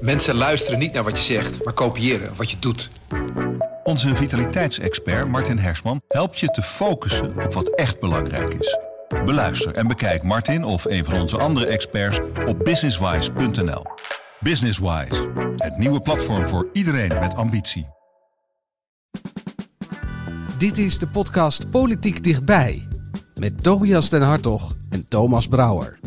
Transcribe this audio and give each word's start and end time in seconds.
Mensen 0.00 0.34
luisteren 0.34 0.78
niet 0.78 0.92
naar 0.92 1.04
wat 1.04 1.16
je 1.16 1.22
zegt, 1.22 1.64
maar 1.64 1.74
kopiëren 1.74 2.36
wat 2.36 2.50
je 2.50 2.56
doet. 2.58 2.90
Onze 3.84 4.16
vitaliteitsexpert 4.16 5.28
Martin 5.28 5.58
Hersman 5.58 6.00
helpt 6.08 6.38
je 6.38 6.46
te 6.46 6.62
focussen 6.62 7.44
op 7.44 7.52
wat 7.52 7.68
echt 7.68 8.00
belangrijk 8.00 8.54
is. 8.54 8.78
Beluister 9.24 9.74
en 9.74 9.86
bekijk 9.86 10.22
Martin 10.22 10.64
of 10.64 10.84
een 10.84 11.04
van 11.04 11.20
onze 11.20 11.38
andere 11.38 11.66
experts 11.66 12.20
op 12.46 12.64
businesswise.nl. 12.64 13.82
Businesswise, 14.40 15.28
het 15.56 15.76
nieuwe 15.76 16.00
platform 16.00 16.48
voor 16.48 16.68
iedereen 16.72 17.18
met 17.20 17.34
ambitie. 17.34 17.86
Dit 20.58 20.78
is 20.78 20.98
de 20.98 21.06
podcast 21.06 21.70
Politiek 21.70 22.22
Dichtbij. 22.22 22.88
Met 23.34 23.62
Tobias 23.62 24.08
den 24.08 24.22
Hartog 24.22 24.76
en 24.90 25.08
Thomas 25.08 25.46
Brouwer. 25.46 25.98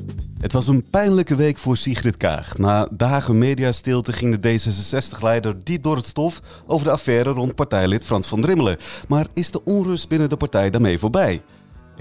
Het 0.42 0.54
was 0.54 0.68
een 0.68 0.84
pijnlijke 0.90 1.36
week 1.36 1.58
voor 1.58 1.78
Sigrid 1.78 2.18
Kaag. 2.18 2.58
Na 2.58 2.88
dagen 2.92 3.38
mediastilte 3.38 4.14
ging 4.14 4.38
de 4.38 4.60
D66-leider 4.60 5.64
diep 5.64 5.84
door 5.84 5.96
het 5.96 6.06
stof 6.06 6.42
over 6.66 6.86
de 6.86 6.92
affaire 6.92 7.30
rond 7.30 7.56
partijlid 7.56 8.06
Frans 8.06 8.28
van 8.28 8.42
Drimmelen. 8.42 8.78
Maar 9.08 9.28
is 9.34 9.52
de 9.52 9.66
onrust 9.66 10.08
binnen 10.08 10.30
de 10.30 10.38
partij 10.38 10.70
daarmee 10.70 11.00
voorbij? 11.00 11.42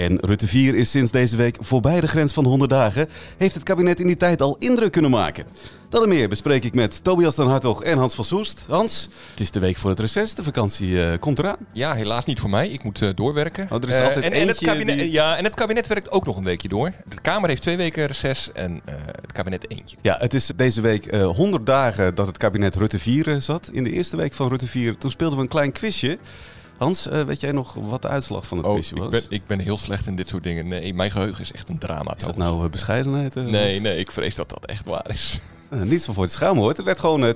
En 0.00 0.18
Rutte 0.20 0.46
4 0.46 0.74
is 0.74 0.90
sinds 0.90 1.10
deze 1.10 1.36
week 1.36 1.56
voorbij 1.60 2.00
de 2.00 2.09
grens 2.09 2.32
van 2.32 2.45
100 2.45 2.70
dagen. 2.70 3.09
Heeft 3.36 3.54
het 3.54 3.62
kabinet 3.62 4.00
in 4.00 4.06
die 4.06 4.16
tijd 4.16 4.42
al 4.42 4.56
indruk 4.59 4.92
kunnen 4.92 5.10
maken? 5.10 5.45
Dat 5.88 6.02
en 6.02 6.09
meer 6.09 6.28
bespreek 6.28 6.64
ik 6.64 6.74
met 6.74 7.04
Tobias 7.04 7.34
dan 7.34 7.48
Hartog 7.48 7.82
en 7.82 7.98
Hans 7.98 8.14
van 8.14 8.24
Soest. 8.24 8.64
Hans, 8.68 9.09
het 9.30 9.40
is 9.40 9.50
de 9.50 9.60
week 9.60 9.76
voor 9.76 9.90
het 9.90 10.00
reces. 10.00 10.34
De 10.34 10.42
vakantie 10.42 10.88
uh, 10.88 11.12
komt 11.18 11.38
eraan. 11.38 11.56
Ja, 11.73 11.95
helaas 11.95 12.24
niet 12.24 12.40
voor 12.40 12.50
mij. 12.50 12.68
Ik 12.68 12.82
moet 12.82 13.00
uh, 13.00 13.10
doorwerken. 13.14 13.68
Oh, 13.70 13.82
er 13.82 13.88
is 13.88 13.98
altijd 13.98 14.16
uh, 14.16 14.24
en, 14.24 14.32
en, 14.32 14.48
het 14.48 14.59
kabinet, 14.59 14.98
die... 14.98 15.10
ja, 15.10 15.36
en 15.36 15.45
het 15.45 15.54
kabinet 15.54 15.86
werkt 15.86 16.10
ook 16.10 16.26
nog 16.26 16.37
een 16.37 16.45
weekje 16.45 16.68
door. 16.68 16.92
De 17.09 17.20
Kamer 17.20 17.48
heeft 17.48 17.62
twee 17.62 17.76
weken 17.76 18.06
reces 18.06 18.51
en 18.52 18.80
het 19.20 19.32
kabinet 19.32 19.70
eentje. 19.70 19.96
Ja, 20.02 20.16
het 20.18 20.34
is 20.34 20.51
deze 20.56 20.80
week 20.80 21.14
100 21.14 21.66
dagen 21.66 22.14
dat 22.14 22.26
het 22.26 22.37
kabinet 22.37 22.74
Rutte 22.74 22.98
4 22.98 23.40
zat. 23.40 23.68
In 23.73 23.84
de 23.84 23.90
eerste 23.90 24.16
week 24.16 24.32
van 24.32 24.48
Rutte 24.48 24.66
4, 24.66 24.98
toen 24.98 25.10
speelden 25.10 25.37
we 25.37 25.43
een 25.43 25.51
klein 25.51 25.73
quizje. 25.73 26.18
Hans, 26.80 27.06
uh, 27.06 27.23
weet 27.23 27.40
jij 27.40 27.52
nog 27.52 27.74
wat 27.74 28.02
de 28.02 28.09
uitslag 28.09 28.46
van 28.46 28.56
het 28.56 28.66
oh, 28.66 28.73
quizje 28.73 28.95
was? 28.95 29.04
Ik 29.04 29.10
ben, 29.10 29.23
ik 29.28 29.46
ben 29.46 29.59
heel 29.59 29.78
slecht 29.78 30.06
in 30.06 30.16
dit 30.16 30.28
soort 30.28 30.42
dingen. 30.42 30.68
Nee, 30.68 30.95
mijn 30.95 31.10
geheugen 31.10 31.42
is 31.42 31.52
echt 31.52 31.68
een 31.68 31.78
drama. 31.78 32.14
Is 32.16 32.24
dat 32.24 32.37
nou 32.37 32.64
uh, 32.64 32.70
bescheidenheid? 32.70 33.37
Uh, 33.37 33.45
nee, 33.45 33.80
nee, 33.80 33.98
ik 33.98 34.10
vrees 34.10 34.34
dat 34.34 34.48
dat 34.48 34.64
echt 34.64 34.84
waar 34.84 35.10
is. 35.10 35.40
Uh, 35.73 35.82
niets 35.82 36.04
van 36.04 36.15
voor 36.15 36.26
te 36.26 36.32
schamen 36.32 36.57
hoor. 36.57 36.68
Het 36.68 36.82
werd 36.82 37.01
gewoon 37.01 37.35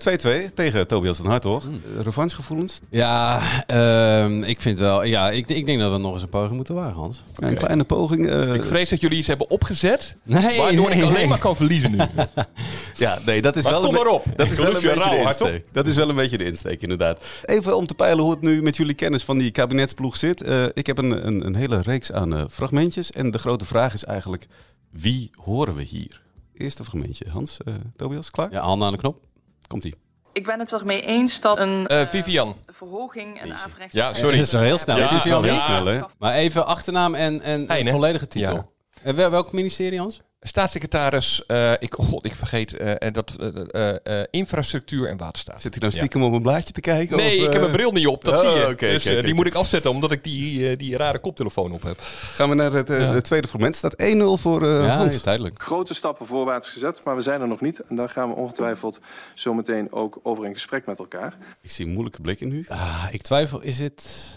2-2 0.50 0.54
tegen 0.54 0.86
Tobias 0.86 1.16
den 1.16 1.26
Hartog. 1.26 1.68
Mm. 1.68 1.80
revanchegevoelens? 2.02 2.80
Ja, 2.90 3.40
uh, 3.72 4.48
ik 4.48 4.60
vind 4.60 4.78
wel. 4.78 5.04
Ja, 5.04 5.30
ik, 5.30 5.48
ik, 5.48 5.66
denk 5.66 5.78
dat 5.78 5.92
we 5.92 5.98
nog 5.98 6.12
eens 6.12 6.22
een 6.22 6.28
poging 6.28 6.56
moeten 6.56 6.74
wagen, 6.74 6.94
Hans. 6.94 7.22
Okay. 7.36 7.50
Een 7.50 7.56
kleine 7.56 7.84
poging. 7.84 8.26
Uh, 8.26 8.54
ik 8.54 8.64
vrees 8.64 8.88
dat 8.88 9.00
jullie 9.00 9.18
iets 9.18 9.26
hebben 9.26 9.50
opgezet. 9.50 10.16
Nee, 10.22 10.58
waardoor 10.58 10.88
nee, 10.88 10.98
ik 10.98 11.02
alleen 11.02 11.14
nee. 11.14 11.26
maar 11.32 11.38
kan 11.38 11.56
verliezen 11.56 11.90
nu. 11.90 11.96
ja, 13.04 13.18
nee, 13.26 13.42
dat 13.42 13.56
is 13.56 13.62
maar 13.62 13.72
wel. 13.72 13.80
Kom 13.80 13.94
een 13.94 14.02
maar 14.02 14.12
op. 14.12 14.24
Dat 14.36 14.50
is 14.50 14.56
wel 14.56 14.66
een 14.66 14.72
beetje 14.72 14.92
rauw, 14.92 15.10
de 15.10 15.22
insteek. 15.22 15.66
Dat 15.72 15.86
is 15.86 15.96
wel 15.96 16.08
een 16.08 16.16
beetje 16.16 16.38
de 16.38 16.44
insteek, 16.44 16.82
inderdaad. 16.82 17.24
Even 17.44 17.76
om 17.76 17.86
te 17.86 17.94
peilen 17.94 18.24
hoe 18.24 18.32
het 18.32 18.40
nu 18.40 18.62
met 18.62 18.76
jullie 18.76 18.94
kennis 18.94 19.24
van 19.24 19.38
die 19.38 19.50
kabinetsploeg 19.50 20.16
zit. 20.16 20.42
Uh, 20.42 20.64
ik 20.74 20.86
heb 20.86 20.98
een, 20.98 21.26
een, 21.26 21.46
een, 21.46 21.56
hele 21.56 21.80
reeks 21.80 22.12
aan 22.12 22.34
uh, 22.34 22.44
fragmentjes. 22.50 23.10
En 23.10 23.30
de 23.30 23.38
grote 23.38 23.64
vraag 23.64 23.94
is 23.94 24.04
eigenlijk: 24.04 24.46
wie 24.90 25.30
horen 25.34 25.74
we 25.74 25.82
hier? 25.82 26.22
Eerste 26.54 26.84
fragmentje. 26.84 27.24
Hans, 27.30 27.58
uh, 27.64 27.74
Tobias, 27.96 28.30
klaar? 28.30 28.52
Ja, 28.52 28.60
handen 28.60 28.86
aan 28.86 28.92
de 28.92 28.98
knop. 28.98 29.24
Komt-ie. 29.66 29.94
Ik 30.32 30.44
ben 30.44 30.58
het 30.58 30.72
ermee 30.72 31.02
eens 31.02 31.40
dat 31.40 31.58
een 31.58 31.86
uh, 31.92 32.06
Vivian. 32.06 32.56
verhoging 32.66 33.40
en 33.40 33.52
averechts... 33.52 33.94
Ja, 33.94 34.14
sorry. 34.14 34.36
Dat 34.36 34.46
is 34.46 34.52
wel 34.52 34.60
heel 34.60 34.78
snel. 34.78 34.96
Ja, 34.96 35.08
Vivian, 35.08 35.44
heel 35.44 35.58
snel, 35.60 35.86
hè? 35.86 36.00
Maar 36.18 36.34
even 36.34 36.66
achternaam 36.66 37.14
en, 37.14 37.40
en 37.40 37.66
Heine. 37.66 37.90
volledige 37.90 38.28
titel. 38.28 38.54
Ja. 38.54 38.66
En 39.02 39.14
wel, 39.14 39.30
welk 39.30 39.52
ministerie, 39.52 39.98
Hans? 39.98 40.20
Staatssecretaris, 40.46 41.44
uh, 41.46 41.72
ik, 41.72 41.94
god, 41.94 42.24
ik 42.24 42.34
vergeet 42.34 42.80
uh, 42.80 42.94
dat 43.12 43.36
uh, 43.40 44.22
infrastructuur 44.30 45.08
en 45.08 45.16
waterstaat. 45.16 45.60
Zit 45.60 45.72
hij 45.72 45.80
nou 45.80 45.92
stiekem 45.92 46.20
ja. 46.20 46.26
op 46.26 46.32
een 46.32 46.42
blaadje 46.42 46.72
te 46.72 46.80
kijken? 46.80 47.16
Nee, 47.16 47.40
of, 47.40 47.46
ik 47.46 47.52
heb 47.52 47.60
mijn 47.60 47.72
bril 47.72 47.92
niet 47.92 48.06
op, 48.06 48.24
dat 48.24 48.34
oh, 48.34 48.40
zie 48.40 48.60
je. 48.60 48.68
Okay, 48.68 48.92
dus 48.92 49.06
okay, 49.06 49.22
die 49.22 49.34
moet 49.34 49.46
ik 49.46 49.54
afzetten, 49.54 49.90
omdat 49.90 50.12
ik 50.12 50.24
die, 50.24 50.76
die 50.76 50.96
rare 50.96 51.18
koptelefoon 51.18 51.72
op 51.72 51.82
heb. 51.82 51.96
Gaan 52.00 52.48
we 52.48 52.54
naar 52.54 52.72
het, 52.72 52.88
ja. 52.88 52.94
het 52.94 53.24
tweede 53.24 53.48
fragment. 53.48 53.76
staat 53.76 54.02
1-0 54.02 54.16
voor 54.16 54.66
ja, 54.66 54.96
Hans. 54.96 55.14
Ja, 55.14 55.20
tijdelijk. 55.20 55.62
Grote 55.62 55.94
stappen 55.94 56.26
voorwaarts 56.26 56.70
gezet, 56.70 57.00
maar 57.04 57.16
we 57.16 57.22
zijn 57.22 57.40
er 57.40 57.48
nog 57.48 57.60
niet. 57.60 57.78
En 57.78 57.96
daar 57.96 58.10
gaan 58.10 58.28
we 58.28 58.34
ongetwijfeld 58.34 59.00
zometeen 59.34 59.92
ook 59.92 60.20
over 60.22 60.46
in 60.46 60.52
gesprek 60.52 60.86
met 60.86 60.98
elkaar. 60.98 61.36
Ik 61.60 61.70
zie 61.70 61.86
moeilijke 61.86 62.20
blikken 62.20 62.48
nu. 62.48 62.64
Ah, 62.68 63.06
ik 63.10 63.22
twijfel, 63.22 63.60
is 63.60 63.78
het, 63.78 64.28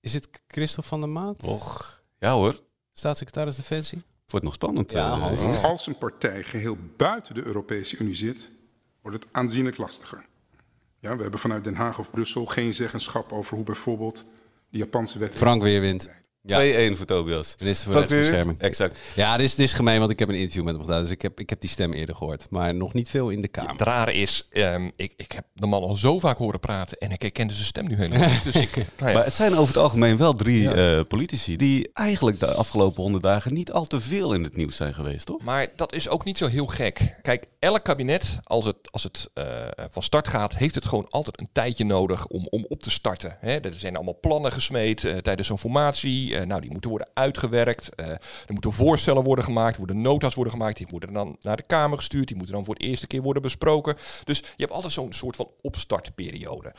is 0.00 0.12
het 0.12 0.28
Christophe 0.46 0.88
van 0.88 1.00
der 1.00 1.08
Maat? 1.08 1.42
Och, 1.42 2.02
ja 2.18 2.32
hoor. 2.32 2.60
Staatssecretaris 2.92 3.56
Defensie? 3.56 4.02
Wordt 4.26 4.44
nog 4.44 4.54
spannend. 4.54 4.92
Ja, 4.92 5.32
uh, 5.32 5.64
Als 5.64 5.86
een 5.86 5.98
partij 5.98 6.42
geheel 6.42 6.76
buiten 6.96 7.34
de 7.34 7.44
Europese 7.44 7.96
Unie 7.96 8.14
zit, 8.14 8.50
wordt 9.00 9.22
het 9.22 9.32
aanzienlijk 9.32 9.76
lastiger. 9.76 10.26
Ja, 11.00 11.16
we 11.16 11.22
hebben 11.22 11.40
vanuit 11.40 11.64
Den 11.64 11.74
Haag 11.74 11.98
of 11.98 12.10
Brussel 12.10 12.46
geen 12.46 12.74
zeggenschap 12.74 13.32
over 13.32 13.56
hoe 13.56 13.64
bijvoorbeeld 13.64 14.24
de 14.68 14.78
Japanse 14.78 15.18
wet... 15.18 15.34
Frank 15.34 15.62
weer 15.62 15.80
wint. 15.80 16.10
Ja. 16.46 16.90
2-1 16.90 16.96
voor 16.96 17.06
Tobias. 17.06 17.54
Minister 17.58 17.90
voor 17.90 18.00
rechtsbescherming. 18.00 18.60
Exact. 18.60 18.98
Ja, 19.14 19.36
dit 19.36 19.46
is, 19.46 19.54
dit 19.54 19.66
is 19.66 19.72
gemeen, 19.72 19.98
want 19.98 20.10
ik 20.10 20.18
heb 20.18 20.28
een 20.28 20.34
interview 20.34 20.64
met 20.64 20.74
hem 20.74 20.84
gedaan. 20.84 21.02
Dus 21.02 21.10
ik 21.10 21.22
heb, 21.22 21.40
ik 21.40 21.50
heb 21.50 21.60
die 21.60 21.70
stem 21.70 21.92
eerder 21.92 22.14
gehoord. 22.14 22.46
Maar 22.50 22.74
nog 22.74 22.92
niet 22.92 23.08
veel 23.08 23.30
in 23.30 23.42
de 23.42 23.48
Kamer. 23.48 23.70
Ja, 23.70 23.76
het 23.76 23.86
rare 23.86 24.12
is, 24.12 24.48
um, 24.52 24.92
ik, 24.96 25.12
ik 25.16 25.32
heb 25.32 25.44
de 25.52 25.66
man 25.66 25.82
al 25.82 25.96
zo 25.96 26.18
vaak 26.18 26.38
horen 26.38 26.60
praten 26.60 26.98
en 26.98 27.10
ik 27.10 27.22
herkende 27.22 27.52
zijn 27.52 27.66
stem 27.66 27.88
nu 27.88 27.96
helemaal 27.96 28.30
niet. 28.30 28.42
Dus 28.42 28.54
ik, 28.54 28.76
nou 28.98 29.10
ja. 29.10 29.12
Maar 29.12 29.24
het 29.24 29.34
zijn 29.34 29.52
over 29.52 29.74
het 29.74 29.82
algemeen 29.82 30.16
wel 30.16 30.32
drie 30.32 30.60
ja. 30.60 30.96
uh, 30.96 31.00
politici 31.08 31.56
die 31.56 31.90
eigenlijk 31.92 32.40
de 32.40 32.54
afgelopen 32.54 33.02
honderd 33.02 33.22
dagen 33.24 33.54
niet 33.54 33.72
al 33.72 33.86
te 33.86 34.00
veel 34.00 34.34
in 34.34 34.42
het 34.42 34.56
nieuws 34.56 34.76
zijn 34.76 34.94
geweest, 34.94 35.26
toch? 35.26 35.42
Maar 35.42 35.66
dat 35.76 35.92
is 35.94 36.08
ook 36.08 36.24
niet 36.24 36.38
zo 36.38 36.46
heel 36.46 36.66
gek. 36.66 37.18
Kijk, 37.22 37.46
elk 37.58 37.84
kabinet, 37.84 38.38
als 38.42 38.64
het, 38.64 38.76
als 38.90 39.02
het 39.02 39.30
uh, 39.34 39.44
van 39.90 40.02
start 40.02 40.28
gaat, 40.28 40.56
heeft 40.56 40.74
het 40.74 40.86
gewoon 40.86 41.06
altijd 41.08 41.40
een 41.40 41.48
tijdje 41.52 41.84
nodig 41.84 42.26
om, 42.26 42.46
om 42.50 42.66
op 42.68 42.82
te 42.82 42.90
starten. 42.90 43.36
Hè? 43.40 43.58
Er 43.58 43.74
zijn 43.74 43.94
allemaal 43.94 44.18
plannen 44.20 44.52
gesmeed 44.52 45.02
uh, 45.02 45.16
tijdens 45.16 45.48
zo'n 45.48 45.58
formatie. 45.58 46.33
Nou, 46.42 46.60
die 46.60 46.70
moeten 46.70 46.90
worden 46.90 47.10
uitgewerkt. 47.14 47.88
Uh, 47.96 48.06
er 48.06 48.52
moeten 48.52 48.72
voorstellen 48.72 49.24
worden 49.24 49.44
gemaakt, 49.44 49.72
er 49.72 49.78
worden 49.78 50.00
nota's 50.00 50.34
worden 50.34 50.52
gemaakt, 50.52 50.76
die 50.76 50.86
worden 50.90 51.12
dan 51.12 51.36
naar 51.40 51.56
de 51.56 51.62
Kamer 51.62 51.98
gestuurd, 51.98 52.26
die 52.28 52.36
moeten 52.36 52.54
dan 52.54 52.64
voor 52.64 52.74
de 52.74 52.84
eerste 52.84 53.06
keer 53.06 53.22
worden 53.22 53.42
besproken. 53.42 53.96
Dus 54.24 54.38
je 54.38 54.44
hebt 54.56 54.72
altijd 54.72 54.92
zo'n 54.92 55.12
soort 55.12 55.36
van 55.36 55.50
opstartperiode. 55.60 56.74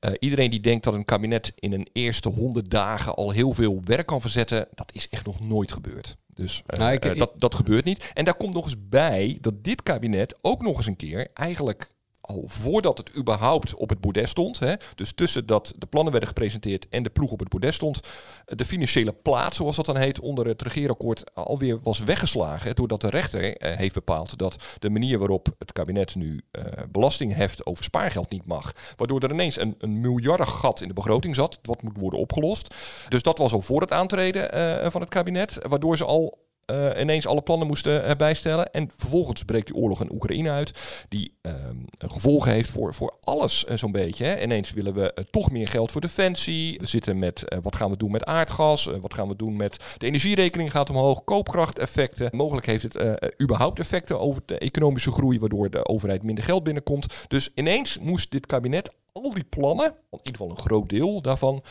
Uh, 0.00 0.10
iedereen 0.18 0.50
die 0.50 0.60
denkt 0.60 0.84
dat 0.84 0.94
een 0.94 1.04
kabinet 1.04 1.52
in 1.54 1.72
een 1.72 1.88
eerste 1.92 2.28
honderd 2.28 2.70
dagen 2.70 3.14
al 3.14 3.30
heel 3.30 3.52
veel 3.52 3.80
werk 3.84 4.06
kan 4.06 4.20
verzetten, 4.20 4.68
dat 4.74 4.92
is 4.94 5.08
echt 5.08 5.26
nog 5.26 5.40
nooit 5.40 5.72
gebeurd. 5.72 6.16
Dus 6.34 6.62
uh, 6.66 6.78
nou, 6.78 6.92
ik, 6.92 7.18
dat, 7.18 7.32
dat 7.36 7.54
gebeurt 7.54 7.84
niet. 7.84 8.10
En 8.14 8.24
daar 8.24 8.36
komt 8.36 8.54
nog 8.54 8.64
eens 8.64 8.88
bij 8.88 9.38
dat 9.40 9.64
dit 9.64 9.82
kabinet 9.82 10.34
ook 10.40 10.62
nog 10.62 10.76
eens 10.76 10.86
een 10.86 10.96
keer 10.96 11.30
eigenlijk 11.34 11.94
al 12.26 12.44
voordat 12.46 12.98
het 12.98 13.16
überhaupt 13.16 13.74
op 13.74 13.88
het 13.88 14.00
bordes 14.00 14.30
stond, 14.30 14.58
hè, 14.58 14.74
dus 14.94 15.12
tussen 15.12 15.46
dat 15.46 15.74
de 15.76 15.86
plannen 15.86 16.12
werden 16.12 16.28
gepresenteerd 16.28 16.88
en 16.88 17.02
de 17.02 17.10
ploeg 17.10 17.30
op 17.30 17.38
het 17.38 17.48
bordes 17.48 17.74
stond, 17.74 18.00
de 18.44 18.66
financiële 18.66 19.12
plaat, 19.12 19.54
zoals 19.54 19.76
dat 19.76 19.86
dan 19.86 19.96
heet, 19.96 20.20
onder 20.20 20.46
het 20.46 20.62
regeerakkoord 20.62 21.34
alweer 21.34 21.78
was 21.82 21.98
weggeslagen. 21.98 22.74
Doordat 22.74 23.00
de 23.00 23.10
rechter 23.10 23.56
eh, 23.56 23.76
heeft 23.76 23.94
bepaald 23.94 24.38
dat 24.38 24.56
de 24.78 24.90
manier 24.90 25.18
waarop 25.18 25.48
het 25.58 25.72
kabinet 25.72 26.14
nu 26.14 26.42
eh, 26.50 26.62
belasting 26.90 27.34
heft 27.34 27.66
over 27.66 27.84
spaargeld 27.84 28.30
niet 28.30 28.46
mag. 28.46 28.72
Waardoor 28.96 29.20
er 29.20 29.32
ineens 29.32 29.60
een, 29.60 29.74
een 29.78 30.44
gat 30.46 30.80
in 30.80 30.88
de 30.88 30.94
begroting 30.94 31.34
zat, 31.34 31.58
wat 31.62 31.82
moet 31.82 31.98
worden 31.98 32.20
opgelost. 32.20 32.74
Dus 33.08 33.22
dat 33.22 33.38
was 33.38 33.52
al 33.52 33.60
voor 33.60 33.80
het 33.80 33.92
aantreden 33.92 34.54
uh, 34.54 34.90
van 34.90 35.00
het 35.00 35.10
kabinet, 35.10 35.58
waardoor 35.68 35.96
ze 35.96 36.04
al 36.04 36.45
uh, 36.72 37.00
ineens 37.00 37.26
alle 37.26 37.42
plannen 37.42 37.66
moesten 37.66 38.16
bijstellen. 38.16 38.72
En 38.72 38.90
vervolgens 38.96 39.44
breekt 39.44 39.66
die 39.66 39.76
oorlog 39.76 40.00
in 40.00 40.12
Oekraïne 40.12 40.50
uit, 40.50 40.72
die 41.08 41.38
uh, 41.42 41.52
gevolgen 41.98 42.52
heeft 42.52 42.70
voor, 42.70 42.94
voor 42.94 43.16
alles 43.20 43.64
uh, 43.68 43.76
zo'n 43.76 43.92
beetje. 43.92 44.24
Hè. 44.24 44.42
Ineens 44.42 44.72
willen 44.72 44.94
we 44.94 45.26
toch 45.30 45.50
meer 45.50 45.68
geld 45.68 45.92
voor 45.92 46.00
defensie. 46.00 46.78
We 46.78 46.86
zitten 46.86 47.18
met 47.18 47.44
wat 47.62 47.76
gaan 47.76 47.90
we 47.90 47.96
doen 47.96 48.10
met 48.10 48.24
aardgas, 48.24 48.84
wat 49.00 49.14
gaan 49.14 49.28
we 49.28 49.36
doen 49.36 49.56
met 49.56 49.76
de 49.98 50.06
energierekening 50.06 50.70
gaat 50.70 50.90
omhoog, 50.90 51.24
koopkrachteffecten. 51.24 52.28
Mogelijk 52.32 52.66
heeft 52.66 52.82
het 52.82 52.98
überhaupt 53.42 53.78
effecten 53.78 54.20
over 54.20 54.42
de 54.46 54.58
economische 54.58 55.12
groei, 55.12 55.38
waardoor 55.38 55.70
de 55.70 55.86
overheid 55.86 56.22
minder 56.22 56.44
geld 56.44 56.62
binnenkomt. 56.62 57.14
Dus 57.28 57.50
ineens 57.54 57.98
moest 57.98 58.30
dit 58.30 58.46
kabinet 58.46 58.94
al 59.12 59.34
die 59.34 59.44
plannen, 59.44 59.86
in 59.86 60.18
ieder 60.18 60.32
geval 60.32 60.50
een 60.50 60.58
groot 60.58 60.88
deel 60.88 61.22
daarvan, 61.22 61.62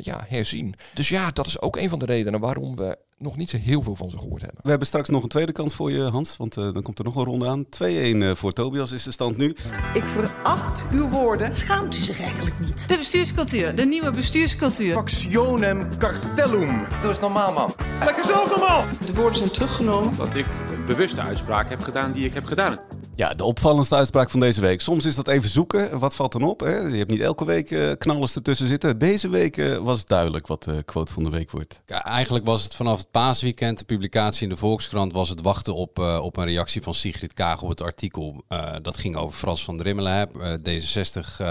ja, 0.00 0.24
herzien. 0.28 0.74
Dus 0.94 1.08
ja, 1.08 1.30
dat 1.30 1.46
is 1.46 1.60
ook 1.60 1.76
een 1.76 1.88
van 1.88 1.98
de 1.98 2.04
redenen 2.04 2.40
waarom 2.40 2.76
we 2.76 2.98
nog 3.18 3.36
niet 3.36 3.50
zo 3.50 3.56
heel 3.56 3.82
veel 3.82 3.96
van 3.96 4.10
ze 4.10 4.18
gehoord 4.18 4.42
hebben. 4.42 4.60
We 4.62 4.68
hebben 4.68 4.86
straks 4.86 5.08
nog 5.08 5.22
een 5.22 5.28
tweede 5.28 5.52
kans 5.52 5.74
voor 5.74 5.90
je, 5.90 6.00
Hans, 6.00 6.36
want 6.36 6.56
uh, 6.56 6.72
dan 6.72 6.82
komt 6.82 6.98
er 6.98 7.04
nog 7.04 7.16
een 7.16 7.24
ronde 7.24 7.46
aan. 7.46 7.64
2-1 7.64 7.66
uh, 7.78 8.34
voor 8.34 8.52
Tobias 8.52 8.92
is 8.92 9.02
de 9.02 9.10
stand 9.10 9.36
nu. 9.36 9.48
Ik 9.94 10.04
veracht 10.04 10.82
uw 10.92 11.08
woorden. 11.08 11.54
Schaamt 11.54 11.96
u 11.96 12.00
zich 12.00 12.20
eigenlijk 12.20 12.58
niet? 12.60 12.88
De 12.88 12.96
bestuurscultuur, 12.96 13.74
de 13.74 13.84
nieuwe 13.84 14.10
bestuurscultuur. 14.10 14.92
Factionem 14.92 15.98
cartellum. 15.98 16.86
Doe 17.00 17.10
eens 17.10 17.20
normaal, 17.20 17.52
man. 17.52 17.74
Lekker 18.04 18.24
zo, 18.24 18.46
man. 18.58 18.84
De 19.06 19.14
woorden 19.14 19.36
zijn 19.36 19.50
teruggenomen. 19.50 20.16
Dat 20.16 20.34
ik 20.34 20.46
een 20.72 20.86
bewuste 20.86 21.20
uitspraak 21.20 21.68
heb 21.68 21.80
gedaan 21.80 22.12
die 22.12 22.24
ik 22.24 22.34
heb 22.34 22.44
gedaan. 22.44 22.78
Ja, 23.18 23.34
de 23.34 23.44
opvallendste 23.44 23.94
uitspraak 23.94 24.30
van 24.30 24.40
deze 24.40 24.60
week. 24.60 24.80
Soms 24.80 25.04
is 25.04 25.14
dat 25.14 25.28
even 25.28 25.48
zoeken. 25.48 25.98
Wat 25.98 26.14
valt 26.14 26.32
dan 26.32 26.42
op? 26.42 26.60
Hè? 26.60 26.76
Je 26.76 26.96
hebt 26.96 27.10
niet 27.10 27.20
elke 27.20 27.44
week 27.44 27.70
uh, 27.70 27.92
knallers 27.98 28.34
ertussen 28.34 28.66
zitten. 28.66 28.98
Deze 28.98 29.28
week 29.28 29.56
uh, 29.56 29.76
was 29.76 30.04
duidelijk 30.04 30.46
wat 30.46 30.62
de 30.62 30.82
quote 30.82 31.12
van 31.12 31.22
de 31.22 31.30
week 31.30 31.50
wordt. 31.50 31.80
Eigenlijk 31.86 32.44
was 32.44 32.62
het 32.62 32.74
vanaf 32.74 32.98
het 32.98 33.10
paasweekend, 33.10 33.78
de 33.78 33.84
publicatie 33.84 34.42
in 34.42 34.48
de 34.48 34.56
Volkskrant, 34.56 35.12
was 35.12 35.28
het 35.28 35.42
wachten 35.42 35.74
op, 35.74 35.98
uh, 35.98 36.18
op 36.22 36.36
een 36.36 36.44
reactie 36.44 36.82
van 36.82 36.94
Sigrid 36.94 37.32
Kaag 37.32 37.62
op 37.62 37.68
het 37.68 37.80
artikel. 37.80 38.44
dat 38.82 38.96
ging 38.96 39.16
over 39.16 39.38
Frans 39.38 39.64
van 39.64 39.76
Drimmelen, 39.76 40.28
D66 40.68 41.44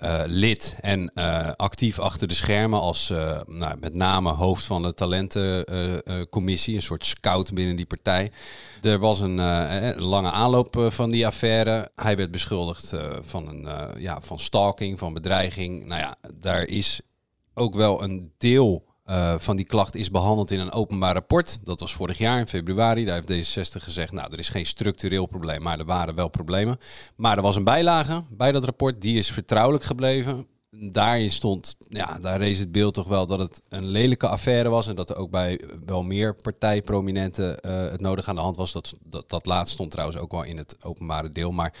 uh, 0.00 0.22
lid 0.26 0.76
en 0.80 1.10
uh, 1.14 1.50
actief 1.56 1.98
achter 1.98 2.28
de 2.28 2.34
schermen 2.34 2.80
als 2.80 3.10
uh, 3.10 3.40
nou, 3.46 3.76
met 3.80 3.94
name 3.94 4.30
hoofd 4.30 4.64
van 4.64 4.82
de 4.82 4.94
talentencommissie, 4.94 6.74
een 6.74 6.82
soort 6.82 7.06
scout 7.06 7.52
binnen 7.52 7.76
die 7.76 7.86
partij. 7.86 8.32
Er 8.82 8.98
was 8.98 9.20
een, 9.20 9.38
een 9.38 10.02
lange 10.02 10.30
aanloop 10.30 10.86
van 10.88 11.10
die 11.10 11.26
affaire. 11.26 11.90
Hij 11.96 12.16
werd 12.16 12.30
beschuldigd 12.30 12.94
van, 13.20 13.48
een, 13.48 13.68
ja, 14.00 14.20
van 14.20 14.38
stalking, 14.38 14.98
van 14.98 15.12
bedreiging. 15.12 15.84
Nou 15.84 16.00
ja, 16.00 16.16
daar 16.34 16.62
is 16.62 17.00
ook 17.54 17.74
wel 17.74 18.02
een 18.02 18.32
deel 18.38 18.93
uh, 19.10 19.34
van 19.38 19.56
die 19.56 19.66
klacht 19.66 19.94
is 19.94 20.10
behandeld 20.10 20.50
in 20.50 20.60
een 20.60 20.72
openbaar 20.72 21.12
rapport. 21.12 21.58
Dat 21.62 21.80
was 21.80 21.94
vorig 21.94 22.18
jaar 22.18 22.38
in 22.38 22.46
februari. 22.46 23.04
Daar 23.04 23.22
heeft 23.26 23.56
D66 23.56 23.82
gezegd, 23.82 24.12
nou, 24.12 24.32
er 24.32 24.38
is 24.38 24.48
geen 24.48 24.66
structureel 24.66 25.26
probleem, 25.26 25.62
maar 25.62 25.78
er 25.78 25.84
waren 25.84 26.14
wel 26.14 26.28
problemen. 26.28 26.78
Maar 27.16 27.36
er 27.36 27.42
was 27.42 27.56
een 27.56 27.64
bijlage 27.64 28.22
bij 28.30 28.52
dat 28.52 28.64
rapport, 28.64 29.00
die 29.00 29.18
is 29.18 29.30
vertrouwelijk 29.30 29.84
gebleven. 29.84 30.46
Daarin 30.70 31.30
stond, 31.30 31.76
ja, 31.88 32.18
daar 32.18 32.38
rees 32.38 32.58
het 32.58 32.72
beeld 32.72 32.94
toch 32.94 33.08
wel 33.08 33.26
dat 33.26 33.38
het 33.38 33.60
een 33.68 33.86
lelijke 33.86 34.28
affaire 34.28 34.68
was. 34.68 34.88
En 34.88 34.94
dat 34.96 35.10
er 35.10 35.16
ook 35.16 35.30
bij 35.30 35.60
wel 35.86 36.02
meer 36.02 36.34
partijprominenten 36.34 37.58
uh, 37.66 37.90
het 37.90 38.00
nodig 38.00 38.28
aan 38.28 38.34
de 38.34 38.40
hand 38.40 38.56
was. 38.56 38.72
Dat, 38.72 38.94
dat, 39.04 39.30
dat 39.30 39.46
laatst 39.46 39.74
stond 39.74 39.90
trouwens 39.90 40.18
ook 40.18 40.32
wel 40.32 40.42
in 40.42 40.56
het 40.56 40.76
openbare 40.84 41.32
deel. 41.32 41.50
Maar 41.50 41.72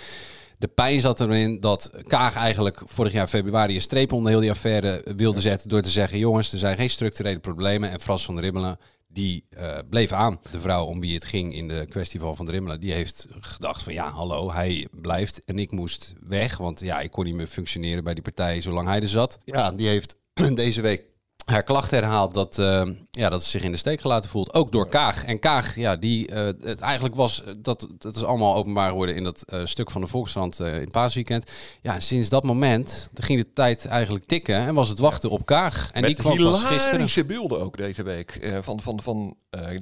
de 0.64 0.70
pijn 0.70 1.00
zat 1.00 1.20
erin 1.20 1.60
dat 1.60 1.90
Kaag 2.02 2.36
eigenlijk 2.36 2.82
vorig 2.84 3.12
jaar 3.12 3.28
februari 3.28 3.74
een 3.74 3.80
streep 3.80 4.12
onder 4.12 4.30
heel 4.30 4.40
die 4.40 4.50
affaire 4.50 5.04
wilde 5.16 5.40
zetten 5.40 5.68
door 5.68 5.82
te 5.82 5.90
zeggen: 5.90 6.18
jongens, 6.18 6.52
er 6.52 6.58
zijn 6.58 6.76
geen 6.76 6.90
structurele 6.90 7.38
problemen. 7.38 7.90
En 7.90 8.00
Frans 8.00 8.24
van 8.24 8.38
Rimmelen 8.38 8.78
die 9.08 9.46
uh, 9.58 9.78
bleef 9.90 10.12
aan. 10.12 10.40
De 10.50 10.60
vrouw 10.60 10.84
om 10.84 11.00
wie 11.00 11.14
het 11.14 11.24
ging 11.24 11.54
in 11.54 11.68
de 11.68 11.86
kwestie 11.88 12.20
van 12.20 12.36
Van 12.36 12.50
Rimmelen, 12.50 12.80
die 12.80 12.92
heeft 12.92 13.26
gedacht 13.40 13.82
van 13.82 13.92
ja, 13.92 14.10
hallo, 14.10 14.52
hij 14.52 14.88
blijft 14.90 15.44
en 15.44 15.58
ik 15.58 15.70
moest 15.70 16.12
weg, 16.20 16.56
want 16.56 16.80
ja, 16.80 17.00
ik 17.00 17.10
kon 17.10 17.24
niet 17.24 17.34
meer 17.34 17.46
functioneren 17.46 18.04
bij 18.04 18.14
die 18.14 18.22
partij 18.22 18.60
zolang 18.60 18.88
hij 18.88 19.00
er 19.00 19.08
zat. 19.08 19.38
Ja, 19.44 19.72
die 19.72 19.88
heeft 19.88 20.16
deze 20.54 20.80
week 20.80 21.04
haar 21.44 21.62
klacht 21.62 21.90
herhaalt 21.90 22.34
dat, 22.34 22.58
uh, 22.58 22.82
ja, 23.10 23.28
dat 23.28 23.44
ze 23.44 23.50
zich 23.50 23.62
in 23.62 23.72
de 23.72 23.78
steek 23.78 24.00
gelaten 24.00 24.30
voelt. 24.30 24.54
Ook 24.54 24.72
door 24.72 24.88
Kaag. 24.88 25.24
En 25.24 25.38
Kaag, 25.38 25.76
ja, 25.76 25.96
die, 25.96 26.30
uh, 26.30 26.36
het 26.44 26.80
eigenlijk 26.80 27.14
was, 27.14 27.42
dat, 27.60 27.88
dat 27.98 28.16
is 28.16 28.24
allemaal 28.24 28.54
openbaar 28.54 28.88
geworden 28.88 29.14
in 29.14 29.24
dat 29.24 29.44
uh, 29.46 29.60
stuk 29.64 29.90
van 29.90 30.00
de 30.00 30.06
Volkskrant 30.06 30.60
in 30.60 30.90
paasweekend. 30.90 31.50
Ja, 31.80 32.00
sinds 32.00 32.28
dat 32.28 32.44
moment 32.44 33.10
ging 33.14 33.40
de 33.40 33.50
tijd 33.50 33.86
eigenlijk 33.86 34.26
tikken 34.26 34.56
en 34.56 34.74
was 34.74 34.88
het 34.88 34.98
wachten 34.98 35.30
op 35.30 35.46
Kaag. 35.46 35.90
En 35.92 36.00
Met 36.00 36.10
die 36.10 36.18
kwam 36.18 36.36
pas 36.36 36.64
gisteren. 36.64 37.26
beelden 37.26 37.60
ook 37.60 37.76
deze 37.76 38.02
week 38.02 38.60
van, 38.62 38.80
van, 38.80 39.00
van 39.02 39.36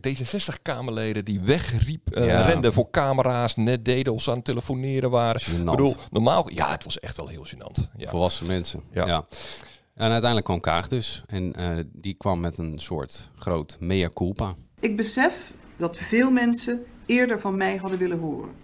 D66-Kamerleden 0.09 1.25
die 1.25 1.41
wegriep, 1.41 2.09
ja. 2.15 2.43
renden 2.43 2.73
voor 2.73 2.91
camera's, 2.91 3.57
net 3.57 3.85
deden 3.85 4.13
of 4.13 4.23
ze 4.23 4.31
aan 4.31 4.37
het 4.37 4.45
telefoneren 4.45 5.11
waren. 5.11 5.41
Ik 5.41 5.65
bedoel, 5.65 5.97
normaal, 6.11 6.51
ja, 6.51 6.71
het 6.71 6.85
was 6.85 7.01
echt 7.01 7.17
wel 7.17 7.29
heel 7.29 7.47
gênant. 7.47 7.91
Ja. 7.97 8.11
Volwassen 8.11 8.47
mensen, 8.47 8.83
ja. 8.93 9.07
ja. 9.07 9.25
En 9.95 10.11
uiteindelijk 10.11 10.45
kwam 10.45 10.61
Kaag 10.61 10.89
dus. 10.89 11.23
En 11.27 11.53
uh, 11.59 11.79
die 11.93 12.15
kwam 12.15 12.41
met 12.41 12.59
een 12.59 12.79
soort 12.81 13.31
groot 13.35 13.77
mea 13.81 14.09
culpa. 14.15 14.55
Ik 14.81 14.97
besef 14.97 15.53
dat 15.77 15.97
veel 15.97 16.31
mensen 16.31 16.85
eerder 17.07 17.41
van 17.41 17.57
mij 17.57 17.77
hadden 17.77 17.99
willen 17.99 18.19
horen. 18.19 18.55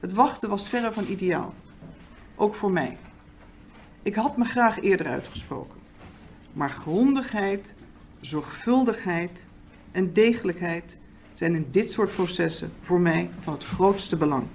Het 0.00 0.12
wachten 0.12 0.48
was 0.48 0.68
verre 0.68 0.92
van 0.92 1.06
ideaal. 1.06 1.54
Ook 2.36 2.54
voor 2.54 2.70
mij. 2.70 2.96
Ik 4.02 4.14
had 4.14 4.36
me 4.36 4.44
graag 4.44 4.80
eerder 4.80 5.06
uitgesproken. 5.06 5.78
Maar 6.52 6.70
grondigheid, 6.70 7.74
zorgvuldigheid 8.20 9.48
en 9.92 10.12
degelijkheid 10.12 10.98
zijn 11.34 11.54
in 11.54 11.66
dit 11.70 11.90
soort 11.90 12.14
processen 12.14 12.72
voor 12.80 13.00
mij 13.00 13.30
van 13.40 13.52
het 13.52 13.64
grootste 13.64 14.16
belang. 14.16 14.46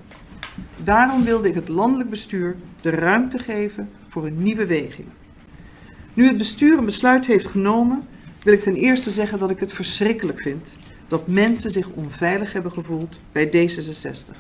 Daarom 0.84 1.24
wilde 1.24 1.48
ik 1.48 1.56
het 1.56 1.68
landelijk 1.68 2.10
bestuur 2.10 2.56
de 2.82 2.90
ruimte 2.90 3.38
geven 3.38 3.90
voor 4.08 4.26
een 4.26 4.44
nieuwe 4.44 4.66
weging. 4.66 5.08
Nu 6.16 6.28
het 6.28 6.38
bestuur 6.38 6.78
een 6.78 6.86
besluit 6.86 7.26
heeft 7.26 7.48
genomen, 7.48 8.08
wil 8.44 8.54
ik 8.54 8.62
ten 8.62 8.76
eerste 8.76 9.12
zeggen 9.12 9.40
dat 9.40 9.50
ik 9.50 9.60
het 9.60 9.74
verschrikkelijk 9.74 10.42
vind 10.42 10.76
dat 11.08 11.28
mensen 11.28 11.72
zich 11.72 11.90
onveilig 11.90 12.54
hebben 12.54 12.72
gevoeld 12.72 13.20
bij 13.32 13.48
D66. 13.48 14.36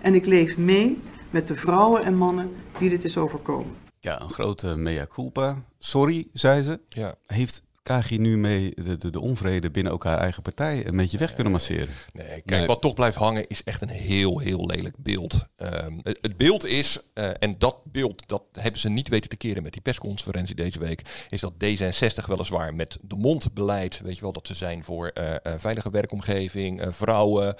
En 0.00 0.14
ik 0.14 0.26
leef 0.26 0.56
mee 0.56 0.98
met 1.30 1.48
de 1.48 1.56
vrouwen 1.56 2.04
en 2.04 2.16
mannen 2.16 2.50
die 2.78 2.88
dit 2.88 3.04
is 3.04 3.16
overkomen. 3.16 3.74
Ja, 4.00 4.20
een 4.20 4.30
grote 4.30 4.76
mea 4.76 5.06
culpa. 5.06 5.62
Sorry, 5.78 6.28
zei 6.32 6.62
ze. 6.62 6.80
Ja. 6.88 7.14
Heeft 7.26 7.62
KG 7.82 8.10
nu 8.10 8.36
mee 8.36 8.74
de, 8.74 8.96
de, 8.96 9.10
de, 9.10 9.20
onvrede 9.20 9.70
binnen 9.70 9.92
ook 9.92 10.04
haar 10.04 10.18
eigen 10.18 10.42
partij 10.42 10.86
een 10.86 10.96
beetje 10.96 11.18
weg 11.18 11.32
kunnen 11.32 11.52
masseren. 11.52 11.94
Nee, 12.12 12.26
kijk, 12.26 12.46
nee. 12.46 12.66
wat 12.66 12.80
toch 12.80 12.94
blijft 12.94 13.16
hangen 13.16 13.48
is 13.48 13.64
echt 13.64 13.82
een 13.82 13.88
heel, 13.88 14.38
heel 14.38 14.66
lelijk 14.66 14.96
beeld. 14.98 15.46
Um, 15.56 16.00
het, 16.02 16.18
het, 16.20 16.36
beeld 16.36 16.64
is, 16.64 16.98
uh, 17.14 17.30
en 17.38 17.58
dat 17.58 17.76
beeld, 17.84 18.28
dat 18.28 18.42
hebben 18.52 18.80
ze 18.80 18.88
niet 18.88 19.08
weten 19.08 19.30
te 19.30 19.36
keren 19.36 19.62
met 19.62 19.72
die 19.72 19.82
persconferentie 19.82 20.54
deze 20.54 20.78
week, 20.78 21.26
is 21.28 21.40
dat 21.40 21.52
D66 21.52 22.26
weliswaar 22.26 22.74
met 22.74 22.98
de 23.02 23.16
mond 23.16 23.54
beleid, 23.54 24.00
weet 24.00 24.14
je 24.14 24.22
wel, 24.22 24.32
dat 24.32 24.46
ze 24.46 24.54
zijn 24.54 24.84
voor 24.84 25.10
uh, 25.14 25.30
uh, 25.30 25.52
veilige 25.56 25.90
werkomgeving, 25.90 26.82
vrouwen, 26.90 27.54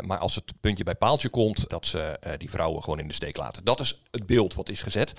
maar 0.00 0.18
als 0.18 0.34
het 0.34 0.52
puntje 0.60 0.84
bij 0.84 0.94
paaltje 0.94 1.28
komt, 1.28 1.68
dat 1.68 1.86
ze 1.86 2.18
die 2.38 2.50
vrouwen 2.50 2.82
gewoon 2.82 2.98
in 2.98 3.08
de 3.08 3.14
steek 3.14 3.36
laten. 3.36 3.64
Dat 3.64 3.80
is 3.80 4.02
het 4.10 4.26
beeld 4.26 4.54
wat 4.54 4.68
is 4.68 4.82
gezet. 4.82 5.12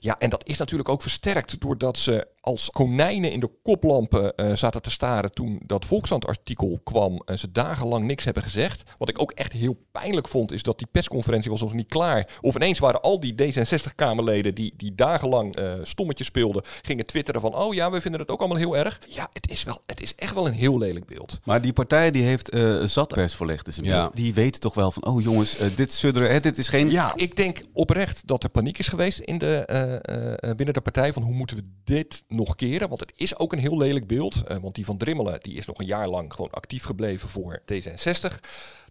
Ja, 0.00 0.18
en 0.18 0.30
dat 0.30 0.46
is 0.46 0.58
natuurlijk 0.58 0.88
ook 0.88 1.02
versterkt 1.02 1.60
doordat 1.60 1.98
ze 1.98 2.26
als 2.48 2.70
konijnen 2.70 3.32
in 3.32 3.40
de 3.40 3.50
koplampen 3.62 4.32
uh, 4.36 4.54
zaten 4.54 4.82
te 4.82 4.90
staren 4.90 5.32
toen 5.32 5.60
dat 5.66 5.84
Volkskrant-artikel 5.84 6.80
kwam 6.84 7.22
en 7.24 7.38
ze 7.38 7.52
dagenlang 7.52 8.06
niks 8.06 8.24
hebben 8.24 8.42
gezegd. 8.42 8.82
Wat 8.98 9.08
ik 9.08 9.20
ook 9.20 9.32
echt 9.32 9.52
heel 9.52 9.76
pijnlijk 9.92 10.28
vond, 10.28 10.52
is 10.52 10.62
dat 10.62 10.78
die 10.78 10.86
persconferentie 10.92 11.50
was 11.50 11.60
nog 11.60 11.72
niet 11.72 11.88
klaar. 11.88 12.38
Of 12.40 12.54
ineens 12.54 12.78
waren 12.78 13.00
al 13.00 13.20
die 13.20 13.34
D66-Kamerleden 13.42 14.54
die, 14.54 14.74
die 14.76 14.94
dagenlang 14.94 15.58
uh, 15.58 15.72
stommetjes 15.82 16.26
speelden, 16.26 16.62
gingen 16.82 17.06
twitteren 17.06 17.40
van, 17.40 17.54
oh 17.54 17.74
ja, 17.74 17.90
we 17.90 18.00
vinden 18.00 18.20
het 18.20 18.30
ook 18.30 18.38
allemaal 18.38 18.58
heel 18.58 18.76
erg. 18.76 19.00
Ja, 19.08 19.28
het 19.32 19.50
is, 19.50 19.62
wel, 19.62 19.80
het 19.86 20.00
is 20.00 20.14
echt 20.14 20.34
wel 20.34 20.46
een 20.46 20.52
heel 20.52 20.78
lelijk 20.78 21.06
beeld. 21.06 21.38
Maar 21.44 21.60
die 21.60 21.72
partij 21.72 22.10
die 22.10 22.22
heeft 22.22 22.54
uh, 22.54 22.84
zat 22.84 23.08
persvoorlichters 23.08 23.76
in 23.76 23.82
beeld. 23.82 24.06
Ja. 24.06 24.10
Die 24.14 24.34
weten 24.34 24.60
toch 24.60 24.74
wel 24.74 24.90
van, 24.90 25.06
oh 25.06 25.22
jongens, 25.22 25.56
dit 25.76 25.92
sudderen, 25.92 26.30
hè, 26.30 26.40
dit 26.40 26.58
is 26.58 26.68
geen... 26.68 26.90
Ja, 26.90 27.12
ik 27.16 27.36
denk 27.36 27.62
oprecht 27.72 28.26
dat 28.26 28.42
er 28.42 28.50
paniek 28.50 28.78
is 28.78 28.88
geweest 28.88 29.18
in 29.18 29.38
de, 29.38 30.52
binnen 30.56 30.74
de 30.74 30.80
partij 30.80 31.12
van 31.12 31.22
hoe 31.22 31.34
moeten 31.34 31.56
we 31.56 31.62
dit 31.84 32.24
nog 32.38 32.54
keren. 32.54 32.88
Want 32.88 33.00
het 33.00 33.12
is 33.16 33.38
ook 33.38 33.52
een 33.52 33.58
heel 33.58 33.78
lelijk 33.78 34.06
beeld. 34.06 34.42
Uh, 34.48 34.56
want 34.56 34.74
die 34.74 34.84
van 34.84 34.96
Drimmelen 34.96 35.40
die 35.42 35.56
is 35.56 35.66
nog 35.66 35.78
een 35.78 35.86
jaar 35.86 36.08
lang 36.08 36.32
gewoon 36.32 36.50
actief 36.50 36.84
gebleven 36.84 37.28
voor 37.28 37.62
D66. 37.72 38.38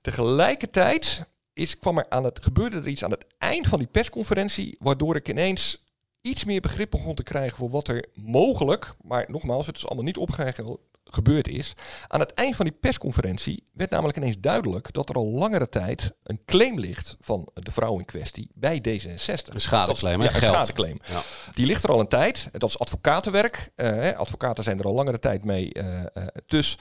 Tegelijkertijd 0.02 1.26
is, 1.54 1.78
kwam 1.78 1.98
er 1.98 2.10
aan 2.10 2.24
het, 2.24 2.44
gebeurde 2.44 2.78
er 2.78 2.88
iets 2.88 3.04
aan 3.04 3.12
het 3.12 3.26
eind 3.38 3.68
van 3.68 3.80
die 3.80 3.88
persconferentie. 3.88 4.78
Waardoor 4.80 5.16
ik 5.16 5.30
ineens 5.30 5.86
iets 6.22 6.44
meer 6.44 6.62
begrip 6.62 6.92
begon 6.92 7.16
te 7.16 7.24
krijgen 7.24 7.58
voor 7.58 7.70
wat 7.70 7.88
er 7.88 8.06
mogelijk, 8.14 8.94
maar 9.02 9.26
nogmaals, 9.28 9.66
het 9.66 9.78
is 9.78 9.86
allemaal 9.86 10.04
niet 10.04 10.18
opgeheven 10.18 10.80
gebeurd 11.10 11.48
is. 11.48 11.74
Aan 12.08 12.20
het 12.20 12.34
eind 12.34 12.56
van 12.56 12.66
die 12.66 12.78
persconferentie 12.80 13.64
werd 13.74 13.90
namelijk 13.90 14.18
ineens 14.18 14.40
duidelijk 14.40 14.94
dat 14.94 15.10
er 15.10 15.16
al 15.16 15.26
langere 15.26 15.70
tijd 15.70 16.14
een 16.24 16.42
claim 16.46 16.80
ligt 16.80 17.16
van 17.20 17.50
de 17.54 17.72
vrouw 17.72 18.00
in 18.00 18.06
kwestie 18.06 18.52
bij 18.54 18.78
D66. 18.78 19.54
Een 19.54 19.62
schadeclaim, 19.62 20.22
ja, 20.22 20.28
een 20.28 20.36
schadeclaim. 20.36 21.00
Ja. 21.10 21.22
Die 21.54 21.66
ligt 21.66 21.84
er 21.84 21.90
al 21.90 22.00
een 22.00 22.08
tijd. 22.08 22.50
Dat 22.52 22.70
is 22.70 22.80
advocatenwerk. 22.80 23.72
Uh, 23.76 24.12
advocaten 24.18 24.64
zijn 24.64 24.80
er 24.80 24.86
al 24.86 24.94
langere 24.94 25.20
tijd 25.20 25.44
mee. 25.44 25.70
Uh, 25.74 26.00
uh, 26.14 26.28
dus 26.46 26.78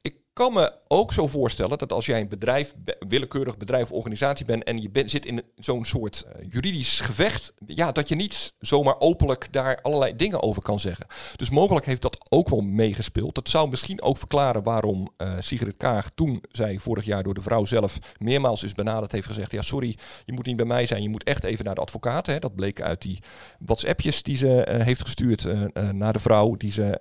ik 0.00 0.16
kan 0.38 0.52
me 0.52 0.72
ook 0.88 1.12
zo 1.12 1.26
voorstellen 1.26 1.78
dat 1.78 1.92
als 1.92 2.06
jij 2.06 2.20
een 2.20 2.28
bedrijf, 2.28 2.74
willekeurig 2.98 3.56
bedrijf 3.56 3.84
of 3.84 3.90
organisatie 3.90 4.46
bent 4.46 4.64
en 4.64 4.78
je 4.78 5.02
zit 5.06 5.26
in 5.26 5.42
zo'n 5.56 5.84
soort 5.84 6.26
uh, 6.26 6.46
juridisch 6.50 7.00
gevecht, 7.00 7.52
ja, 7.66 7.92
dat 7.92 8.08
je 8.08 8.14
niet 8.14 8.52
zomaar 8.60 9.00
openlijk 9.00 9.52
daar 9.52 9.78
allerlei 9.82 10.16
dingen 10.16 10.42
over 10.42 10.62
kan 10.62 10.80
zeggen. 10.80 11.06
Dus 11.36 11.50
mogelijk 11.50 11.86
heeft 11.86 12.02
dat 12.02 12.26
ook 12.28 12.48
wel 12.48 12.60
meegespeeld. 12.60 13.34
Dat 13.34 13.48
zou 13.48 13.68
misschien 13.68 14.02
ook 14.02 14.18
verklaren 14.18 14.62
waarom 14.62 15.08
uh, 15.18 15.32
Sigrid 15.40 15.76
Kaag 15.76 16.10
toen 16.14 16.42
zij 16.50 16.78
vorig 16.78 17.04
jaar 17.04 17.22
door 17.22 17.34
de 17.34 17.42
vrouw 17.42 17.64
zelf 17.64 17.98
meermaals 18.18 18.62
is 18.62 18.74
benaderd 18.74 19.12
heeft 19.12 19.26
gezegd, 19.26 19.52
ja 19.52 19.62
sorry, 19.62 19.98
je 20.24 20.32
moet 20.32 20.46
niet 20.46 20.56
bij 20.56 20.66
mij 20.66 20.86
zijn, 20.86 21.02
je 21.02 21.08
moet 21.08 21.24
echt 21.24 21.44
even 21.44 21.64
naar 21.64 21.74
de 21.74 21.80
advocaat. 21.80 22.26
Hè. 22.26 22.38
Dat 22.38 22.54
bleek 22.54 22.80
uit 22.80 23.02
die 23.02 23.18
WhatsAppjes 23.58 24.22
die 24.22 24.36
ze 24.36 24.68
uh, 24.68 24.84
heeft 24.84 25.02
gestuurd 25.02 25.46
naar 25.92 26.12
de 26.12 26.18
vrouw, 26.18 26.56
die 26.56 26.72
ze 26.72 27.00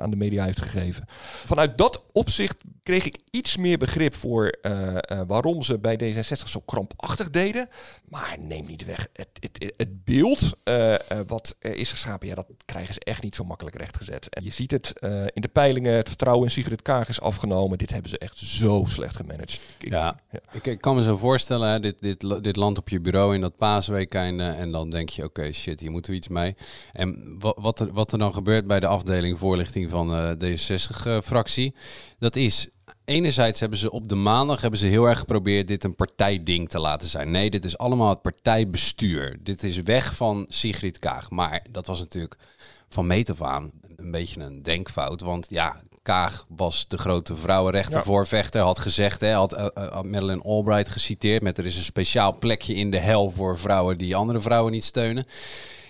aan 0.00 0.10
de 0.10 0.16
media 0.16 0.44
heeft 0.44 0.60
gegeven. 0.60 1.04
Vanuit 1.44 1.78
dat 1.78 2.04
opzicht 2.12 2.55
kreeg 2.86 3.04
ik 3.04 3.18
iets 3.30 3.56
meer 3.56 3.78
begrip 3.78 4.14
voor 4.14 4.56
uh, 4.62 4.72
uh, 5.12 5.20
waarom 5.26 5.62
ze 5.62 5.78
bij 5.78 6.00
D66 6.02 6.44
zo 6.44 6.60
krampachtig 6.60 7.30
deden. 7.30 7.68
Maar 8.08 8.36
neem 8.40 8.66
niet 8.66 8.84
weg, 8.84 9.08
het, 9.12 9.28
het, 9.40 9.72
het 9.76 10.04
beeld 10.04 10.52
uh, 10.64 10.94
wat 11.26 11.56
is 11.60 11.90
geschapen, 11.90 12.28
ja, 12.28 12.34
dat 12.34 12.46
krijgen 12.64 12.94
ze 12.94 13.00
echt 13.00 13.22
niet 13.22 13.34
zo 13.34 13.44
makkelijk 13.44 13.76
rechtgezet. 13.76 14.28
En 14.28 14.44
je 14.44 14.52
ziet 14.52 14.70
het 14.70 14.92
in 15.32 15.42
de 15.42 15.48
peilingen, 15.52 15.92
het 15.92 16.08
vertrouwen 16.08 16.44
in 16.44 16.50
Sigrid 16.50 16.82
Kaag 16.82 17.08
is 17.08 17.20
afgenomen. 17.20 17.78
Dit 17.78 17.90
hebben 17.90 18.10
ze 18.10 18.18
echt 18.18 18.38
zo 18.38 18.84
slecht 18.86 19.16
gemanaged. 19.16 19.60
Ik, 19.78 19.90
ja, 19.90 20.20
ja. 20.30 20.40
Ik, 20.52 20.66
ik, 20.66 20.80
kan 20.80 20.96
me 20.96 21.02
zo 21.02 21.16
voorstellen, 21.16 21.68
hè, 21.68 21.80
dit, 21.80 22.00
dit, 22.00 22.42
dit 22.42 22.56
landt 22.56 22.78
op 22.78 22.88
je 22.88 23.00
bureau 23.00 23.34
in 23.34 23.40
dat 23.40 23.56
paasweekend 23.56 24.40
en 24.40 24.70
dan 24.70 24.90
denk 24.90 25.08
je, 25.08 25.24
oké, 25.24 25.40
okay, 25.40 25.52
shit, 25.52 25.80
hier 25.80 25.90
moeten 25.90 26.10
we 26.10 26.16
iets 26.16 26.28
mee. 26.28 26.56
En 26.92 27.36
wat, 27.38 27.56
wat, 27.60 27.80
er, 27.80 27.92
wat 27.92 28.12
er 28.12 28.18
dan 28.18 28.34
gebeurt 28.34 28.66
bij 28.66 28.80
de 28.80 28.86
afdeling 28.86 29.38
voorlichting 29.38 29.90
van 29.90 30.36
D66-fractie, 30.44 31.74
dat 32.18 32.36
is 32.36 32.68
enerzijds 33.06 33.60
hebben 33.60 33.78
ze 33.78 33.90
op 33.90 34.08
de 34.08 34.14
maandag 34.14 34.60
hebben 34.60 34.80
ze 34.80 34.86
heel 34.86 35.04
erg 35.04 35.18
geprobeerd 35.18 35.68
dit 35.68 35.84
een 35.84 35.94
partijding 35.94 36.68
te 36.68 36.78
laten 36.78 37.08
zijn. 37.08 37.30
Nee, 37.30 37.50
dit 37.50 37.64
is 37.64 37.78
allemaal 37.78 38.08
het 38.08 38.22
partijbestuur. 38.22 39.36
Dit 39.42 39.62
is 39.62 39.80
weg 39.80 40.14
van 40.14 40.46
Sigrid 40.48 40.98
Kaag. 40.98 41.30
Maar 41.30 41.64
dat 41.70 41.86
was 41.86 41.98
natuurlijk 41.98 42.36
van 42.88 43.06
meet 43.06 43.30
af 43.30 43.42
aan 43.42 43.70
een 43.96 44.10
beetje 44.10 44.40
een 44.40 44.62
denkfout. 44.62 45.20
Want 45.20 45.46
ja, 45.48 45.80
Kaag 46.02 46.46
was 46.48 46.88
de 46.88 46.98
grote 46.98 47.36
vrouwenrechtenvoorvechter. 47.36 48.62
Had 48.62 48.78
gezegd, 48.78 49.20
hè, 49.20 49.32
had, 49.32 49.58
uh, 49.58 49.66
uh, 49.78 49.94
Madeleine 49.94 50.42
Albright 50.42 50.88
geciteerd 50.88 51.42
met 51.42 51.58
er 51.58 51.66
is 51.66 51.76
een 51.76 51.82
speciaal 51.82 52.38
plekje 52.38 52.74
in 52.74 52.90
de 52.90 52.98
hel 52.98 53.30
voor 53.30 53.58
vrouwen 53.58 53.98
die 53.98 54.16
andere 54.16 54.40
vrouwen 54.40 54.72
niet 54.72 54.84
steunen. 54.84 55.26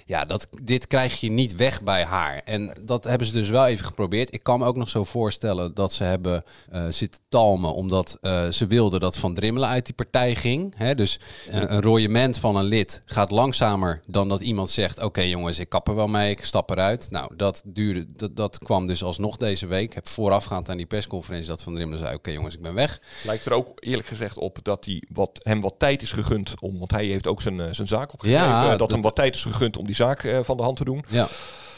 Ja, 0.08 0.24
dat, 0.24 0.48
dit 0.62 0.86
krijg 0.86 1.20
je 1.20 1.30
niet 1.30 1.56
weg 1.56 1.82
bij 1.82 2.04
haar. 2.04 2.40
En 2.44 2.76
dat 2.82 3.04
hebben 3.04 3.26
ze 3.26 3.32
dus 3.32 3.48
wel 3.48 3.66
even 3.66 3.84
geprobeerd. 3.84 4.34
Ik 4.34 4.42
kan 4.42 4.58
me 4.58 4.66
ook 4.66 4.76
nog 4.76 4.88
zo 4.88 5.04
voorstellen 5.04 5.74
dat 5.74 5.92
ze 5.92 6.04
hebben 6.04 6.44
uh, 6.72 6.84
zitten 6.90 7.20
talmen. 7.28 7.74
Omdat 7.74 8.18
uh, 8.22 8.48
ze 8.48 8.66
wilden 8.66 9.00
dat 9.00 9.16
Van 9.16 9.34
Drimmelen 9.34 9.68
uit 9.68 9.86
die 9.86 9.94
partij 9.94 10.34
ging. 10.34 10.74
Hè? 10.76 10.94
Dus 10.94 11.20
een, 11.48 11.72
een 11.72 11.82
royement 11.82 12.38
van 12.38 12.56
een 12.56 12.64
lid 12.64 13.02
gaat 13.04 13.30
langzamer 13.30 14.00
dan 14.08 14.28
dat 14.28 14.40
iemand 14.40 14.70
zegt... 14.70 14.96
oké 14.96 15.06
okay, 15.06 15.28
jongens, 15.28 15.58
ik 15.58 15.68
kap 15.68 15.88
er 15.88 15.94
wel 15.94 16.08
mee, 16.08 16.30
ik 16.30 16.44
stap 16.44 16.70
eruit. 16.70 17.10
Nou, 17.10 17.36
dat, 17.36 17.62
duurde, 17.64 18.06
dat, 18.12 18.36
dat 18.36 18.58
kwam 18.58 18.86
dus 18.86 19.02
alsnog 19.02 19.36
deze 19.36 19.66
week. 19.66 19.94
Heb 19.94 20.08
voorafgaand 20.08 20.68
aan 20.70 20.76
die 20.76 20.86
persconferentie 20.86 21.48
dat 21.48 21.62
Van 21.62 21.74
Drimmelen 21.74 21.98
zei... 21.98 22.10
oké 22.10 22.20
okay, 22.20 22.34
jongens, 22.34 22.54
ik 22.54 22.62
ben 22.62 22.74
weg. 22.74 23.00
Lijkt 23.24 23.46
er 23.46 23.52
ook 23.52 23.72
eerlijk 23.74 24.08
gezegd 24.08 24.38
op 24.38 24.58
dat 24.62 24.84
hij 24.84 25.02
wat, 25.08 25.40
hem 25.42 25.60
wat 25.60 25.74
tijd 25.78 26.02
is 26.02 26.12
gegund... 26.12 26.60
om, 26.60 26.78
want 26.78 26.90
hij 26.90 27.06
heeft 27.06 27.26
ook 27.26 27.42
zijn, 27.42 27.74
zijn 27.74 27.88
zaak 27.88 28.12
opgegeven. 28.12 28.44
Ja, 28.44 28.68
dat, 28.68 28.78
dat 28.78 28.90
hem 28.90 29.02
wat 29.02 29.14
tijd 29.14 29.34
is 29.34 29.42
gegund 29.42 29.76
om 29.76 29.86
die 29.86 29.94
zaak 29.96 30.22
uh, 30.22 30.38
van 30.42 30.56
de 30.56 30.62
hand 30.62 30.76
te 30.76 30.84
doen. 30.84 31.04
Ja. 31.08 31.28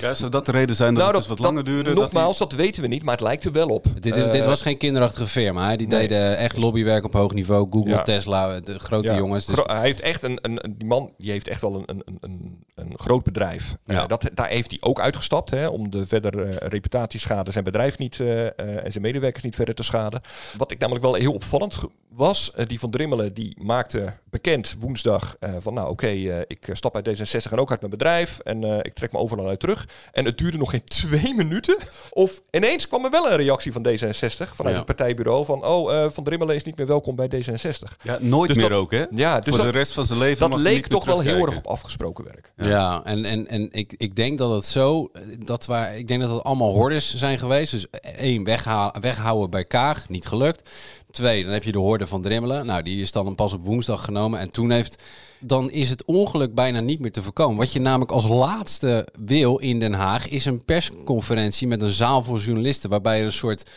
Ja, 0.00 0.14
zou 0.14 0.30
dat 0.30 0.46
de 0.46 0.52
reden 0.52 0.76
zijn 0.76 0.94
dat 0.94 1.02
nou, 1.02 1.16
het 1.16 1.26
dus 1.26 1.36
wat 1.36 1.46
langer 1.46 1.64
duurde? 1.64 1.94
Nogmaals, 1.94 2.38
dat, 2.38 2.52
weten 2.52 2.82
we 2.82 2.88
niet, 2.88 3.02
maar 3.02 3.14
het 3.14 3.22
lijkt 3.22 3.44
er 3.44 3.52
wel 3.52 3.68
op. 3.68 3.84
Dit, 4.00 4.16
uh, 4.16 4.30
dit 4.30 4.44
was 4.44 4.62
geen 4.62 4.76
kinderachtige 4.76 5.26
firma. 5.26 5.70
Hè? 5.70 5.76
Die 5.76 5.86
nee. 5.86 6.08
deden 6.08 6.36
echt 6.36 6.56
lobbywerk 6.56 7.04
op 7.04 7.12
hoog 7.12 7.34
niveau. 7.34 7.68
Google, 7.70 7.90
ja. 7.90 8.02
Tesla, 8.02 8.60
de 8.60 8.78
grote 8.78 9.06
ja. 9.06 9.16
jongens. 9.16 9.46
Dus... 9.46 9.60
Hij 9.66 9.80
heeft 9.80 10.00
echt 10.00 10.22
een, 10.22 10.38
een, 10.42 10.74
die 10.76 10.88
man 10.88 11.12
die 11.18 11.30
heeft 11.30 11.48
echt 11.48 11.60
wel 11.60 11.74
een, 11.74 11.84
een, 11.86 12.18
een, 12.20 12.64
een 12.74 12.92
groot 12.96 13.22
bedrijf. 13.22 13.76
Ja. 13.84 14.02
Uh, 14.02 14.08
dat, 14.08 14.30
daar 14.34 14.48
heeft 14.48 14.70
hij 14.70 14.80
ook 14.80 15.00
uitgestapt 15.00 15.50
hè, 15.50 15.66
om 15.66 15.90
de 15.90 16.06
verdere 16.06 16.44
uh, 16.44 16.54
reputatieschade 16.56 17.50
zijn 17.50 17.64
bedrijf 17.64 17.98
niet 17.98 18.20
en 18.20 18.92
zijn 18.92 19.02
medewerkers 19.02 19.44
niet 19.44 19.54
verder 19.54 19.74
te 19.74 19.82
schaden. 19.82 20.20
Wat 20.56 20.70
ik 20.70 20.78
namelijk 20.78 21.04
wel 21.04 21.14
heel 21.14 21.32
opvallend 21.32 21.78
was, 22.18 22.52
die 22.66 22.78
van 22.78 22.90
Drimmelen, 22.90 23.34
die 23.34 23.56
maakte 23.60 24.16
bekend 24.30 24.76
woensdag 24.78 25.36
van 25.58 25.74
nou 25.74 25.90
oké, 25.90 26.06
okay, 26.06 26.44
ik 26.46 26.68
stap 26.72 26.94
uit 26.94 27.08
D66 27.08 27.50
en 27.50 27.58
ook 27.58 27.70
uit 27.70 27.80
mijn 27.80 27.92
bedrijf 27.92 28.38
en 28.38 28.64
ik 28.64 28.94
trek 28.94 29.12
me 29.12 29.18
overal 29.18 29.48
uit 29.48 29.60
terug. 29.60 29.88
En 30.12 30.24
het 30.24 30.38
duurde 30.38 30.58
nog 30.58 30.70
geen 30.70 30.84
twee 31.02 31.34
minuten. 31.34 31.76
Of 32.10 32.42
ineens 32.50 32.88
kwam 32.88 33.04
er 33.04 33.10
wel 33.10 33.30
een 33.30 33.36
reactie 33.36 33.72
van 33.72 33.86
D66 33.88 34.50
vanuit 34.54 34.74
ja. 34.74 34.82
het 34.82 34.84
partijbureau 34.84 35.44
van 35.44 35.64
oh, 35.64 35.92
uh, 35.92 36.10
Van 36.10 36.24
Drimmelen 36.24 36.54
is 36.54 36.64
niet 36.64 36.76
meer 36.76 36.86
welkom 36.86 37.16
bij 37.16 37.30
D66. 37.34 37.96
Ja, 38.02 38.18
nooit 38.20 38.48
dus 38.48 38.56
meer 38.56 38.68
dat, 38.68 38.78
ook 38.78 38.90
hè? 38.90 39.04
Ja, 39.10 39.40
dus 39.40 39.48
Voor 39.54 39.64
dat, 39.64 39.72
de 39.72 39.78
rest 39.78 39.92
van 39.92 40.06
zijn 40.06 40.18
leven 40.18 40.50
Dat 40.50 40.60
leek 40.60 40.86
toch 40.86 41.04
wel 41.04 41.20
heel 41.20 41.46
erg 41.46 41.56
op 41.56 41.66
afgesproken 41.66 42.24
werk. 42.24 42.52
Ja, 42.56 42.68
ja 42.68 43.04
en, 43.04 43.24
en, 43.24 43.46
en 43.48 43.68
ik, 43.72 43.94
ik 43.96 44.16
denk 44.16 44.38
dat 44.38 44.50
het 44.50 44.64
zo, 44.64 45.10
dat 45.44 45.66
waar, 45.66 45.96
ik 45.96 46.08
denk 46.08 46.20
dat 46.20 46.30
het 46.30 46.42
allemaal 46.42 46.72
hordes 46.72 47.14
zijn 47.14 47.38
geweest. 47.38 47.72
Dus 47.72 47.90
één, 48.16 48.44
wegha 48.44 48.94
weghouden 49.00 49.50
bij 49.50 49.64
Kaag, 49.64 50.08
niet 50.08 50.26
gelukt. 50.26 50.70
Twee, 51.10 51.44
dan 51.44 51.52
heb 51.52 51.62
je 51.62 51.72
de 51.72 51.78
horde 51.78 52.06
van 52.08 52.22
Drimmelen. 52.22 52.66
Nou, 52.66 52.82
die 52.82 53.00
is 53.00 53.12
dan 53.12 53.34
pas 53.34 53.52
op 53.52 53.64
woensdag 53.64 54.04
genomen. 54.04 54.40
En 54.40 54.50
toen 54.50 54.70
heeft 54.70 55.02
dan 55.40 55.70
is 55.70 55.90
het 55.90 56.04
ongeluk 56.04 56.54
bijna 56.54 56.80
niet 56.80 57.00
meer 57.00 57.12
te 57.12 57.22
voorkomen. 57.22 57.56
Wat 57.56 57.72
je 57.72 57.80
namelijk 57.80 58.10
als 58.10 58.28
laatste 58.28 59.08
wil 59.18 59.58
in 59.58 59.80
Den 59.80 59.92
Haag 59.92 60.28
is 60.28 60.44
een 60.44 60.64
persconferentie 60.64 61.66
met 61.66 61.82
een 61.82 61.90
zaal 61.90 62.24
voor 62.24 62.38
journalisten, 62.38 62.90
waarbij 62.90 63.18
er 63.18 63.24
een 63.24 63.32
soort 63.32 63.70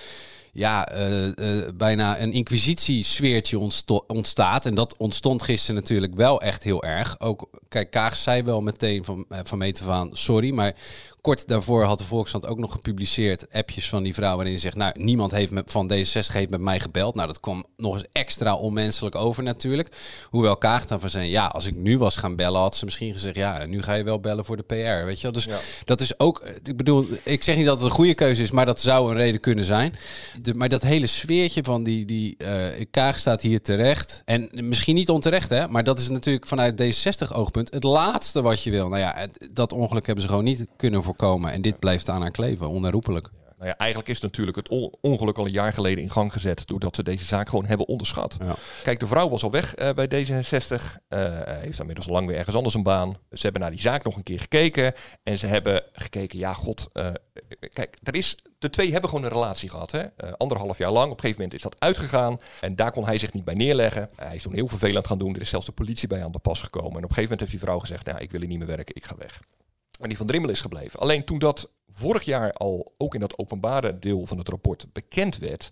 ja, 0.54 0.96
uh, 0.96 1.28
uh, 1.36 1.68
bijna 1.76 2.20
een 2.20 2.34
inquisitiesfeertje 2.34 3.60
ontstaat. 4.08 4.66
En 4.66 4.76
dat 4.76 4.98
ontstond 4.98 5.44
gisteren 5.44 5.76
natuurlijk 5.76 6.16
wel 6.16 6.42
echt 6.42 6.64
heel 6.64 6.84
erg. 6.84 7.20
Ook, 7.20 7.50
kijk, 7.68 7.92
Kaag 7.92 8.16
zei 8.16 8.44
wel 8.44 8.62
meteen 8.62 9.04
van, 9.04 9.26
van 9.44 9.58
meet 9.58 9.82
sorry, 10.12 10.52
maar 10.52 10.76
Kort 11.22 11.48
daarvoor 11.48 11.84
had 11.84 11.98
de 11.98 12.04
Volkskrant 12.04 12.46
ook 12.46 12.60
nog 12.60 12.72
gepubliceerd 12.72 13.46
appjes 13.52 13.90
van 13.90 14.04
die 14.04 14.14
vrouw 14.14 14.36
waarin 14.36 14.56
ze 14.56 14.62
zegt, 14.62 14.76
nou, 14.76 14.94
niemand 14.98 15.32
heeft 15.32 15.52
met, 15.52 15.72
van 15.72 15.92
D66 15.94 16.34
heeft 16.34 16.50
met 16.50 16.60
mij 16.60 16.80
gebeld. 16.80 17.16
Nou, 17.16 17.28
dat 17.28 17.40
kwam 17.40 17.66
nog 17.78 17.94
eens 17.94 18.06
extra 18.12 18.56
onmenselijk 18.56 19.16
over 19.16 19.44
natuurlijk. 19.44 19.90
Hoewel 20.30 20.58
Kaag 20.58 20.86
dan 20.86 21.00
van 21.00 21.10
zijn, 21.10 21.30
ja, 21.30 21.46
als 21.46 21.66
ik 21.66 21.76
nu 21.76 21.98
was 21.98 22.16
gaan 22.16 22.36
bellen, 22.36 22.62
had 22.62 22.76
ze 22.76 22.86
misschien 22.86 23.12
gezegd, 23.12 23.36
ja, 23.36 23.66
nu 23.66 23.82
ga 23.82 23.94
je 23.94 24.04
wel 24.04 24.20
bellen 24.20 24.46
voor 24.46 24.58
de 24.58 24.64
PR, 24.64 25.06
weet 25.06 25.16
je 25.16 25.22
wel. 25.22 25.32
Dus 25.32 25.44
ja. 25.44 25.58
dat 25.86 26.02
is 26.02 26.20
ook, 26.20 26.44
ik 26.64 26.78
bedoel, 26.78 27.08
ik 27.24 27.44
zeg 27.44 27.56
niet 27.56 27.66
dat 27.66 27.76
het 27.78 27.86
een 27.86 27.92
goede 27.92 28.16
keuze 28.16 28.42
is, 28.42 28.52
maar 28.52 28.66
dat 28.66 28.82
zou 28.82 29.12
een 29.12 29.18
reden 29.18 29.40
kunnen 29.40 29.66
zijn. 29.66 29.96
De, 30.42 30.54
maar 30.54 30.70
dat 30.70 30.82
hele 30.82 31.08
sfeertje 31.08 31.64
van 31.64 31.84
die, 31.84 32.06
die 32.06 32.36
uh, 32.38 32.86
Kaag 32.92 33.20
staat 33.20 33.42
hier 33.42 33.62
terecht. 33.62 34.22
En 34.26 34.50
misschien 34.54 34.96
niet 34.96 35.10
onterecht, 35.10 35.50
hè, 35.50 35.68
maar 35.68 35.84
dat 35.84 36.00
is 36.00 36.10
natuurlijk 36.10 36.48
vanuit 36.48 36.82
D66 36.82 37.32
oogpunt 37.34 37.74
het 37.74 37.84
laatste 37.84 38.42
wat 38.42 38.64
je 38.64 38.72
wil. 38.72 38.88
Nou 38.88 39.02
ja, 39.02 39.28
dat 39.54 39.74
ongeluk 39.74 40.06
hebben 40.06 40.24
ze 40.24 40.30
gewoon 40.30 40.44
niet 40.44 40.58
kunnen 40.58 40.70
voorkomen. 40.78 41.11
En 41.20 41.62
dit 41.62 41.80
blijft 41.80 42.10
aan 42.10 42.22
haar 42.22 42.32
kleven, 42.32 42.70
onherroepelijk. 42.70 43.30
Nou 43.62 43.74
ja, 43.74 43.80
eigenlijk 43.80 44.10
is 44.10 44.20
natuurlijk 44.20 44.58
het 44.58 44.70
ongeluk 45.02 45.38
al 45.38 45.46
een 45.46 45.52
jaar 45.52 45.74
geleden 45.74 46.04
in 46.04 46.10
gang 46.10 46.32
gezet. 46.32 46.68
doordat 46.68 46.96
ze 46.96 47.04
deze 47.04 47.26
zaak 47.26 47.50
gewoon 47.50 47.66
hebben 47.66 47.88
onderschat. 47.88 48.38
Ja. 48.44 48.56
Kijk, 48.84 49.00
de 49.00 49.08
vrouw 49.08 49.30
was 49.30 49.44
al 49.44 49.52
weg 49.52 49.80
uh, 49.80 49.90
bij 49.90 50.06
D66. 50.06 50.84
Uh, 51.10 51.20
heeft 51.44 51.80
inmiddels 51.80 52.08
lang 52.08 52.28
weer 52.28 52.38
ergens 52.38 52.56
anders 52.56 52.76
een 52.76 52.84
baan. 52.84 53.16
Ze 53.32 53.42
hebben 53.42 53.62
naar 53.62 53.72
die 53.72 53.80
zaak 53.80 54.04
nog 54.04 54.16
een 54.16 54.24
keer 54.24 54.40
gekeken. 54.40 54.94
En 55.24 55.38
ze 55.38 55.48
hebben 55.48 55.84
gekeken, 55.94 56.40
ja, 56.40 56.54
god. 56.54 56.90
Uh, 56.94 57.10
kijk, 57.74 57.98
er 58.04 58.16
is, 58.16 58.38
de 58.60 58.70
twee 58.70 58.92
hebben 58.92 59.10
gewoon 59.10 59.26
een 59.26 59.32
relatie 59.32 59.70
gehad. 59.70 59.92
Hè? 59.92 60.04
anderhalf 60.38 60.78
jaar 60.78 60.92
lang. 60.92 61.06
Op 61.06 61.14
een 61.14 61.20
gegeven 61.20 61.42
moment 61.42 61.54
is 61.58 61.62
dat 61.62 61.76
uitgegaan. 61.80 62.40
En 62.62 62.76
daar 62.76 62.92
kon 62.92 63.06
hij 63.06 63.18
zich 63.18 63.34
niet 63.34 63.46
bij 63.46 63.56
neerleggen. 63.56 64.10
hij 64.16 64.36
is 64.36 64.44
toen 64.44 64.54
heel 64.54 64.68
vervelend 64.68 65.08
gaan 65.08 65.18
doen. 65.18 65.36
Er 65.36 65.42
is 65.42 65.50
zelfs 65.50 65.66
de 65.66 65.72
politie 65.72 66.08
bij 66.08 66.24
aan 66.24 66.32
de 66.32 66.40
pas 66.40 66.62
gekomen. 66.62 66.98
En 66.98 67.04
op 67.04 67.10
een 67.10 67.16
gegeven 67.16 67.30
moment 67.30 67.40
heeft 67.40 67.52
die 67.52 67.60
vrouw 67.60 67.80
gezegd, 67.80 68.06
nou, 68.06 68.20
ik 68.20 68.32
wil 68.32 68.40
hier 68.40 68.50
niet 68.50 68.58
meer 68.58 68.68
werken, 68.68 68.96
ik 68.96 69.06
ga 69.06 69.16
weg. 69.18 69.42
En 70.02 70.08
die 70.08 70.18
van 70.18 70.28
Drimmel 70.28 70.50
is 70.50 70.62
gebleven. 70.62 71.00
Alleen 71.00 71.26
toen 71.26 71.40
dat 71.40 71.72
vorig 71.90 72.24
jaar 72.24 72.54
al 72.54 72.94
ook 72.98 73.14
in 73.14 73.20
dat 73.20 73.38
openbare 73.38 74.00
deel 74.00 74.28
van 74.28 74.38
het 74.38 74.50
rapport 74.50 74.86
bekend 74.94 75.38
werd, 75.38 75.70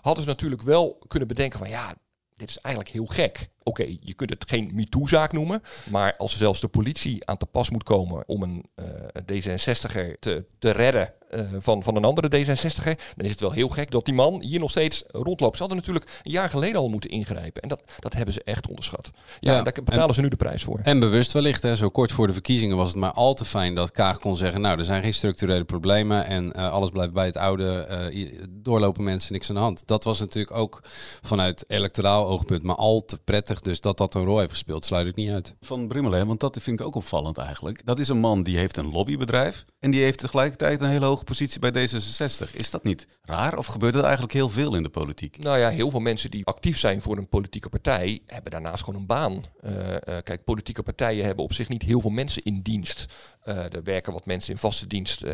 hadden 0.00 0.24
ze 0.24 0.30
natuurlijk 0.30 0.62
wel 0.62 0.98
kunnen 1.08 1.28
bedenken 1.28 1.58
van 1.58 1.68
ja, 1.68 1.94
dit 2.36 2.48
is 2.48 2.58
eigenlijk 2.58 2.94
heel 2.94 3.06
gek. 3.06 3.48
Oké, 3.64 3.80
okay, 3.82 3.98
je 4.00 4.14
kunt 4.14 4.30
het 4.30 4.50
geen 4.50 4.70
MeToo-zaak 4.74 5.32
noemen, 5.32 5.62
maar 5.90 6.16
als 6.16 6.36
zelfs 6.36 6.60
de 6.60 6.68
politie 6.68 7.26
aan 7.28 7.36
te 7.36 7.46
pas 7.46 7.70
moet 7.70 7.82
komen 7.82 8.22
om 8.26 8.42
een 8.42 8.64
uh, 8.76 8.84
D66er 9.32 10.18
te, 10.18 10.44
te 10.58 10.70
redden 10.70 11.12
uh, 11.34 11.40
van, 11.58 11.82
van 11.82 11.96
een 11.96 12.04
andere 12.04 12.28
D66er, 12.28 13.14
dan 13.16 13.24
is 13.24 13.30
het 13.30 13.40
wel 13.40 13.52
heel 13.52 13.68
gek 13.68 13.90
dat 13.90 14.04
die 14.04 14.14
man 14.14 14.42
hier 14.42 14.60
nog 14.60 14.70
steeds 14.70 15.04
rondloopt. 15.06 15.56
Ze 15.56 15.62
hadden 15.62 15.78
natuurlijk 15.78 16.20
een 16.22 16.30
jaar 16.30 16.50
geleden 16.50 16.80
al 16.80 16.88
moeten 16.88 17.10
ingrijpen 17.10 17.62
en 17.62 17.68
dat, 17.68 17.82
dat 17.98 18.12
hebben 18.12 18.34
ze 18.34 18.42
echt 18.44 18.68
onderschat. 18.68 19.10
Ja, 19.40 19.52
ja 19.52 19.62
daar 19.62 19.72
betalen 19.72 20.08
en, 20.08 20.14
ze 20.14 20.20
nu 20.20 20.28
de 20.28 20.36
prijs 20.36 20.64
voor. 20.64 20.80
En 20.82 21.00
bewust 21.00 21.32
wellicht, 21.32 21.62
hè, 21.62 21.76
zo 21.76 21.88
kort 21.88 22.12
voor 22.12 22.26
de 22.26 22.32
verkiezingen 22.32 22.76
was 22.76 22.88
het 22.88 22.96
maar 22.96 23.12
al 23.12 23.34
te 23.34 23.44
fijn 23.44 23.74
dat 23.74 23.90
Kaag 23.90 24.18
kon 24.18 24.36
zeggen, 24.36 24.60
nou, 24.60 24.78
er 24.78 24.84
zijn 24.84 25.02
geen 25.02 25.14
structurele 25.14 25.64
problemen 25.64 26.26
en 26.26 26.52
uh, 26.56 26.70
alles 26.70 26.90
blijft 26.90 27.12
bij 27.12 27.26
het 27.26 27.36
oude, 27.36 28.48
doorlopen 28.50 29.04
mensen 29.04 29.32
niks 29.32 29.48
aan 29.48 29.54
de 29.54 29.60
hand. 29.60 29.86
Dat 29.86 30.04
was 30.04 30.20
natuurlijk 30.20 30.56
ook 30.56 30.82
vanuit 31.22 31.64
electoraal 31.68 32.26
oogpunt, 32.26 32.62
maar 32.62 32.76
al 32.76 33.04
te 33.04 33.18
prettig 33.18 33.51
dus 33.60 33.80
dat 33.80 33.96
dat 33.96 34.14
een 34.14 34.24
rol 34.24 34.38
heeft 34.38 34.50
gespeeld, 34.50 34.84
sluit 34.84 35.06
ik 35.06 35.14
niet 35.14 35.30
uit. 35.30 35.54
Van 35.60 35.88
Brimmelen, 35.88 36.26
want 36.26 36.40
dat 36.40 36.58
vind 36.60 36.80
ik 36.80 36.86
ook 36.86 36.94
opvallend 36.94 37.38
eigenlijk. 37.38 37.86
Dat 37.86 37.98
is 37.98 38.08
een 38.08 38.18
man 38.18 38.42
die 38.42 38.56
heeft 38.56 38.76
een 38.76 38.90
lobbybedrijf 38.90 39.64
en 39.78 39.90
die 39.90 40.02
heeft 40.02 40.18
tegelijkertijd 40.18 40.80
een 40.80 40.88
hele 40.88 41.04
hoge 41.04 41.24
positie 41.24 41.60
bij 41.60 41.70
D66. 41.70 42.56
Is 42.56 42.70
dat 42.70 42.84
niet 42.84 43.06
raar 43.22 43.58
of 43.58 43.66
gebeurt 43.66 43.94
dat 43.94 44.02
eigenlijk 44.02 44.32
heel 44.32 44.48
veel 44.48 44.74
in 44.74 44.82
de 44.82 44.88
politiek? 44.88 45.38
Nou 45.38 45.58
ja, 45.58 45.68
heel 45.68 45.90
veel 45.90 46.00
mensen 46.00 46.30
die 46.30 46.46
actief 46.46 46.78
zijn 46.78 47.02
voor 47.02 47.16
een 47.16 47.28
politieke 47.28 47.68
partij 47.68 48.20
hebben 48.26 48.50
daarnaast 48.50 48.84
gewoon 48.84 49.00
een 49.00 49.06
baan. 49.06 49.42
Uh, 49.60 49.88
uh, 49.88 49.96
kijk, 50.04 50.44
politieke 50.44 50.82
partijen 50.82 51.24
hebben 51.24 51.44
op 51.44 51.52
zich 51.52 51.68
niet 51.68 51.82
heel 51.82 52.00
veel 52.00 52.10
mensen 52.10 52.42
in 52.42 52.60
dienst. 52.62 53.06
Uh, 53.44 53.56
er 53.56 53.82
werken 53.82 54.12
wat 54.12 54.26
mensen 54.26 54.52
in 54.52 54.58
vaste 54.58 54.86
dienst 54.86 55.24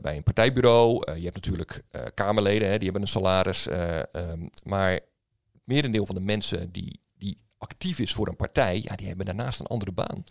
bij 0.00 0.16
een 0.16 0.22
partijbureau. 0.22 1.12
je 1.12 1.24
hebt 1.24 1.34
natuurlijk 1.34 1.82
Kamerleden, 2.14 2.68
hè, 2.68 2.74
die 2.74 2.84
hebben 2.84 3.02
een 3.02 3.08
salaris. 3.08 3.66
Um, 3.66 4.50
maar 4.64 5.00
merendeel 5.68 6.06
van 6.06 6.14
de 6.14 6.20
mensen 6.20 6.72
die 6.72 7.00
actief 7.58 7.98
is 7.98 8.12
voor 8.12 8.28
een 8.28 8.36
partij, 8.36 8.80
ja, 8.84 8.94
die 8.94 9.06
hebben 9.06 9.26
daarnaast 9.26 9.60
een 9.60 9.66
andere 9.66 9.92
baan. 9.92 10.24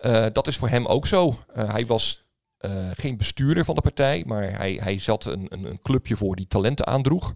Uh, 0.00 0.26
dat 0.32 0.46
is 0.46 0.56
voor 0.56 0.68
hem 0.68 0.86
ook 0.86 1.06
zo. 1.06 1.28
Uh, 1.28 1.70
hij 1.72 1.86
was 1.86 2.24
uh, 2.60 2.90
geen 2.92 3.16
bestuurder 3.16 3.64
van 3.64 3.74
de 3.74 3.80
partij, 3.80 4.24
maar 4.26 4.56
hij, 4.56 4.78
hij 4.82 4.98
zat 4.98 5.24
een, 5.24 5.46
een, 5.48 5.64
een, 5.64 5.82
clubje 5.82 6.16
voor 6.16 6.36
die 6.36 6.48
talenten 6.48 6.86
aandroeg. 6.86 7.34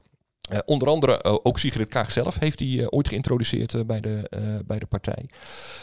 Uh, 0.52 0.58
onder 0.64 0.88
andere 0.88 1.22
uh, 1.26 1.36
ook 1.42 1.58
Sigrid 1.58 1.88
Kaag 1.88 2.12
zelf 2.12 2.38
heeft 2.38 2.58
die 2.58 2.80
uh, 2.80 2.86
ooit 2.90 3.08
geïntroduceerd 3.08 3.86
bij, 3.86 4.00
de, 4.00 4.28
bij 4.66 4.78
de 4.78 4.86
partij. 4.86 5.28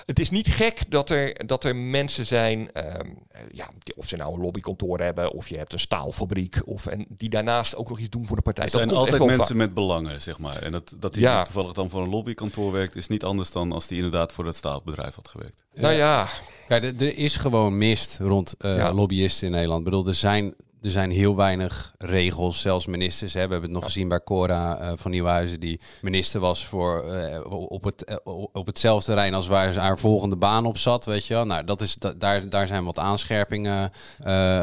Het 0.05 0.20
is 0.20 0.29
niet 0.29 0.48
gek 0.48 0.91
dat 0.91 1.10
er, 1.10 1.46
dat 1.46 1.63
er 1.63 1.75
mensen 1.75 2.25
zijn, 2.25 2.72
ehm, 2.72 3.10
ja, 3.51 3.70
of 3.96 4.08
ze 4.08 4.15
nou 4.15 4.34
een 4.34 4.41
lobbykantoor 4.41 5.00
hebben, 5.00 5.32
of 5.32 5.48
je 5.48 5.58
hebt 5.58 5.74
een 5.74 5.79
staalfabriek, 5.79 6.62
of, 6.65 6.86
en 6.86 7.05
die 7.10 7.29
daarnaast 7.29 7.75
ook 7.75 7.89
nog 7.89 8.00
iets 8.00 8.10
doen 8.10 8.27
voor 8.27 8.36
de 8.36 8.41
partij. 8.41 8.63
Er 8.63 8.70
zijn 8.70 8.89
altijd 8.89 9.25
mensen 9.25 9.58
met 9.58 9.74
belangen, 9.74 10.22
zeg 10.22 10.39
maar. 10.39 10.62
En 10.62 10.72
dat, 10.72 10.96
dat 11.00 11.13
die 11.13 11.24
ja. 11.24 11.43
toevallig 11.43 11.74
dan 11.74 11.89
voor 11.89 12.01
een 12.01 12.10
lobbykantoor 12.10 12.72
werkt, 12.72 12.96
is 12.96 13.08
niet 13.08 13.24
anders 13.24 13.51
dan 13.51 13.72
als 13.72 13.88
die 13.88 13.98
inderdaad 13.98 14.34
voor 14.34 14.43
dat 14.43 14.55
staalbedrijf 14.55 15.15
had 15.15 15.27
gewerkt. 15.27 15.63
Nou 15.74 15.93
ja. 15.93 16.27
Kijk, 16.67 17.01
er 17.01 17.17
is 17.17 17.36
gewoon 17.36 17.77
mist 17.77 18.17
rond 18.20 18.55
lobbyisten 18.91 19.48
in 19.48 19.53
Nederland. 19.53 19.79
Ik 19.79 19.86
bedoel, 19.86 20.08
er 20.08 20.13
zijn 20.13 20.55
er 20.84 20.92
zijn 20.92 21.12
heel 21.12 21.36
weinig 21.36 21.94
regels, 21.98 22.62
zelfs 22.62 22.86
ministers. 22.86 23.34
Hè. 23.34 23.46
We 23.46 23.52
hebben 23.52 23.70
het 23.70 23.80
nog 23.80 23.84
gezien 23.84 24.08
bij 24.08 24.24
Cora 24.24 24.82
uh, 24.82 24.92
van 24.96 25.12
Nieuwhuizen, 25.12 25.60
die 25.60 25.80
minister 26.02 26.40
was 26.40 26.66
voor, 26.66 27.06
uh, 27.06 27.40
op, 27.70 27.84
het, 27.84 28.06
uh, 28.10 28.16
op 28.52 28.66
hetzelfde 28.66 29.06
terrein 29.06 29.34
als 29.34 29.48
waar 29.48 29.74
ze 29.74 29.80
haar 29.80 30.00
volgende 30.00 30.36
baan 30.36 30.66
op 30.66 30.78
zat. 30.78 31.06
Weet 31.06 31.25
je 31.25 31.34
wel. 31.34 31.46
Nou, 31.46 31.63
dat 31.63 31.82
is, 31.82 31.96
da 31.96 32.13
daar, 32.18 32.50
daar 32.50 32.68
zijn 32.68 32.84
wat 32.84 33.00
aanscherpingen 33.00 33.92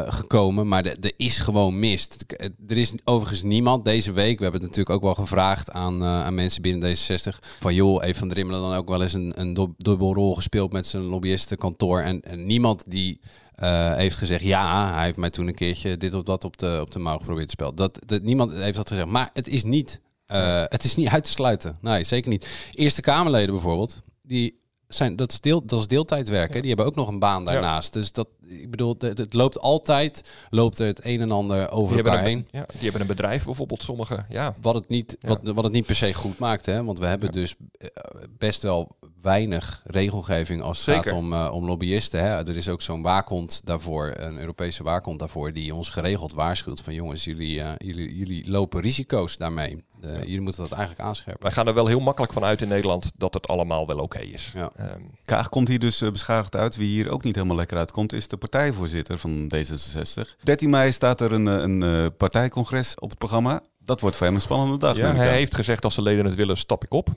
gekomen, 0.09 0.69
maar 0.69 0.85
er 0.85 1.13
is 1.17 1.39
gewoon 1.39 1.79
mist. 1.79 2.25
Er 2.69 2.79
is 2.79 2.93
overigens 3.05 3.43
niemand 3.43 3.85
deze 3.85 4.13
week, 4.13 4.37
we 4.37 4.43
hebben 4.43 4.61
het 4.61 4.71
natuurlijk 4.71 4.97
ook 4.97 5.15
wel 5.15 5.25
gevraagd 5.25 5.71
aan, 5.71 6.05
aan 6.05 6.35
mensen 6.35 6.63
binnen 6.63 6.97
D66, 6.97 7.39
van 7.61 7.75
joh, 7.75 8.05
even 8.05 8.19
van 8.19 8.29
Drimmelen 8.29 8.61
dan 8.61 8.75
ook 8.75 8.89
wel 8.89 9.03
eens 9.03 9.13
een, 9.13 9.33
een 9.37 9.75
dubbelrol 9.77 10.35
gespeeld 10.35 10.73
met 10.73 10.87
zijn 10.87 11.03
lobbyistenkantoor. 11.03 12.01
En, 12.01 12.21
en 12.23 12.47
niemand 12.47 12.85
die 12.87 13.21
uh, 13.63 13.95
heeft 13.95 14.17
gezegd, 14.17 14.43
ja, 14.43 14.93
hij 14.93 15.05
heeft 15.05 15.17
mij 15.17 15.31
toen 15.31 15.47
een 15.47 15.55
keertje 15.55 15.97
dit 15.97 16.15
of 16.15 16.23
dat 16.23 16.45
op 16.45 16.57
de, 16.57 16.79
op 16.81 16.91
de 16.91 16.99
mouw 16.99 17.19
geprobeerd 17.19 17.47
te 17.47 17.53
spelen. 17.53 17.75
Dat, 17.75 17.99
dat, 18.07 18.23
niemand 18.23 18.53
heeft 18.53 18.77
dat 18.77 18.89
gezegd. 18.89 19.09
Maar 19.09 19.31
het 19.33 19.49
is 19.49 19.65
niet, 19.65 20.01
uh, 20.33 20.63
het 20.67 20.85
is 20.85 20.97
niet 20.97 21.09
uit 21.09 21.25
te 21.25 21.31
sluiten. 21.31 21.79
Nee, 21.81 22.05
zeker 22.05 22.31
niet. 22.31 22.71
Eerste 22.73 23.01
Kamerleden 23.01 23.55
bijvoorbeeld, 23.55 24.03
die 24.23 24.61
zijn, 24.89 25.17
dat, 25.17 25.33
is 25.33 25.41
deel, 25.41 25.67
dat 25.67 25.79
is 25.79 25.87
deeltijdwerk. 25.87 26.53
Die 26.53 26.69
hebben 26.69 26.87
ook 26.87 26.95
nog 26.95 27.09
een 27.09 27.19
baan 27.19 27.45
daarnaast. 27.45 27.95
Ja. 27.95 28.01
Dus 28.01 28.13
dat, 28.13 28.29
ik 28.47 28.71
bedoel, 28.71 28.95
het, 28.99 29.33
loopt 29.33 29.61
altijd, 29.61 30.31
loopt 30.51 30.79
er 30.79 30.87
het 30.87 31.05
een 31.05 31.21
en 31.21 31.31
ander 31.31 31.71
over 31.71 31.97
die 31.97 32.05
elkaar 32.05 32.21
een, 32.21 32.27
heen. 32.27 32.49
Ja, 32.51 32.65
die 32.73 32.83
hebben 32.83 33.01
een 33.01 33.07
bedrijf 33.07 33.45
bijvoorbeeld, 33.45 33.83
sommige. 33.83 34.25
Ja. 34.29 34.55
Wat, 34.61 34.75
het 34.75 34.89
niet, 34.89 35.17
wat, 35.21 35.41
wat 35.43 35.65
het 35.65 35.73
niet 35.73 35.87
per 35.87 35.95
se 35.95 36.15
goed 36.15 36.39
maakt. 36.39 36.67
Hè? 36.67 36.85
Want 36.85 36.99
we 36.99 37.07
hebben 37.07 37.33
dus 37.33 37.55
eh, 37.79 37.89
best 38.39 38.63
wel 38.63 38.97
weinig 39.23 39.83
regelgeving 39.85 40.63
als 40.63 40.87
het 40.87 40.95
gaat 40.95 41.13
om, 41.13 41.33
uh, 41.33 41.51
om 41.53 41.65
lobbyisten. 41.65 42.21
Hè. 42.21 42.27
Er 42.27 42.57
is 42.57 42.69
ook 42.69 42.83
zo'n 42.83 43.03
waakhond 43.03 43.61
daarvoor, 43.65 44.13
een 44.17 44.39
Europese 44.39 44.83
waakhond 44.83 45.19
daarvoor, 45.19 45.53
die 45.53 45.75
ons 45.75 45.91
geregeld 45.91 46.33
waarschuwt 46.33 46.81
van 46.81 46.95
jongens, 46.95 47.25
jullie, 47.25 47.59
uh, 47.59 47.69
jullie, 47.79 48.17
jullie 48.17 48.51
lopen 48.51 48.81
risico's 48.81 49.37
daarmee. 49.37 49.85
Uh, 50.05 50.13
ja. 50.13 50.21
Jullie 50.21 50.41
moeten 50.41 50.63
dat 50.63 50.73
eigenlijk 50.73 51.03
aanscherpen. 51.09 51.43
Wij 51.43 51.53
gaan 51.53 51.67
er 51.67 51.75
wel 51.75 51.87
heel 51.87 52.01
makkelijk 52.01 52.33
van 52.33 52.45
uit 52.45 52.63
in 52.63 52.69
Nederland 52.69 53.13
dat 53.17 53.35
het 53.35 53.49
allemaal 53.49 53.87
wel 53.87 53.99
oké 53.99 54.17
okay 54.17 54.29
is. 54.29 54.53
Ja. 54.55 54.71
Um, 54.81 55.11
Kaag 55.25 55.49
komt 55.49 55.69
hier 55.69 55.79
dus 55.79 55.99
beschadigd 55.99 56.57
uit. 56.57 56.77
Wie 56.77 56.89
hier 56.89 57.11
ook 57.11 57.25
niet 57.25 57.35
helemaal 57.35 57.57
lekker 57.57 57.79
uitkomt, 57.79 58.13
is 58.13 58.29
de 58.29 58.37
partijvoorzitter 58.37 59.19
van 59.19 59.53
D66. 59.55 60.43
13 60.43 60.71
mei 60.71 60.93
staat 60.93 61.21
er 61.21 61.33
een, 61.33 61.47
een 61.47 62.17
partijcongres 62.17 62.95
op 62.99 63.11
het 63.11 63.19
programma. 63.19 63.63
Dat 63.79 64.01
wordt 64.01 64.17
voor 64.17 64.27
hem 64.27 64.35
een 64.35 64.41
spannende 64.41 64.79
dag. 64.79 64.97
Ja, 64.97 65.15
hij 65.15 65.33
heeft 65.33 65.55
gezegd 65.55 65.85
als 65.85 65.95
de 65.95 66.03
leden 66.03 66.25
het 66.25 66.35
willen, 66.35 66.57
stap 66.57 66.85
ik 66.85 66.93
op. 66.93 67.09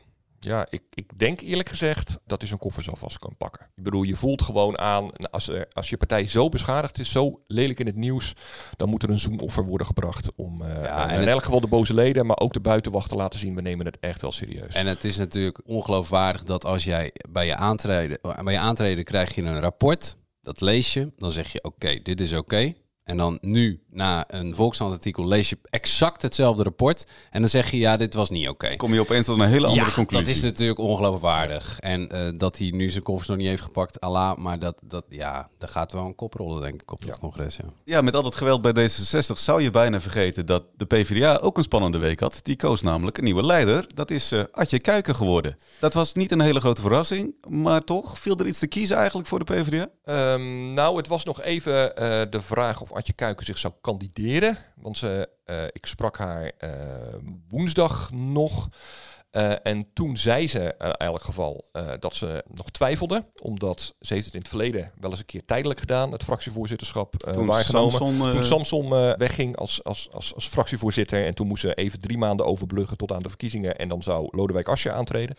Ja, 0.43 0.67
ik, 0.69 0.83
ik 0.93 1.19
denk 1.19 1.41
eerlijk 1.41 1.69
gezegd 1.69 2.17
dat 2.25 2.39
hij 2.39 2.47
zijn 2.47 2.59
koffer 2.59 2.83
zo 2.83 2.91
vast 2.95 3.19
kan 3.19 3.37
pakken. 3.37 3.65
Ik 3.75 3.83
bedoel, 3.83 4.03
je 4.03 4.15
voelt 4.15 4.41
gewoon 4.41 4.77
aan, 4.79 5.11
als, 5.31 5.47
er, 5.47 5.67
als 5.73 5.89
je 5.89 5.97
partij 5.97 6.27
zo 6.27 6.49
beschadigd 6.49 6.99
is, 6.99 7.11
zo 7.11 7.41
lelijk 7.47 7.79
in 7.79 7.85
het 7.85 7.95
nieuws, 7.95 8.33
dan 8.75 8.89
moet 8.89 9.03
er 9.03 9.09
een 9.09 9.19
zoomoffer 9.19 9.65
worden 9.65 9.87
gebracht 9.87 10.35
om 10.35 10.61
uh, 10.61 10.83
ja, 10.83 11.11
in 11.11 11.27
elk 11.27 11.43
geval 11.43 11.59
de 11.59 11.67
boze 11.67 11.93
leden, 11.93 12.25
maar 12.25 12.39
ook 12.39 12.53
de 12.53 12.59
buitenwacht 12.59 13.09
te 13.09 13.15
laten 13.15 13.39
zien, 13.39 13.55
we 13.55 13.61
nemen 13.61 13.85
het 13.85 13.99
echt 13.99 14.21
wel 14.21 14.31
serieus. 14.31 14.75
En 14.75 14.87
het 14.87 15.03
is 15.03 15.17
natuurlijk 15.17 15.61
ongeloofwaardig 15.65 16.43
dat 16.43 16.65
als 16.65 16.83
jij 16.83 17.13
bij 17.29 17.45
je 17.45 17.55
aantreden, 17.55 18.19
bij 18.43 18.53
je 18.53 18.59
aantreden 18.59 19.03
krijg 19.03 19.35
je 19.35 19.41
een 19.41 19.59
rapport, 19.59 20.17
dat 20.41 20.61
lees 20.61 20.93
je, 20.93 21.11
dan 21.15 21.31
zeg 21.31 21.51
je 21.51 21.63
oké, 21.63 21.99
dit 22.03 22.21
is 22.21 22.33
oké. 22.33 22.73
En 23.03 23.17
dan 23.17 23.37
nu, 23.41 23.81
na 23.89 24.23
een 24.27 24.55
Volkskrant-artikel, 24.55 25.27
lees 25.27 25.49
je 25.49 25.57
exact 25.63 26.21
hetzelfde 26.21 26.63
rapport. 26.63 27.05
En 27.29 27.41
dan 27.41 27.49
zeg 27.49 27.71
je, 27.71 27.77
ja, 27.77 27.97
dit 27.97 28.13
was 28.13 28.29
niet 28.29 28.49
oké. 28.49 28.75
Kom 28.75 28.93
je 28.93 28.99
opeens 28.99 29.25
tot 29.25 29.39
een 29.39 29.47
hele 29.47 29.67
andere 29.67 29.87
ja, 29.87 29.93
conclusie. 29.93 30.25
dat 30.25 30.35
is 30.35 30.41
natuurlijk 30.41 30.79
ongeloofwaardig. 30.79 31.79
En 31.79 32.09
uh, 32.13 32.29
dat 32.37 32.57
hij 32.57 32.69
nu 32.69 32.89
zijn 32.89 33.03
koffers 33.03 33.27
nog 33.27 33.37
niet 33.37 33.47
heeft 33.47 33.61
gepakt, 33.61 34.01
Allah. 34.01 34.37
Maar 34.37 34.59
dat, 34.59 34.81
dat, 34.83 35.05
ja, 35.09 35.49
daar 35.57 35.69
gaat 35.69 35.91
wel 35.91 36.05
een 36.05 36.15
kop 36.15 36.33
rollen, 36.33 36.61
denk 36.61 36.81
ik, 36.81 36.91
op 36.91 37.05
dat 37.05 37.19
congres. 37.19 37.55
Ja. 37.55 37.63
ja, 37.83 38.01
met 38.01 38.15
al 38.15 38.23
dat 38.23 38.35
geweld 38.35 38.61
bij 38.61 38.89
D66 38.89 39.33
zou 39.33 39.61
je 39.61 39.69
bijna 39.69 40.01
vergeten 40.01 40.45
dat 40.45 40.63
de 40.75 40.85
PvdA 40.85 41.37
ook 41.37 41.57
een 41.57 41.63
spannende 41.63 41.97
week 41.97 42.19
had. 42.19 42.39
Die 42.43 42.55
koos 42.55 42.81
namelijk 42.81 43.17
een 43.17 43.23
nieuwe 43.23 43.45
leider. 43.45 43.85
Dat 43.95 44.11
is 44.11 44.31
uh, 44.31 44.43
Adje 44.51 44.79
Kuiken 44.79 45.15
geworden. 45.15 45.57
Dat 45.79 45.93
was 45.93 46.13
niet 46.13 46.31
een 46.31 46.41
hele 46.41 46.59
grote 46.59 46.81
verrassing, 46.81 47.35
maar 47.47 47.83
toch 47.83 48.19
viel 48.19 48.37
er 48.37 48.47
iets 48.47 48.59
te 48.59 48.67
kiezen 48.67 48.97
eigenlijk 48.97 49.27
voor 49.27 49.45
de 49.45 49.53
PvdA? 49.53 49.87
Um, 50.33 50.73
nou, 50.73 50.97
het 50.97 51.07
was 51.07 51.23
nog 51.23 51.41
even 51.41 51.73
uh, 51.73 52.21
de 52.29 52.41
vraag 52.41 52.81
of 52.81 52.92
Adje 52.93 53.13
Kuiken 53.13 53.45
zich 53.45 53.57
zou 53.57 53.73
kandideren. 53.81 54.57
Want 54.75 54.97
ze, 54.97 55.29
uh, 55.45 55.63
ik 55.63 55.85
sprak 55.85 56.17
haar 56.17 56.51
uh, 56.59 56.69
woensdag 57.47 58.11
nog. 58.11 58.69
Uh, 59.35 59.53
en 59.63 59.87
toen 59.93 60.17
zei 60.17 60.47
ze 60.47 60.75
in 60.77 60.91
elk 60.91 61.21
geval 61.21 61.65
uh, 61.73 61.91
dat 61.99 62.15
ze 62.15 62.43
nog 62.53 62.69
twijfelde, 62.69 63.25
omdat 63.41 63.95
ze 63.99 64.13
heeft 64.13 64.25
het 64.25 64.33
in 64.33 64.39
het 64.39 64.49
verleden 64.49 64.91
wel 64.99 65.09
eens 65.09 65.19
een 65.19 65.25
keer 65.25 65.45
tijdelijk 65.45 65.79
gedaan, 65.79 66.11
het 66.11 66.23
fractievoorzitterschap 66.23 67.15
toen 67.17 67.45
waargenomen. 67.45 67.91
Samson, 67.91 68.31
toen 68.31 68.43
Samson 68.43 68.89
wegging 69.17 69.57
als, 69.57 69.83
als, 69.83 70.09
als, 70.11 70.35
als 70.35 70.47
fractievoorzitter 70.47 71.25
en 71.25 71.33
toen 71.33 71.47
moest 71.47 71.61
ze 71.61 71.73
even 71.73 71.99
drie 71.99 72.17
maanden 72.17 72.45
overbluggen 72.45 72.97
tot 72.97 73.11
aan 73.11 73.23
de 73.23 73.29
verkiezingen 73.29 73.77
en 73.77 73.89
dan 73.89 74.03
zou 74.03 74.27
Lodewijk 74.31 74.67
Asscher 74.67 74.91
aantreden. 74.91 75.35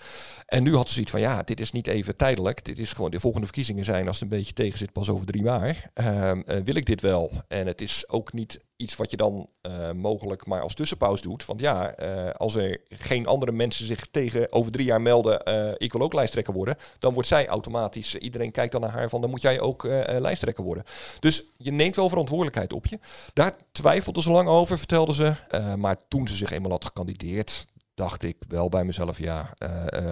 En 0.46 0.62
nu 0.62 0.74
had 0.74 0.87
ze 0.88 0.94
zoiets 0.94 1.12
van, 1.12 1.20
ja, 1.20 1.42
dit 1.42 1.61
is 1.61 1.72
niet 1.72 1.87
even 1.87 2.16
tijdelijk, 2.16 2.64
dit 2.64 2.78
is 2.78 2.92
gewoon, 2.92 3.11
de 3.11 3.20
volgende 3.20 3.46
verkiezingen 3.46 3.85
zijn 3.85 4.07
als 4.07 4.20
het 4.20 4.30
een 4.30 4.38
beetje 4.38 4.52
tegen 4.52 4.78
zit 4.78 4.92
pas 4.92 5.09
over 5.09 5.26
drie 5.26 5.42
jaar. 5.42 5.90
Ehm, 5.94 6.42
wil 6.64 6.74
ik 6.74 6.87
dit 6.87 7.00
wel? 7.00 7.33
En 7.48 7.66
het 7.66 7.80
is 7.80 8.09
ook 8.09 8.33
niet 8.33 8.61
iets 8.76 8.96
wat 8.96 9.10
je 9.10 9.16
dan 9.16 9.48
uh, 9.62 9.90
mogelijk 9.90 10.46
maar 10.46 10.60
als 10.60 10.74
tussenpauze 10.74 11.22
doet. 11.22 11.44
Want 11.44 11.60
ja, 11.60 12.00
uh, 12.00 12.30
als 12.30 12.54
er 12.54 12.80
geen 12.88 13.26
andere 13.26 13.52
mensen 13.52 13.87
zich 13.87 14.06
tegen 14.10 14.52
over 14.52 14.72
drie 14.72 14.87
jaar 14.87 15.00
melden, 15.00 15.40
ik 15.78 15.92
wil 15.92 16.02
ook 16.02 16.12
lijsttrekker 16.12 16.54
worden, 16.54 16.76
dan 16.98 17.12
wordt 17.12 17.28
zij 17.28 17.46
automatisch, 17.46 18.14
iedereen 18.14 18.50
kijkt 18.50 18.72
dan 18.72 18.80
naar 18.80 18.90
haar 18.90 19.08
van, 19.08 19.20
dan 19.20 19.30
moet 19.30 19.42
jij 19.42 19.60
ook 19.60 19.82
lijsttrekker 20.18 20.64
worden. 20.64 20.84
Dus 21.20 21.44
je 21.56 21.72
neemt 21.72 21.96
wel 21.96 22.08
verantwoordelijkheid 22.08 22.72
op 22.72 22.87
je. 22.87 22.98
Daar 23.32 23.56
twijfelde 23.72 24.22
ze 24.22 24.30
lang 24.30 24.48
over, 24.48 24.78
vertelde 24.78 25.14
ze. 25.14 25.34
maar 25.76 25.96
toen 26.08 26.28
ze 26.28 26.37
zich 26.37 26.50
eenmaal 26.50 26.70
had 26.70 26.84
gekandideerd, 26.84 27.66
dacht 27.94 28.22
ik 28.22 28.37
wel 28.48 28.68
bij 28.68 28.85
mezelf, 28.85 29.18
ja, 29.18 29.54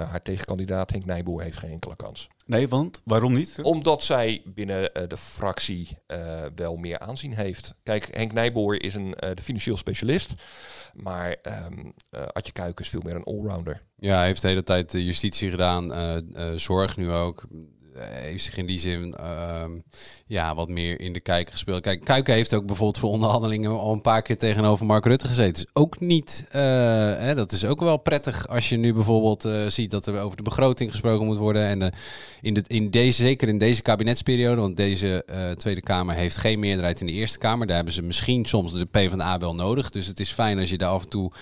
haar 0.08 0.22
tegenkandidaat 0.22 0.90
Henk 0.90 1.04
Nijboer 1.04 1.42
heeft 1.42 1.58
geen 1.58 1.70
enkele 1.70 1.96
kans. 1.96 2.28
Nee, 2.46 2.68
want 2.68 3.00
waarom 3.04 3.32
niet? 3.32 3.58
Omdat 3.62 4.04
zij 4.04 4.42
binnen 4.44 4.82
uh, 4.82 5.02
de 5.08 5.16
fractie 5.16 5.98
uh, 6.06 6.40
wel 6.54 6.76
meer 6.76 6.98
aanzien 6.98 7.34
heeft. 7.34 7.74
Kijk, 7.82 8.08
Henk 8.10 8.32
Nijboer 8.32 8.82
is 8.82 8.94
een 8.94 9.06
uh, 9.06 9.30
de 9.34 9.42
financieel 9.42 9.76
specialist. 9.76 10.32
Maar 10.94 11.36
um, 11.70 11.94
Adje 12.32 12.52
Kuiken 12.52 12.84
is 12.84 12.90
veel 12.90 13.02
meer 13.04 13.14
een 13.14 13.24
allrounder. 13.24 13.82
Ja, 13.96 14.16
hij 14.16 14.26
heeft 14.26 14.42
de 14.42 14.48
hele 14.48 14.62
tijd 14.62 14.92
justitie 14.92 15.50
gedaan. 15.50 15.92
zorg 16.58 16.96
nu 16.96 17.10
ook 17.10 17.46
heeft 17.98 18.44
zich 18.44 18.56
in 18.56 18.66
die 18.66 18.78
zin 18.78 19.14
uh, 19.20 19.64
ja, 20.32 20.54
wat 20.54 20.68
meer 20.68 21.00
in 21.00 21.12
de 21.12 21.20
kijker 21.20 21.52
gespeeld. 21.52 21.82
Kijk, 21.82 22.04
Kuiken 22.04 22.34
heeft 22.34 22.54
ook 22.54 22.66
bijvoorbeeld 22.66 22.98
voor 22.98 23.10
onderhandelingen 23.10 23.70
al 23.70 23.92
een 23.92 24.00
paar 24.00 24.22
keer 24.22 24.38
tegenover 24.38 24.86
Mark 24.86 25.04
Rutte 25.04 25.26
gezeten. 25.26 25.52
Dus 25.52 25.66
ook 25.72 26.00
niet, 26.00 26.44
uh, 26.48 26.52
hè, 26.52 27.34
dat 27.34 27.52
is 27.52 27.64
ook 27.64 27.80
wel 27.80 27.96
prettig 27.96 28.48
als 28.48 28.68
je 28.68 28.76
nu 28.76 28.94
bijvoorbeeld 28.94 29.44
uh, 29.44 29.66
ziet 29.66 29.90
dat 29.90 30.06
er 30.06 30.20
over 30.20 30.36
de 30.36 30.42
begroting 30.42 30.90
gesproken 30.90 31.26
moet 31.26 31.36
worden. 31.36 31.66
En 31.66 31.92
in, 32.40 32.54
de, 32.54 32.62
in 32.66 32.90
deze, 32.90 33.22
zeker 33.22 33.48
in 33.48 33.58
deze 33.58 33.82
kabinetsperiode, 33.82 34.60
want 34.60 34.76
deze 34.76 35.24
Tweede 35.56 35.80
Kamer 35.80 36.14
heeft 36.14 36.36
geen 36.36 36.58
meerderheid 36.58 37.00
in 37.00 37.06
de 37.06 37.12
Eerste 37.12 37.38
Kamer. 37.38 37.66
Daar 37.66 37.76
hebben 37.76 37.94
ze 37.94 38.02
misschien 38.02 38.44
soms 38.44 38.72
de 38.72 38.84
PvdA 38.84 39.38
wel 39.38 39.54
nodig. 39.54 39.90
Dus 39.90 40.06
het 40.06 40.20
is 40.20 40.32
fijn 40.32 40.58
als 40.58 40.70
je 40.70 40.78
daar 40.78 40.90
af 40.90 41.02
en 41.02 41.08
toe 41.08 41.32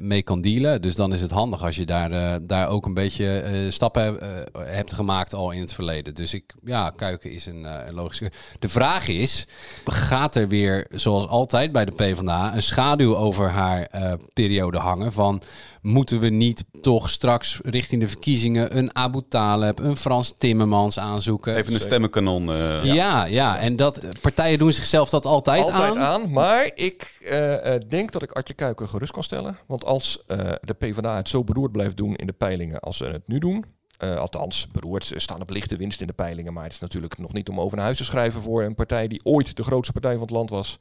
mee 0.00 0.22
kan 0.22 0.40
dealen. 0.40 0.82
Dus 0.82 0.94
dan 0.94 1.12
is 1.12 1.20
het 1.20 1.30
handig 1.30 1.64
als 1.64 1.76
je 1.76 1.86
daar, 1.86 2.40
daar 2.46 2.68
ook 2.68 2.86
een 2.86 2.94
beetje 2.94 3.66
stappen 3.68 4.18
hebt 4.58 4.92
gemaakt 4.92 5.34
al 5.34 5.50
in 5.50 5.60
het 5.60 5.72
verleden. 5.72 6.14
Dus 6.14 6.34
ik, 6.34 6.54
ja, 6.64 6.90
Kuiken 6.90 7.30
is 7.30 7.46
een 7.46 7.66
logische. 7.90 8.32
De 8.58 8.68
vraag 8.68 9.08
is: 9.08 9.46
gaat 9.84 10.36
er 10.36 10.48
weer, 10.48 10.86
zoals 10.90 11.26
altijd 11.26 11.72
bij 11.72 11.84
de 11.84 11.92
PvdA, 11.92 12.54
een 12.54 12.62
schaduw 12.62 13.16
over 13.16 13.50
haar 13.50 13.88
uh, 13.94 14.12
periode 14.32 14.78
hangen? 14.78 15.12
Van 15.12 15.42
moeten 15.82 16.20
we 16.20 16.28
niet 16.28 16.64
toch 16.80 17.10
straks 17.10 17.60
richting 17.62 18.00
de 18.00 18.08
verkiezingen 18.08 18.76
een 18.76 18.96
Abu 18.96 19.22
Taleb, 19.28 19.78
een 19.78 19.96
Frans 19.96 20.34
Timmermans 20.38 20.98
aanzoeken? 20.98 21.56
Even 21.56 21.74
een 21.74 21.80
stemmenkanon. 21.80 22.48
Uh, 22.48 22.84
ja. 22.84 22.94
ja. 22.94 23.24
ja, 23.24 23.58
en 23.58 23.76
dat 23.76 24.06
partijen 24.20 24.58
doen 24.58 24.72
zichzelf 24.72 25.10
dat 25.10 25.26
altijd, 25.26 25.62
altijd 25.62 25.96
aan. 25.96 25.98
aan. 25.98 26.30
Maar 26.30 26.70
ik 26.74 27.32
denk 27.88 28.12
dat 28.12 28.22
ik 28.22 28.32
Adje 28.32 28.54
Kuiken 28.54 28.88
gerust 28.88 29.12
kan 29.12 29.22
stellen. 29.22 29.58
Want 29.66 29.84
als 29.84 30.22
de 30.60 30.74
PvdA 30.78 31.16
het 31.16 31.28
zo 31.28 31.44
beroerd 31.44 31.72
blijft 31.72 31.96
doen 31.96 32.14
in 32.14 32.26
de 32.26 32.32
peilingen 32.32 32.80
als 32.80 32.96
ze 32.96 33.04
het 33.04 33.22
nu 33.26 33.38
doen, 33.38 33.64
Uh, 34.04 34.16
althans, 34.16 34.68
beroerd. 34.72 35.04
Ze 35.04 35.18
staan 35.18 35.40
op 35.40 35.50
lichte 35.50 35.76
winst 35.76 36.00
in 36.00 36.06
de 36.06 36.12
peilingen. 36.12 36.52
Maar 36.52 36.64
het 36.64 36.72
is 36.72 36.78
natuurlijk 36.78 37.18
nog 37.18 37.32
niet 37.32 37.48
om 37.48 37.60
over 37.60 37.76
naar 37.76 37.84
huis 37.84 37.98
te 37.98 38.04
schrijven 38.04 38.42
voor 38.42 38.62
een 38.62 38.74
partij 38.74 39.08
die 39.08 39.20
ooit 39.24 39.56
de 39.56 39.62
grootste 39.62 39.92
partij 39.92 40.12
van 40.12 40.20
het 40.20 40.30
land 40.30 40.50
was. 40.50 40.78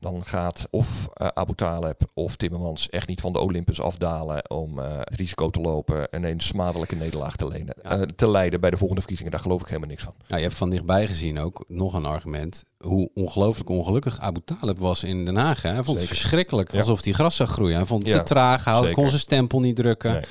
Dan 0.00 0.24
gaat 0.24 0.66
of 0.70 1.08
uh, 1.22 1.26
Abu 1.26 1.54
Taleb 1.54 2.02
of 2.14 2.36
Timmermans 2.36 2.90
echt 2.90 3.08
niet 3.08 3.20
van 3.20 3.32
de 3.32 3.40
Olympus 3.40 3.80
afdalen 3.80 4.50
om 4.50 4.78
uh, 4.78 4.84
het 4.98 5.14
risico 5.14 5.50
te 5.50 5.60
lopen 5.60 6.08
en 6.10 6.24
een 6.24 6.40
smadelijke 6.40 6.96
nederlaag 6.96 7.36
te, 7.36 7.48
lenen, 7.48 7.74
ja. 7.82 8.06
te 8.16 8.28
leiden 8.28 8.60
bij 8.60 8.70
de 8.70 8.76
volgende 8.76 9.00
verkiezingen. 9.00 9.32
Daar 9.32 9.42
geloof 9.42 9.60
ik 9.60 9.66
helemaal 9.66 9.88
niks 9.88 10.02
van. 10.02 10.14
Ja, 10.26 10.36
je 10.36 10.42
hebt 10.42 10.54
van 10.54 10.70
dichtbij 10.70 11.06
gezien 11.06 11.38
ook 11.38 11.64
nog 11.68 11.94
een 11.94 12.06
argument 12.06 12.64
hoe 12.78 13.10
ongelooflijk 13.14 13.68
ongelukkig 13.68 14.20
Abu 14.20 14.40
Talib 14.44 14.78
was 14.78 15.04
in 15.04 15.24
Den 15.24 15.36
Haag. 15.36 15.62
Hè? 15.62 15.70
Hij 15.70 15.84
vond 15.84 15.98
het 15.98 16.08
verschrikkelijk, 16.08 16.74
alsof 16.74 17.04
hij 17.04 17.12
gras 17.12 17.36
zag 17.36 17.50
groeien. 17.50 17.76
Hij 17.76 17.86
vond 17.86 18.02
het 18.06 18.12
te 18.12 18.22
traag, 18.22 18.64
hij 18.64 18.92
kon 18.92 19.08
zijn 19.08 19.20
stempel 19.20 19.60
niet 19.60 19.76
drukken. 19.76 20.12
Nee. 20.12 20.22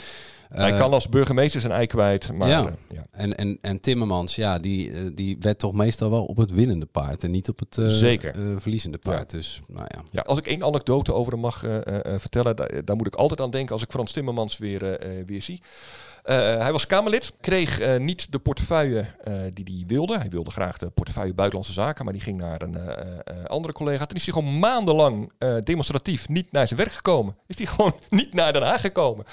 Hij 0.54 0.78
kan 0.78 0.94
als 0.94 1.10
burgemeester 1.10 1.62
zijn 1.62 1.74
ei 1.74 1.88
kwijt. 1.88 2.34
Maar, 2.34 2.50
ja. 2.50 2.76
Ja. 2.90 3.06
En, 3.12 3.38
en, 3.38 3.58
en 3.62 3.80
Timmermans, 3.80 4.36
ja, 4.36 4.60
die, 4.60 4.90
uh, 4.90 5.12
die 5.14 5.38
werd 5.40 5.60
toch 5.60 5.74
meestal 5.74 6.10
wel 6.10 6.26
op 6.26 6.38
het 6.38 6.52
winnende 6.52 6.86
paard 6.86 7.24
en 7.24 7.32
niet 7.32 7.50
op 7.50 7.60
het 7.60 7.92
Zeker. 7.92 8.36
verliezende 8.60 8.98
paard. 8.98 9.32
Ja. 9.32 9.38
Dus, 9.38 9.62
nou 9.68 9.88
ja. 9.88 10.04
ja. 10.12 10.22
Als 10.22 10.38
ik 10.38 10.48
één 10.48 10.64
anekdote 10.64 11.14
over 11.14 11.32
hem 11.32 11.42
mag 11.42 11.60
vertellen, 12.18 12.56
daar, 12.56 12.86
daar, 12.86 12.96
moet 12.96 13.08
ik 13.08 13.16
altijd 13.16 13.42
aan 13.42 13.52
denken 13.52 13.74
als 13.74 13.84
ik 13.84 13.92
Frans 13.92 14.12
Timmermans 14.12 14.58
weer, 14.58 15.00
weer 15.26 15.42
zie. 15.42 15.62
Uh, 16.26 16.36
hij 16.36 16.72
was 16.72 16.88
Kamerlid, 16.88 17.34
kreeg 17.42 17.80
uh, 17.80 17.98
niet 17.98 18.32
de 18.32 18.40
portefeuille 18.40 19.06
uh, 19.28 19.42
die 19.54 19.66
hij 19.66 19.84
wilde. 19.88 20.18
Hij 20.18 20.30
wilde 20.30 20.52
graag 20.52 20.78
de 20.78 20.90
portefeuille 20.90 21.34
Buitenlandse 21.34 21.74
Zaken, 21.74 22.04
maar 22.04 22.14
die 22.14 22.22
ging 22.22 22.38
naar 22.38 22.62
een 22.62 22.78
andere 23.48 23.74
collega. 23.74 24.06
Toen 24.06 24.18
is 24.18 24.26
hij 24.26 24.34
gewoon 24.34 24.60
maandenlang 24.60 25.32
demonstratief 25.64 26.30
niet 26.30 26.52
naar 26.52 26.68
zijn 26.68 26.80
werk 26.80 26.92
gekomen. 26.92 27.36
Is 27.48 27.58
hij 27.58 27.66
gewoon 27.76 27.96
niet 28.10 28.34
naar 28.34 28.54
Den 28.54 28.64
Haag 28.64 28.82
gekomen. 28.82 29.26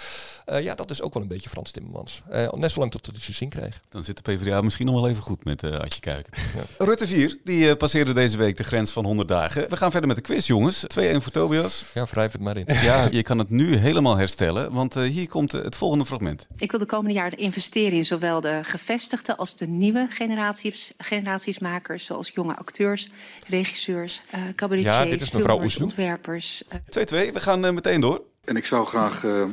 ja, 0.61 0.75
dat 0.75 0.91
is 0.91 1.03
ook 1.03 1.15
wel 1.15 1.23
een 1.23 1.29
beetje 1.29 1.49
Frans 1.49 1.71
Timmermans. 1.71 2.23
net 2.51 2.73
zolang 2.73 2.91
tot 2.91 3.07
hij 3.07 3.21
zijn 3.21 3.37
zin 3.37 3.49
kreeg. 3.49 3.81
Dan 3.89 4.05
zit 4.05 4.25
de 4.25 4.33
PvdA 4.33 4.61
misschien 4.61 4.87
nog 4.87 5.01
wel 5.01 5.09
even 5.09 5.23
goed 5.23 5.45
met 5.45 5.63
uh, 5.63 5.79
Adje 5.79 6.01
Kuiken. 6.01 6.33
Ja. 6.57 6.85
Rutte 6.85 7.07
4, 7.07 7.39
die 7.45 7.77
passeerde 7.77 8.13
deze 8.13 8.37
week 8.37 8.57
de 8.57 8.65
grens 8.65 8.91
van 8.91 9.05
100 9.05 9.29
dagen. 9.29 9.69
We 9.69 9.77
gaan 9.77 9.91
verder 9.91 10.09
met 10.09 10.17
de 10.17 10.23
quiz, 10.23 10.47
jongens. 10.47 10.85
2-1 10.99 11.17
voor 11.17 11.33
Tobias. 11.33 11.85
Ja, 11.95 12.05
wrijf 12.05 12.33
het 12.33 12.41
maar 12.41 12.57
in. 12.57 12.65
ja, 12.83 13.09
je 13.11 13.23
kan 13.23 13.39
het 13.39 13.51
nu 13.51 13.77
helemaal 13.77 14.17
herstellen, 14.17 14.73
want 14.73 14.95
hier 14.95 15.29
komt 15.29 15.53
het 15.53 15.77
volgende 15.77 16.05
fragment. 16.05 16.47
Ik 16.57 16.71
wil 16.71 16.80
de 16.81 16.87
komende 16.87 17.15
jaren 17.15 17.39
investeren 17.39 17.93
in 17.93 18.05
zowel 18.05 18.41
de 18.41 18.59
gevestigde 18.63 19.37
als 19.37 19.57
de 19.57 19.67
nieuwe 19.67 20.07
generaties, 20.09 20.93
generatiesmakers, 20.99 22.05
zoals 22.05 22.31
jonge 22.35 22.57
acteurs, 22.57 23.09
regisseurs, 23.49 24.23
uh, 24.35 24.41
cabaretiers, 24.55 24.95
ja, 24.95 25.05
dit 25.05 25.21
is 25.21 25.31
mevrouw 25.31 25.63
ontwerpers. 25.81 26.65
2-2, 26.65 26.69
uh. 26.69 27.09
we 27.11 27.41
gaan 27.41 27.65
uh, 27.65 27.71
meteen 27.71 28.01
door. 28.01 28.23
En 28.45 28.57
ik 28.57 28.67
zou 28.67 28.87
graag 28.87 29.23
uh, 29.23 29.45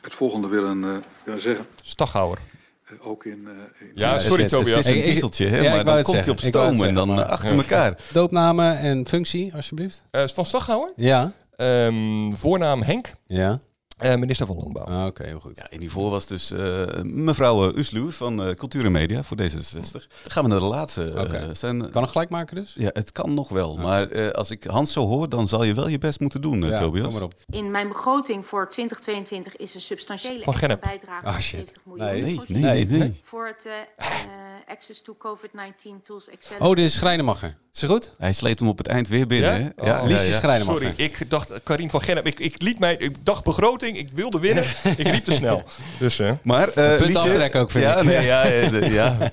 het 0.00 0.14
volgende 0.14 0.48
willen, 0.48 1.02
zeggen. 1.36 1.66
Staghouwer. 1.82 2.38
ook 3.00 3.24
in, 3.24 3.48
in 3.78 3.90
ja, 3.94 4.18
sorry 4.18 4.48
Tobias. 4.48 4.76
Het 4.76 4.86
is 4.86 5.02
een 5.02 5.10
dieseltje, 5.10 5.46
hè, 5.46 5.58
ja, 5.58 5.74
maar 5.74 5.84
dan 5.84 6.02
komt 6.02 6.24
hij 6.24 6.28
op 6.28 6.40
stoom 6.40 6.82
en 6.82 6.94
dan 6.94 7.18
uh, 7.18 7.26
achter 7.26 7.56
elkaar. 7.56 7.98
Doopname 8.12 8.72
en 8.72 9.06
functie, 9.06 9.54
alsjeblieft. 9.54 10.02
Uh, 10.12 10.26
van 10.26 10.46
Staghouwer? 10.46 10.92
Ja. 10.96 11.32
Um, 11.56 12.36
voornaam 12.36 12.82
Henk. 12.82 13.12
Ja. 13.26 13.60
Uh, 14.04 14.14
minister 14.14 14.46
van 14.46 14.56
Landbouw. 14.56 14.84
Ah, 14.84 14.98
Oké, 14.98 15.06
okay, 15.06 15.26
heel 15.26 15.40
goed. 15.40 15.56
Ja, 15.56 15.70
in 15.70 15.80
die 15.80 15.90
voor 15.90 16.10
was 16.10 16.26
dus 16.26 16.50
uh, 16.50 16.86
mevrouw 17.02 17.76
Uslu 17.76 18.12
van 18.12 18.48
uh, 18.48 18.54
Cultuur 18.54 18.84
en 18.84 18.92
Media 18.92 19.22
voor 19.22 19.36
D66. 19.42 19.90
Dan 19.90 20.02
gaan 20.24 20.42
we 20.42 20.48
naar 20.48 20.58
de 20.58 20.64
laatste. 20.64 21.12
Okay. 21.18 21.54
Zijn, 21.54 21.90
kan 21.90 22.02
het 22.02 22.10
gelijk 22.10 22.30
maken 22.30 22.56
dus? 22.56 22.74
Ja, 22.78 22.90
het 22.92 23.12
kan 23.12 23.34
nog 23.34 23.48
wel. 23.48 23.70
Okay. 23.70 23.84
Maar 23.84 24.32
als 24.32 24.50
ik 24.50 24.64
Hans 24.64 24.92
zo 24.92 25.06
hoor, 25.06 25.28
dan 25.28 25.48
zal 25.48 25.64
je 25.64 25.74
wel 25.74 25.88
je 25.88 25.98
best 25.98 26.20
moeten 26.20 26.40
doen, 26.40 26.62
ja, 26.62 26.78
Tobias. 26.78 27.04
Kom 27.04 27.14
maar 27.14 27.22
op. 27.22 27.34
In 27.46 27.70
mijn 27.70 27.88
begroting 27.88 28.46
voor 28.46 28.70
2022 28.70 29.56
is 29.56 29.74
een 29.74 29.80
substantiële 29.80 30.44
extra 30.44 30.76
bijdrage 30.76 31.26
oh, 31.26 31.32
van 31.32 31.42
70 31.42 31.82
miljoen. 31.84 32.06
Nee, 32.06 32.22
nee, 32.22 32.40
nee. 32.48 32.84
nee, 32.86 32.98
nee. 32.98 33.20
Voor 33.22 33.46
het 33.46 33.68
access 34.66 35.02
to 35.02 35.16
COVID-19 35.16 36.02
tools 36.04 36.28
excel. 36.28 36.58
Oh, 36.58 36.74
dit 36.74 36.84
is 36.84 36.94
Schrijnemacher. 36.94 37.56
Is 37.76 37.82
het 37.82 37.90
goed? 37.90 38.14
Hij 38.18 38.32
sleept 38.32 38.58
hem 38.58 38.68
op 38.68 38.78
het 38.78 38.86
eind 38.86 39.08
weer 39.08 39.26
binnen. 39.26 39.74
Ja? 39.76 39.84
Hè? 39.84 40.00
Oh, 40.00 40.06
Liesje 40.06 40.26
ja, 40.26 40.36
Schrijnemacher. 40.36 40.82
Sorry, 40.82 41.04
ik 41.04 41.30
dacht 41.30 41.62
Karin 41.62 41.90
van 41.90 42.02
Gennep. 42.02 42.26
Ik, 42.26 42.38
ik 42.38 42.62
liet 42.62 42.78
mij, 42.78 42.96
ik 42.96 43.24
dacht 43.24 43.44
begroting, 43.44 43.85
ik 43.94 44.08
wilde 44.14 44.38
winnen. 44.38 44.64
ik 44.96 45.10
liep 45.10 45.24
te 45.24 45.32
snel. 45.32 45.62
Dus, 45.98 46.20
uh. 46.20 46.30
maar, 46.42 46.68
uh, 46.68 46.74
Punt 46.74 47.00
Liesje, 47.00 47.18
aftrekken 47.18 47.60
ook, 47.60 47.70
vind 47.70 47.84
ja, 47.84 47.96
ik. 47.96 48.04
Nee, 48.04 48.24
ja, 48.24 48.46
ja, 48.46 49.32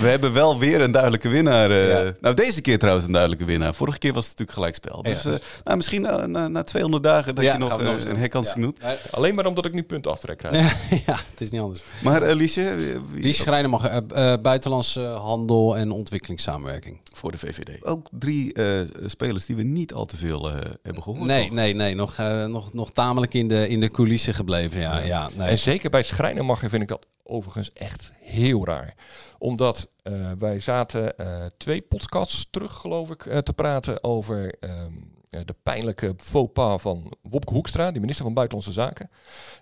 we 0.00 0.06
hebben 0.06 0.32
wel 0.32 0.58
weer 0.58 0.80
een 0.80 0.92
duidelijke 0.92 1.28
winnaar. 1.28 1.70
Uh, 1.70 1.88
ja. 1.88 2.12
Nou, 2.20 2.34
deze 2.34 2.60
keer 2.60 2.78
trouwens 2.78 3.06
een 3.06 3.12
duidelijke 3.12 3.44
winnaar. 3.44 3.74
Vorige 3.74 3.98
keer 3.98 4.12
was 4.12 4.28
het 4.28 4.38
natuurlijk 4.38 4.58
gelijkspel. 4.58 5.02
Dus, 5.02 5.22
dus. 5.22 5.40
nou, 5.64 5.76
misschien 5.76 6.02
na, 6.02 6.26
na, 6.26 6.48
na 6.48 6.64
200 6.64 7.02
dagen 7.02 7.34
dat 7.34 7.44
je 7.44 7.58
nog, 7.58 7.82
nog 7.82 8.04
een 8.04 8.16
herkansing 8.16 8.64
doet. 8.64 8.78
Alleen 9.10 9.34
maar 9.34 9.46
omdat 9.46 9.64
ik 9.64 9.72
nu 9.72 9.82
punt 9.82 10.06
aftrek 10.06 10.38
krijg. 10.38 10.54
ja, 11.06 11.16
het 11.30 11.40
is 11.40 11.50
niet 11.50 11.60
anders. 11.60 11.82
Maar 12.02 12.34
Liesje? 12.34 12.76
Liesje 13.14 13.42
Schrijnemacher, 13.42 14.02
buitenlandse 14.42 15.00
handel 15.00 15.76
en 15.76 15.90
ontwikkelingssamenwerking. 15.90 17.00
Voor 17.12 17.30
de 17.30 17.38
VVD. 17.38 17.84
Ook 17.84 18.08
drie 18.10 18.58
uh, 18.58 18.80
spelers 19.06 19.46
die 19.46 19.56
we 19.56 19.62
niet 19.62 19.92
al 19.92 20.04
te 20.04 20.16
veel 20.16 20.50
uh, 20.50 20.56
hebben 20.82 21.02
gehoord. 21.02 21.24
Nee, 21.24 21.52
nee, 21.52 21.74
nee. 21.74 21.94
Nog, 21.94 22.18
uh, 22.18 22.44
nog, 22.44 22.72
nog 22.72 22.92
tamelijk 22.92 23.34
in 23.34 23.48
de, 23.48 23.68
in 23.68 23.80
de 23.80 23.88
coulissen 23.94 24.34
gebleven. 24.34 24.80
Ja, 24.80 24.98
ja. 24.98 25.04
ja 25.04 25.30
nee. 25.36 25.48
En 25.48 25.58
zeker 25.58 25.90
bij 25.90 26.02
Schrijnemacher 26.02 26.70
vind 26.70 26.82
ik 26.82 26.88
dat 26.88 27.06
overigens 27.22 27.72
echt 27.72 28.12
heel 28.20 28.66
raar. 28.66 28.94
Omdat 29.38 29.90
wij 30.38 30.60
zaten 30.60 31.14
twee 31.56 31.82
podcasts 31.82 32.46
terug, 32.50 32.74
geloof 32.74 33.10
ik, 33.10 33.22
te 33.22 33.52
praten 33.52 34.04
over 34.04 34.54
um, 34.60 35.12
de 35.28 35.54
pijnlijke 35.62 36.14
faux 36.16 36.52
pas 36.52 36.82
van 36.82 37.12
Wopke 37.22 37.52
Hoekstra, 37.52 37.90
die 37.90 38.00
minister 38.00 38.24
van 38.24 38.34
Buitenlandse 38.34 38.72
Zaken. 38.72 39.10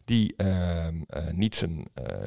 Die 0.05 0.35
niet 1.33 1.55
zijn, 1.55 1.87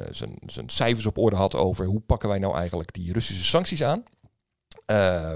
zijn, 0.10 0.38
zijn 0.46 0.70
cijfers 0.70 1.06
op 1.06 1.18
orde 1.18 1.36
had 1.36 1.56
over 1.56 1.86
hoe 1.86 2.00
pakken 2.00 2.30
wij 2.30 2.39
nou 2.39 2.56
eigenlijk 2.56 2.94
die 2.94 3.13
Russische 3.13 3.46
sancties 3.46 3.84
aan. 3.84 4.04
Uh, 4.91 5.32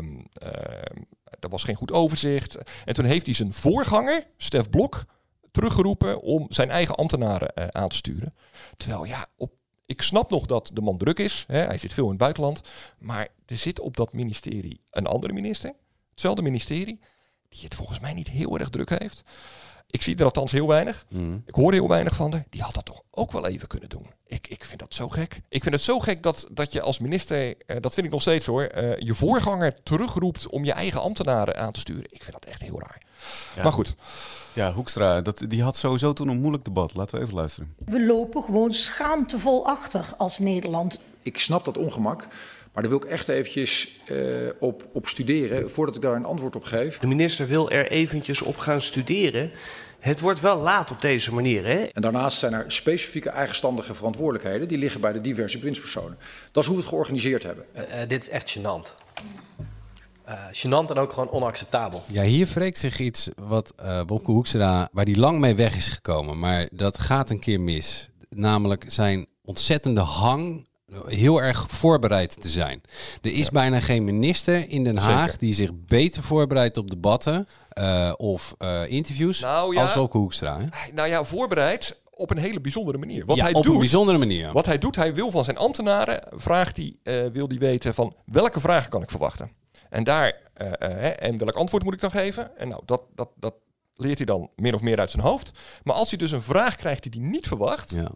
er 1.39 1.49
was 1.49 1.63
geen 1.63 1.75
goed 1.75 1.91
overzicht. 1.91 2.57
En 2.85 2.93
toen 2.93 3.05
heeft 3.05 3.25
hij 3.25 3.35
zijn 3.35 3.53
voorganger, 3.53 4.23
Stef 4.37 4.69
Blok, 4.69 5.05
teruggeroepen 5.59 6.21
om 6.21 6.45
zijn 6.49 6.69
eigen 6.69 6.95
ambtenaren 6.95 7.51
uh, 7.55 7.67
aan 7.67 7.89
te 7.89 7.95
sturen. 7.95 8.35
Terwijl 8.77 9.03
ja, 9.03 9.27
op, 9.37 9.51
ik 9.85 10.01
snap 10.01 10.29
nog 10.29 10.45
dat 10.45 10.71
de 10.73 10.81
man 10.81 10.97
druk 10.97 11.19
is. 11.19 11.43
Hè, 11.47 11.59
hij 11.59 11.77
zit 11.77 11.93
veel 11.93 12.03
in 12.03 12.09
het 12.09 12.19
buitenland. 12.19 12.61
Maar 12.99 13.27
er 13.45 13.57
zit 13.57 13.79
op 13.79 13.97
dat 13.97 14.13
ministerie 14.13 14.81
een 14.91 15.05
andere 15.05 15.33
minister. 15.33 15.73
Hetzelfde 16.11 16.41
ministerie. 16.41 16.99
Die 17.49 17.63
het 17.63 17.75
volgens 17.75 17.99
mij 17.99 18.13
niet 18.13 18.29
heel 18.29 18.59
erg 18.59 18.69
druk 18.69 18.99
heeft. 18.99 19.23
Ik 19.89 20.01
zie 20.01 20.15
er 20.17 20.23
althans 20.23 20.51
heel 20.51 20.67
weinig. 20.67 21.05
Mm. 21.09 21.43
Ik 21.45 21.55
hoor 21.55 21.73
heel 21.73 21.87
weinig 21.87 22.15
van 22.15 22.31
haar. 22.31 22.45
Die 22.49 22.61
had 22.61 22.73
dat 22.73 22.85
toch 22.85 23.01
ook 23.11 23.31
wel 23.31 23.47
even 23.47 23.67
kunnen 23.67 23.89
doen. 23.89 24.05
Ik, 24.25 24.47
ik 24.47 24.65
vind 24.65 24.79
dat 24.79 24.93
zo 24.93 25.09
gek. 25.09 25.41
Ik 25.49 25.63
vind 25.63 25.75
het 25.75 25.83
zo 25.83 25.99
gek 25.99 26.23
dat, 26.23 26.47
dat 26.51 26.71
je 26.71 26.81
als 26.81 26.99
minister, 26.99 27.47
uh, 27.47 27.77
dat 27.79 27.93
vind 27.93 28.05
ik 28.05 28.11
nog 28.11 28.21
steeds 28.21 28.45
hoor, 28.45 28.71
uh, 28.75 28.97
je 28.97 29.15
voorganger 29.15 29.83
terugroept 29.83 30.47
om 30.47 30.65
je 30.65 30.71
eigen 30.73 31.01
ambtenaren 31.01 31.57
aan 31.57 31.71
te 31.71 31.79
sturen. 31.79 32.11
Ik 32.11 32.23
vind 32.23 32.31
dat 32.33 32.45
echt 32.45 32.61
heel 32.61 32.79
raar. 32.79 33.01
Ja. 33.55 33.63
Maar 33.63 33.73
goed. 33.73 33.95
Ja, 34.53 34.71
Hoekstra, 34.73 35.21
dat, 35.21 35.43
die 35.47 35.63
had 35.63 35.75
sowieso 35.75 36.13
toen 36.13 36.27
een 36.27 36.39
moeilijk 36.39 36.65
debat. 36.65 36.95
Laten 36.95 37.15
we 37.15 37.21
even 37.21 37.35
luisteren. 37.35 37.75
We 37.85 38.05
lopen 38.05 38.43
gewoon 38.43 38.73
schaamtevol 38.73 39.65
achter 39.65 40.05
als 40.17 40.39
Nederland. 40.39 40.99
Ik 41.21 41.39
snap 41.39 41.65
dat 41.65 41.77
ongemak. 41.77 42.27
Maar 42.73 42.83
daar 42.83 42.91
wil 42.91 43.07
ik 43.07 43.13
echt 43.13 43.27
eventjes 43.27 43.99
uh, 44.11 44.49
op, 44.59 44.85
op 44.93 45.07
studeren 45.07 45.71
voordat 45.71 45.95
ik 45.95 46.01
daar 46.01 46.15
een 46.15 46.25
antwoord 46.25 46.55
op 46.55 46.63
geef. 46.63 46.97
De 46.97 47.07
minister 47.07 47.47
wil 47.47 47.69
er 47.71 47.91
eventjes 47.91 48.41
op 48.41 48.57
gaan 48.57 48.81
studeren. 48.81 49.51
Het 49.99 50.19
wordt 50.19 50.39
wel 50.39 50.57
laat 50.57 50.91
op 50.91 51.01
deze 51.01 51.33
manier, 51.33 51.65
hè? 51.65 51.83
En 51.83 52.01
daarnaast 52.01 52.37
zijn 52.37 52.53
er 52.53 52.65
specifieke 52.67 53.29
eigenstandige 53.29 53.93
verantwoordelijkheden 53.93 54.67
die 54.67 54.77
liggen 54.77 55.01
bij 55.01 55.11
de 55.11 55.21
diverse 55.21 55.57
bewindspersonen. 55.57 56.17
Dat 56.51 56.63
is 56.63 56.69
hoe 56.69 56.77
we 56.77 56.81
het 56.81 56.91
georganiseerd 56.91 57.43
hebben. 57.43 57.65
Uh, 57.75 57.81
uh, 57.81 58.07
dit 58.07 58.21
is 58.21 58.29
echt 58.29 58.57
gênant. 58.57 58.95
Uh, 60.29 60.35
gênant 60.51 60.89
en 60.89 60.97
ook 60.97 61.13
gewoon 61.13 61.29
onacceptabel. 61.29 62.03
Ja, 62.05 62.23
hier 62.23 62.47
wreekt 62.53 62.77
zich 62.77 62.99
iets 62.99 63.29
wat 63.35 63.73
uh, 63.83 64.03
Bobke 64.03 64.31
Hoekstra, 64.31 64.89
waar 64.91 65.05
die 65.05 65.19
lang 65.19 65.39
mee 65.39 65.55
weg 65.55 65.75
is 65.75 65.89
gekomen. 65.89 66.39
Maar 66.39 66.67
dat 66.71 66.99
gaat 66.99 67.29
een 67.29 67.39
keer 67.39 67.61
mis. 67.61 68.09
Namelijk 68.29 68.85
zijn 68.87 69.27
ontzettende 69.41 70.01
hang 70.01 70.67
heel 71.05 71.41
erg 71.41 71.65
voorbereid 71.69 72.41
te 72.41 72.49
zijn. 72.49 72.81
Er 73.21 73.31
is 73.31 73.45
ja. 73.45 73.51
bijna 73.51 73.79
geen 73.79 74.03
minister 74.03 74.69
in 74.69 74.83
Den 74.83 74.97
Haag 74.97 75.23
Zeker. 75.23 75.39
die 75.39 75.53
zich 75.53 75.71
beter 75.73 76.23
voorbereidt 76.23 76.77
op 76.77 76.89
debatten 76.89 77.47
uh, 77.79 78.13
of 78.17 78.55
uh, 78.59 78.91
interviews 78.91 79.39
nou, 79.39 79.75
ja, 79.75 79.81
als 79.81 79.95
ook 79.95 80.13
Hoekstra. 80.13 80.59
Hè? 80.59 80.91
Nou 80.93 81.09
ja, 81.09 81.23
voorbereid 81.23 82.01
op 82.09 82.31
een 82.31 82.37
hele 82.37 82.61
bijzondere 82.61 82.97
manier. 82.97 83.25
Wat 83.25 83.35
ja, 83.35 83.43
hij 83.43 83.53
op 83.53 83.63
doet, 83.63 83.73
een 83.73 83.79
bijzondere 83.79 84.17
manier. 84.17 84.51
Wat 84.51 84.65
hij 84.65 84.77
doet, 84.77 84.95
hij 84.95 85.13
wil 85.13 85.31
van 85.31 85.43
zijn 85.43 85.57
ambtenaren, 85.57 86.27
vraagt 86.29 86.77
hij, 86.77 86.95
uh, 87.03 87.31
wil 87.31 87.47
hij 87.47 87.57
weten 87.57 87.93
van 87.93 88.15
welke 88.25 88.59
vragen 88.59 88.89
kan 88.89 89.01
ik 89.01 89.09
verwachten. 89.09 89.51
En 89.89 90.03
daar, 90.03 90.33
en 91.17 91.37
welk 91.37 91.55
antwoord 91.55 91.83
moet 91.83 91.93
ik 91.93 91.99
dan 91.99 92.11
geven? 92.11 92.57
En 92.57 92.67
nou, 92.67 92.81
dat, 92.85 93.01
dat, 93.15 93.29
dat 93.35 93.53
leert 93.95 94.17
hij 94.17 94.25
dan 94.25 94.49
min 94.55 94.73
of 94.73 94.81
meer 94.81 94.99
uit 94.99 95.11
zijn 95.11 95.23
hoofd. 95.23 95.51
Maar 95.83 95.95
als 95.95 96.09
hij 96.09 96.19
dus 96.19 96.31
een 96.31 96.41
vraag 96.41 96.75
krijgt 96.75 97.03
die 97.03 97.21
hij 97.21 97.29
niet 97.29 97.47
verwacht, 97.47 97.91
ja 97.91 98.11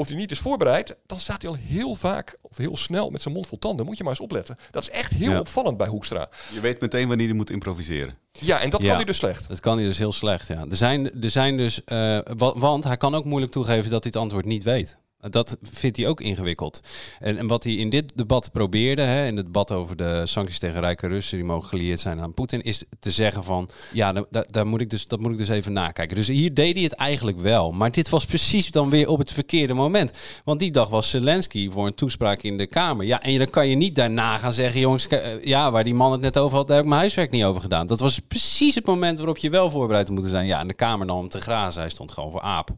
of 0.00 0.08
hij 0.08 0.16
niet 0.16 0.30
is 0.30 0.38
voorbereid, 0.38 0.96
dan 1.06 1.20
staat 1.20 1.42
hij 1.42 1.50
al 1.50 1.56
heel 1.56 1.94
vaak 1.94 2.36
of 2.40 2.56
heel 2.56 2.76
snel 2.76 3.10
met 3.10 3.22
zijn 3.22 3.34
mond 3.34 3.46
vol 3.46 3.58
tanden. 3.58 3.86
Moet 3.86 3.96
je 3.96 4.02
maar 4.02 4.12
eens 4.12 4.22
opletten. 4.22 4.56
Dat 4.70 4.82
is 4.82 4.90
echt 4.90 5.12
heel 5.12 5.30
ja. 5.30 5.38
opvallend 5.38 5.76
bij 5.76 5.86
Hoekstra. 5.86 6.28
Je 6.52 6.60
weet 6.60 6.80
meteen 6.80 7.08
wanneer 7.08 7.26
hij 7.26 7.36
moet 7.36 7.50
improviseren. 7.50 8.18
Ja, 8.32 8.60
en 8.60 8.70
dat 8.70 8.80
ja, 8.80 8.86
kan 8.86 8.96
hij 8.96 9.04
dus 9.04 9.16
slecht. 9.16 9.48
Dat 9.48 9.60
kan 9.60 9.76
hij 9.76 9.86
dus 9.86 9.98
heel 9.98 10.12
slecht, 10.12 10.48
ja. 10.48 10.64
Er 10.70 10.76
zijn, 10.76 11.22
er 11.22 11.30
zijn 11.30 11.56
dus, 11.56 11.80
uh, 11.86 12.18
want 12.36 12.84
hij 12.84 12.96
kan 12.96 13.14
ook 13.14 13.24
moeilijk 13.24 13.52
toegeven 13.52 13.90
dat 13.90 14.02
hij 14.02 14.12
het 14.14 14.22
antwoord 14.22 14.44
niet 14.44 14.62
weet. 14.62 14.98
Dat 15.30 15.56
vindt 15.62 15.96
hij 15.96 16.06
ook 16.06 16.20
ingewikkeld. 16.20 16.80
En, 17.18 17.38
en 17.38 17.46
wat 17.46 17.64
hij 17.64 17.74
in 17.74 17.90
dit 17.90 18.12
debat 18.14 18.52
probeerde, 18.52 19.02
hè, 19.02 19.26
in 19.26 19.36
het 19.36 19.46
debat 19.46 19.72
over 19.72 19.96
de 19.96 20.22
sancties 20.24 20.58
tegen 20.58 20.80
rijke 20.80 21.06
Russen 21.06 21.36
die 21.36 21.46
mogen 21.46 21.68
gelieerd 21.68 22.00
zijn 22.00 22.20
aan 22.20 22.34
Poetin, 22.34 22.62
is 22.62 22.84
te 23.00 23.10
zeggen 23.10 23.44
van 23.44 23.68
ja, 23.92 24.12
daar, 24.12 24.46
daar 24.46 24.66
moet 24.66 24.80
ik 24.80 24.90
dus, 24.90 25.06
dat 25.06 25.20
moet 25.20 25.32
ik 25.32 25.36
dus 25.36 25.48
even 25.48 25.72
nakijken. 25.72 26.16
Dus 26.16 26.28
hier 26.28 26.54
deed 26.54 26.74
hij 26.74 26.84
het 26.84 26.92
eigenlijk 26.92 27.38
wel. 27.38 27.70
Maar 27.70 27.92
dit 27.92 28.08
was 28.08 28.24
precies 28.24 28.70
dan 28.70 28.90
weer 28.90 29.08
op 29.08 29.18
het 29.18 29.32
verkeerde 29.32 29.74
moment. 29.74 30.12
Want 30.44 30.58
die 30.58 30.70
dag 30.70 30.88
was 30.88 31.10
Zelensky 31.10 31.70
voor 31.70 31.86
een 31.86 31.94
toespraak 31.94 32.42
in 32.42 32.56
de 32.56 32.66
Kamer. 32.66 33.06
Ja, 33.06 33.22
en 33.22 33.38
dan 33.38 33.50
kan 33.50 33.68
je 33.68 33.76
niet 33.76 33.94
daarna 33.94 34.38
gaan 34.38 34.52
zeggen, 34.52 34.80
jongens, 34.80 35.08
eh, 35.08 35.44
ja, 35.44 35.70
waar 35.70 35.84
die 35.84 35.94
man 35.94 36.12
het 36.12 36.20
net 36.20 36.38
over 36.38 36.56
had, 36.56 36.66
daar 36.66 36.76
heb 36.76 36.84
ik 36.84 36.90
mijn 36.90 37.00
huiswerk 37.00 37.30
niet 37.30 37.44
over 37.44 37.62
gedaan. 37.62 37.86
Dat 37.86 38.00
was 38.00 38.18
precies 38.18 38.74
het 38.74 38.86
moment 38.86 39.18
waarop 39.18 39.38
je 39.38 39.50
wel 39.50 39.70
voorbereid 39.70 40.10
moet 40.10 40.26
zijn. 40.26 40.46
Ja, 40.46 40.60
in 40.60 40.68
de 40.68 40.74
Kamer 40.74 41.06
dan 41.06 41.16
om 41.16 41.28
te 41.28 41.40
grazen. 41.40 41.80
Hij 41.80 41.90
stond 41.90 42.12
gewoon 42.12 42.30
voor 42.30 42.40
aap. 42.40 42.70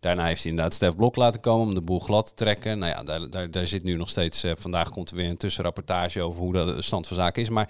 Daarna 0.00 0.24
heeft 0.24 0.42
hij 0.42 0.50
inderdaad 0.50 0.74
Stef 0.74 0.96
Blok 0.96 1.16
laten 1.16 1.40
komen 1.40 1.66
om 1.66 1.74
de 1.74 1.81
boel 1.84 1.98
glad 1.98 2.36
trekken. 2.36 2.78
Nou 2.78 2.92
ja, 2.92 3.02
daar, 3.02 3.30
daar, 3.30 3.50
daar 3.50 3.66
zit 3.66 3.82
nu 3.82 3.96
nog 3.96 4.08
steeds... 4.08 4.44
Uh, 4.44 4.52
vandaag 4.58 4.90
komt 4.90 5.10
er 5.10 5.16
weer 5.16 5.28
een 5.28 5.36
tussenrapportage 5.36 6.22
over 6.22 6.40
hoe 6.40 6.52
de 6.52 6.82
stand 6.82 7.06
van 7.06 7.16
zaken 7.16 7.42
is. 7.42 7.48
Maar 7.48 7.68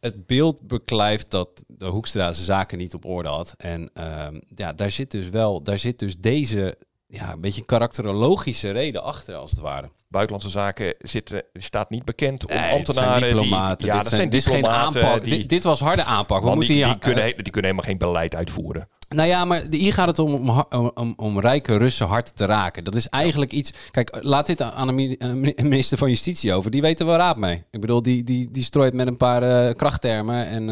het 0.00 0.26
beeld 0.26 0.60
beklijft 0.60 1.30
dat 1.30 1.64
de 1.66 1.86
Hoekstra 1.86 2.32
zijn 2.32 2.46
zaken 2.46 2.78
niet 2.78 2.94
op 2.94 3.04
orde 3.04 3.28
had. 3.28 3.54
En 3.56 3.90
uh, 3.94 4.26
ja, 4.54 4.72
daar 4.72 4.90
zit 4.90 5.10
dus 5.10 5.28
wel... 5.28 5.62
Daar 5.62 5.78
zit 5.78 5.98
dus 5.98 6.18
deze 6.18 6.76
ja, 7.06 7.32
een 7.32 7.40
beetje 7.40 7.64
karakterologische 7.64 8.70
reden 8.70 9.02
achter, 9.02 9.34
als 9.34 9.50
het 9.50 9.60
ware. 9.60 9.88
Buitenlandse 10.08 10.50
zaken 10.50 10.94
zitten, 10.98 11.42
staat 11.52 11.90
niet 11.90 12.04
bekend 12.04 12.46
om 12.46 12.54
nee, 12.54 12.72
ambtenaren. 12.72 13.22
diplomaten. 13.22 13.78
Die, 13.78 13.86
ja, 13.86 14.02
dit, 14.02 14.08
zijn, 14.08 14.28
dit 14.28 14.46
is 14.46 14.46
geen 14.46 14.66
aanpak. 14.66 15.24
Die, 15.24 15.38
dit, 15.38 15.48
dit, 15.48 15.64
was 15.64 15.80
harde 15.80 16.04
aanpak. 16.04 16.42
We 16.42 16.54
moeten 16.54 16.74
die, 16.74 16.84
die, 16.84 16.98
kunnen, 16.98 17.24
die 17.24 17.52
kunnen 17.52 17.70
helemaal 17.70 17.84
geen 17.84 17.98
beleid 17.98 18.34
uitvoeren. 18.34 18.88
Nou 19.08 19.28
ja, 19.28 19.44
maar 19.44 19.62
hier 19.70 19.92
gaat 19.92 20.06
het 20.06 20.18
om, 20.18 20.50
om, 20.50 20.90
om, 20.94 21.14
om 21.16 21.40
rijke 21.40 21.76
Russen 21.76 22.06
hard 22.06 22.36
te 22.36 22.44
raken. 22.44 22.84
Dat 22.84 22.94
is 22.94 23.08
eigenlijk 23.08 23.52
iets. 23.52 23.72
Kijk, 23.90 24.18
laat 24.22 24.46
dit 24.46 24.62
aan 24.62 24.96
de 24.96 25.16
minister 25.62 25.98
van 25.98 26.08
Justitie 26.08 26.54
over. 26.54 26.70
Die 26.70 26.80
weet 26.80 27.00
er 27.00 27.06
wel 27.06 27.16
raad 27.16 27.36
mee. 27.36 27.64
Ik 27.70 27.80
bedoel, 27.80 28.02
die, 28.02 28.24
die, 28.24 28.50
die 28.50 28.62
strooit 28.62 28.94
met 28.94 29.06
een 29.06 29.16
paar 29.16 29.42
uh, 29.42 29.74
krachttermen. 29.74 30.46
En 30.46 30.68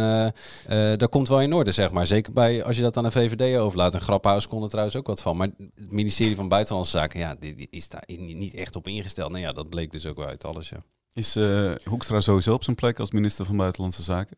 uh, 0.70 0.98
dat 0.98 1.10
komt 1.10 1.28
wel 1.28 1.40
in 1.40 1.52
orde, 1.52 1.72
zeg 1.72 1.90
maar. 1.90 2.06
Zeker 2.06 2.32
bij 2.32 2.64
als 2.64 2.76
je 2.76 2.82
dat 2.82 2.96
aan 2.96 3.04
de 3.04 3.10
VVD 3.10 3.58
overlaat. 3.58 3.94
En 3.94 4.00
Graphuis 4.00 4.48
kon 4.48 4.62
er 4.62 4.68
trouwens 4.68 4.96
ook 4.96 5.06
wat 5.06 5.22
van. 5.22 5.36
Maar 5.36 5.48
het 5.74 5.92
ministerie 5.92 6.36
van 6.36 6.48
Buitenlandse 6.48 6.98
Zaken, 6.98 7.20
ja, 7.20 7.36
die, 7.40 7.54
die 7.54 7.68
is 7.70 7.88
daar 7.88 8.04
niet 8.16 8.54
echt 8.54 8.76
op 8.76 8.88
ingesteld. 8.88 9.30
Nou 9.30 9.42
ja, 9.42 9.52
dat 9.52 9.68
bleek 9.68 9.92
dus 9.92 10.06
ook 10.06 10.16
wel 10.16 10.26
uit 10.26 10.44
alles. 10.44 10.68
Ja. 10.68 10.78
Is 11.16 11.36
uh, 11.36 11.72
Hoekstra 11.84 12.20
sowieso 12.20 12.54
op 12.54 12.64
zijn 12.64 12.76
plek 12.76 12.98
als 12.98 13.10
minister 13.10 13.44
van 13.44 13.56
Buitenlandse 13.56 14.02
Zaken? 14.02 14.36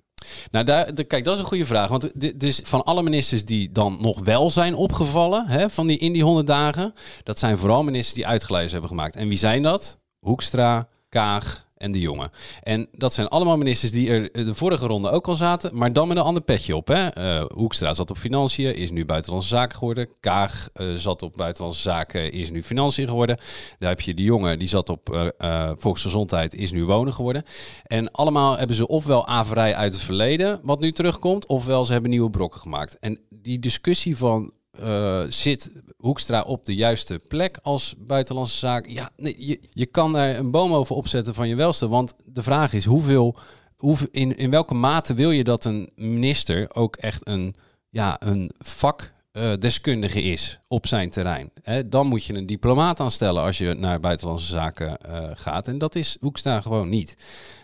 Nou, 0.51 0.65
daar, 0.65 0.93
kijk, 0.93 1.25
dat 1.25 1.35
is 1.35 1.41
een 1.41 1.47
goede 1.47 1.67
vraag. 1.67 1.89
Want 1.89 2.41
dus 2.41 2.61
van 2.65 2.85
alle 2.85 3.03
ministers 3.03 3.45
die 3.45 3.73
dan 3.73 3.99
nog 4.01 4.21
wel 4.21 4.51
zijn 4.51 4.75
opgevallen 4.75 5.47
hè, 5.47 5.71
van 5.71 5.87
die, 5.87 5.99
in 5.99 6.13
die 6.13 6.23
honderd 6.23 6.47
dagen, 6.47 6.95
dat 7.23 7.39
zijn 7.39 7.59
vooral 7.59 7.83
ministers 7.83 8.15
die 8.15 8.27
uitgelezen 8.27 8.71
hebben 8.71 8.89
gemaakt. 8.89 9.17
En 9.17 9.29
wie 9.29 9.39
zijn 9.39 9.63
dat? 9.63 9.99
Hoekstra, 10.19 10.89
Kaag, 11.09 11.68
en 11.79 11.91
de 11.91 12.01
jongen. 12.01 12.31
En 12.63 12.89
dat 12.93 13.15
zijn 13.15 13.29
allemaal 13.29 13.57
ministers 13.57 13.93
die 13.93 14.11
er 14.11 14.45
de 14.45 14.55
vorige 14.55 14.87
ronde 14.87 15.11
ook 15.11 15.29
al 15.29 15.37
zaten, 15.37 15.77
maar 15.77 15.93
dan 15.93 16.09
met 16.09 16.17
een 16.17 16.23
ander 16.23 16.43
petje 16.43 16.77
op. 16.77 16.89
Hè? 16.89 17.19
Uh, 17.19 17.45
Hoekstra 17.55 17.95
zat 17.95 18.11
op 18.11 18.19
financiën, 18.19 18.77
is 18.77 18.91
nu 18.91 19.05
buitenlandse 19.05 19.49
zaken 19.49 19.79
geworden. 19.79 20.09
Kaag 20.21 20.69
uh, 20.77 20.95
zat 20.95 21.23
op 21.23 21.37
buitenlandse 21.37 21.81
zaken, 21.81 22.33
is 22.33 22.51
nu 22.51 22.63
financiën 22.63 23.09
geworden. 23.09 23.39
Daar 23.79 23.89
heb 23.89 24.01
je 24.01 24.15
de 24.15 24.23
jongen, 24.23 24.59
die 24.59 24.69
zat 24.69 24.89
op 24.89 25.31
uh, 25.39 25.71
volksgezondheid, 25.77 26.55
is 26.55 26.71
nu 26.71 26.85
wonen 26.85 27.13
geworden. 27.13 27.43
En 27.85 28.11
allemaal 28.11 28.59
hebben 28.59 28.77
ze 28.77 28.87
ofwel 28.87 29.27
averij 29.27 29.75
uit 29.75 29.93
het 29.93 30.03
verleden, 30.03 30.61
wat 30.63 30.81
nu 30.81 30.93
terugkomt, 30.93 31.47
ofwel 31.47 31.85
ze 31.85 31.93
hebben 31.93 32.11
nieuwe 32.11 32.31
brokken 32.31 32.61
gemaakt. 32.61 32.99
En 32.99 33.19
die 33.31 33.59
discussie 33.59 34.17
van 34.17 34.53
uh, 34.81 35.25
zit 35.29 35.71
Hoekstra 35.97 36.43
op 36.43 36.67
de 36.67 36.75
juiste 36.75 37.21
plek 37.29 37.59
als 37.63 37.95
buitenlandse 37.99 38.57
zaak? 38.57 38.87
Ja, 38.87 39.11
nee, 39.17 39.35
je, 39.39 39.61
je 39.71 39.87
kan 39.87 40.13
daar 40.13 40.37
een 40.37 40.51
boom 40.51 40.73
over 40.73 40.97
opzetten 40.97 41.35
van 41.35 41.49
je 41.49 41.57
welste. 41.57 41.89
Want 41.89 42.15
de 42.25 42.43
vraag 42.43 42.73
is 42.73 42.85
hoeveel, 42.85 43.37
hoe, 43.77 43.97
in, 44.11 44.37
in 44.37 44.51
welke 44.51 44.75
mate 44.75 45.15
wil 45.15 45.31
je 45.31 45.45
dat 45.45 45.65
een 45.65 45.91
minister 45.97 46.75
ook 46.75 46.97
echt 46.97 47.29
een, 47.29 47.55
ja, 47.91 48.17
een 48.21 48.51
vakdeskundige 48.59 50.23
is 50.23 50.58
op 50.69 50.87
zijn 50.87 51.11
terrein? 51.11 51.51
Hè, 51.63 51.89
dan 51.89 52.07
moet 52.07 52.25
je 52.25 52.35
een 52.35 52.47
diplomaat 52.47 53.01
aanstellen 53.01 53.43
als 53.43 53.59
je 53.59 53.75
naar 53.75 54.01
buitenlandse 54.01 54.47
zaken 54.47 54.99
uh, 55.07 55.31
gaat. 55.35 55.69
En 55.69 55.79
dat 55.79 55.95
is 55.95 56.17
Hoekstra 56.21 56.61
gewoon 56.61 56.89
niet. 56.89 57.17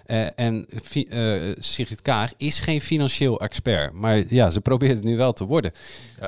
Uh, 0.07 0.27
en 0.39 0.67
uh, 0.95 1.55
Sigrid 1.59 2.03
Kaag 2.03 2.33
is 2.37 2.61
geen 2.61 2.81
financieel 2.81 3.41
expert. 3.41 3.93
Maar 3.93 4.25
ja, 4.29 4.51
ze 4.51 4.61
probeert 4.61 4.95
het 4.95 5.05
nu 5.05 5.17
wel 5.17 5.33
te 5.33 5.45
worden. 5.45 5.73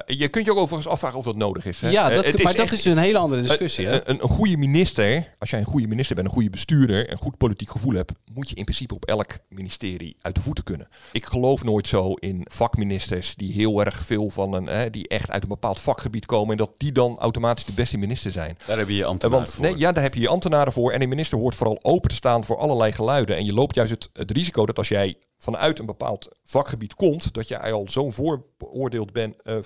Je 0.06 0.28
kunt 0.28 0.44
je 0.44 0.50
ook 0.50 0.58
overigens 0.58 0.92
afvragen 0.92 1.18
of 1.18 1.24
dat 1.24 1.36
nodig 1.36 1.66
is. 1.66 1.80
Hè? 1.80 1.90
Ja, 1.90 2.10
dat, 2.10 2.42
maar 2.42 2.54
dat 2.54 2.72
is 2.72 2.84
een 2.84 2.98
hele 2.98 3.18
andere 3.18 3.42
discussie. 3.42 3.86
Een, 3.86 4.00
een, 4.04 4.22
een, 4.22 4.28
goede 4.28 4.56
minister, 4.56 5.34
als 5.38 5.50
jij 5.50 5.58
een 5.58 5.66
goede 5.66 5.86
minister 5.86 6.14
bent, 6.14 6.26
een 6.26 6.34
goede 6.34 6.50
bestuurder, 6.50 7.12
een 7.12 7.18
goed 7.18 7.36
politiek 7.36 7.70
gevoel 7.70 7.94
hebt, 7.94 8.12
moet 8.34 8.48
je 8.48 8.54
in 8.54 8.64
principe 8.64 8.94
op 8.94 9.04
elk 9.04 9.38
ministerie 9.48 10.16
uit 10.20 10.34
de 10.34 10.42
voeten 10.42 10.64
kunnen. 10.64 10.88
Ik 11.12 11.26
geloof 11.26 11.64
nooit 11.64 11.86
zo 11.86 12.12
in 12.12 12.46
vakministers 12.50 13.34
die 13.34 13.52
heel 13.52 13.84
erg 13.84 14.04
veel 14.04 14.30
van 14.30 14.52
een, 14.52 14.66
hè, 14.66 14.90
die 14.90 15.08
echt 15.08 15.30
uit 15.30 15.42
een 15.42 15.48
bepaald 15.48 15.80
vakgebied 15.80 16.26
komen 16.26 16.50
en 16.50 16.56
dat 16.56 16.65
die 16.76 16.92
dan 16.92 17.18
automatisch 17.18 17.64
de 17.64 17.72
beste 17.72 17.98
minister 17.98 18.32
zijn. 18.32 18.58
Daar 18.66 18.78
heb 18.78 18.88
je 18.88 18.96
je 18.96 19.04
ambtenaren 19.04 19.44
Want, 19.44 19.54
voor. 19.54 19.64
Nee, 19.64 19.78
ja, 19.78 19.92
daar 19.92 20.02
heb 20.02 20.14
je 20.14 20.20
je 20.20 20.28
ambtenaren 20.28 20.72
voor. 20.72 20.92
En 20.92 21.02
een 21.02 21.08
minister 21.08 21.38
hoort 21.38 21.54
vooral 21.54 21.78
open 21.82 22.10
te 22.10 22.16
staan 22.16 22.44
voor 22.44 22.56
allerlei 22.56 22.92
geluiden. 22.92 23.36
En 23.36 23.44
je 23.44 23.54
loopt 23.54 23.74
juist 23.74 23.90
het, 23.90 24.08
het 24.12 24.30
risico 24.30 24.66
dat 24.66 24.78
als 24.78 24.88
jij 24.88 25.18
vanuit 25.38 25.78
een 25.78 25.86
bepaald 25.86 26.28
vakgebied 26.44 26.94
komt, 26.94 27.34
dat 27.34 27.48
jij 27.48 27.72
al 27.72 27.88
zo'n 27.88 28.12
vooroordeeld 28.12 29.12
bent. 29.12 29.34
Uh, 29.44 29.56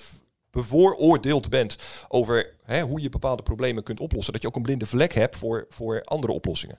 bevooroordeeld 0.51 1.49
bent 1.49 1.77
over 2.09 2.55
hè, 2.65 2.83
hoe 2.83 3.01
je 3.01 3.09
bepaalde 3.09 3.43
problemen 3.43 3.83
kunt 3.83 4.01
oplossen. 4.01 4.33
Dat 4.33 4.43
je 4.43 4.49
ook 4.49 4.57
een 4.57 4.63
blinde 4.63 4.87
vlek 4.87 5.15
hebt 5.15 5.37
voor, 5.37 5.67
voor 5.69 6.03
andere 6.05 6.33
oplossingen. 6.33 6.79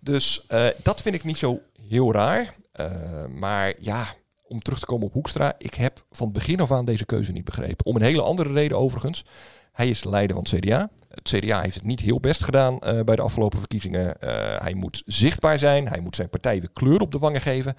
Dus 0.00 0.44
uh, 0.48 0.66
dat 0.82 1.02
vind 1.02 1.14
ik 1.14 1.24
niet 1.24 1.38
zo 1.38 1.60
heel 1.88 2.12
raar. 2.12 2.54
Uh, 2.80 2.90
maar 3.34 3.74
ja, 3.78 4.14
om 4.52 4.62
terug 4.62 4.78
te 4.78 4.86
komen 4.86 5.06
op 5.06 5.12
Hoekstra. 5.12 5.54
Ik 5.58 5.74
heb 5.74 6.04
van 6.10 6.32
begin 6.32 6.60
af 6.60 6.72
aan 6.72 6.84
deze 6.84 7.06
keuze 7.06 7.32
niet 7.32 7.44
begrepen. 7.44 7.86
Om 7.86 7.96
een 7.96 8.02
hele 8.02 8.22
andere 8.22 8.52
reden 8.52 8.78
overigens. 8.78 9.24
Hij 9.72 9.88
is 9.88 10.04
leider 10.04 10.36
van 10.36 10.44
het 10.50 10.60
CDA. 10.60 10.90
Het 11.08 11.28
CDA 11.28 11.60
heeft 11.60 11.74
het 11.74 11.84
niet 11.84 12.00
heel 12.00 12.20
best 12.20 12.44
gedaan 12.44 12.74
uh, 12.74 13.00
bij 13.00 13.16
de 13.16 13.22
afgelopen 13.22 13.58
verkiezingen. 13.58 14.16
Uh, 14.20 14.30
hij 14.60 14.74
moet 14.74 15.02
zichtbaar 15.06 15.58
zijn. 15.58 15.88
Hij 15.88 16.00
moet 16.00 16.16
zijn 16.16 16.28
partij 16.28 16.60
weer 16.60 16.72
kleur 16.72 17.00
op 17.00 17.12
de 17.12 17.18
wangen 17.18 17.40
geven. 17.40 17.76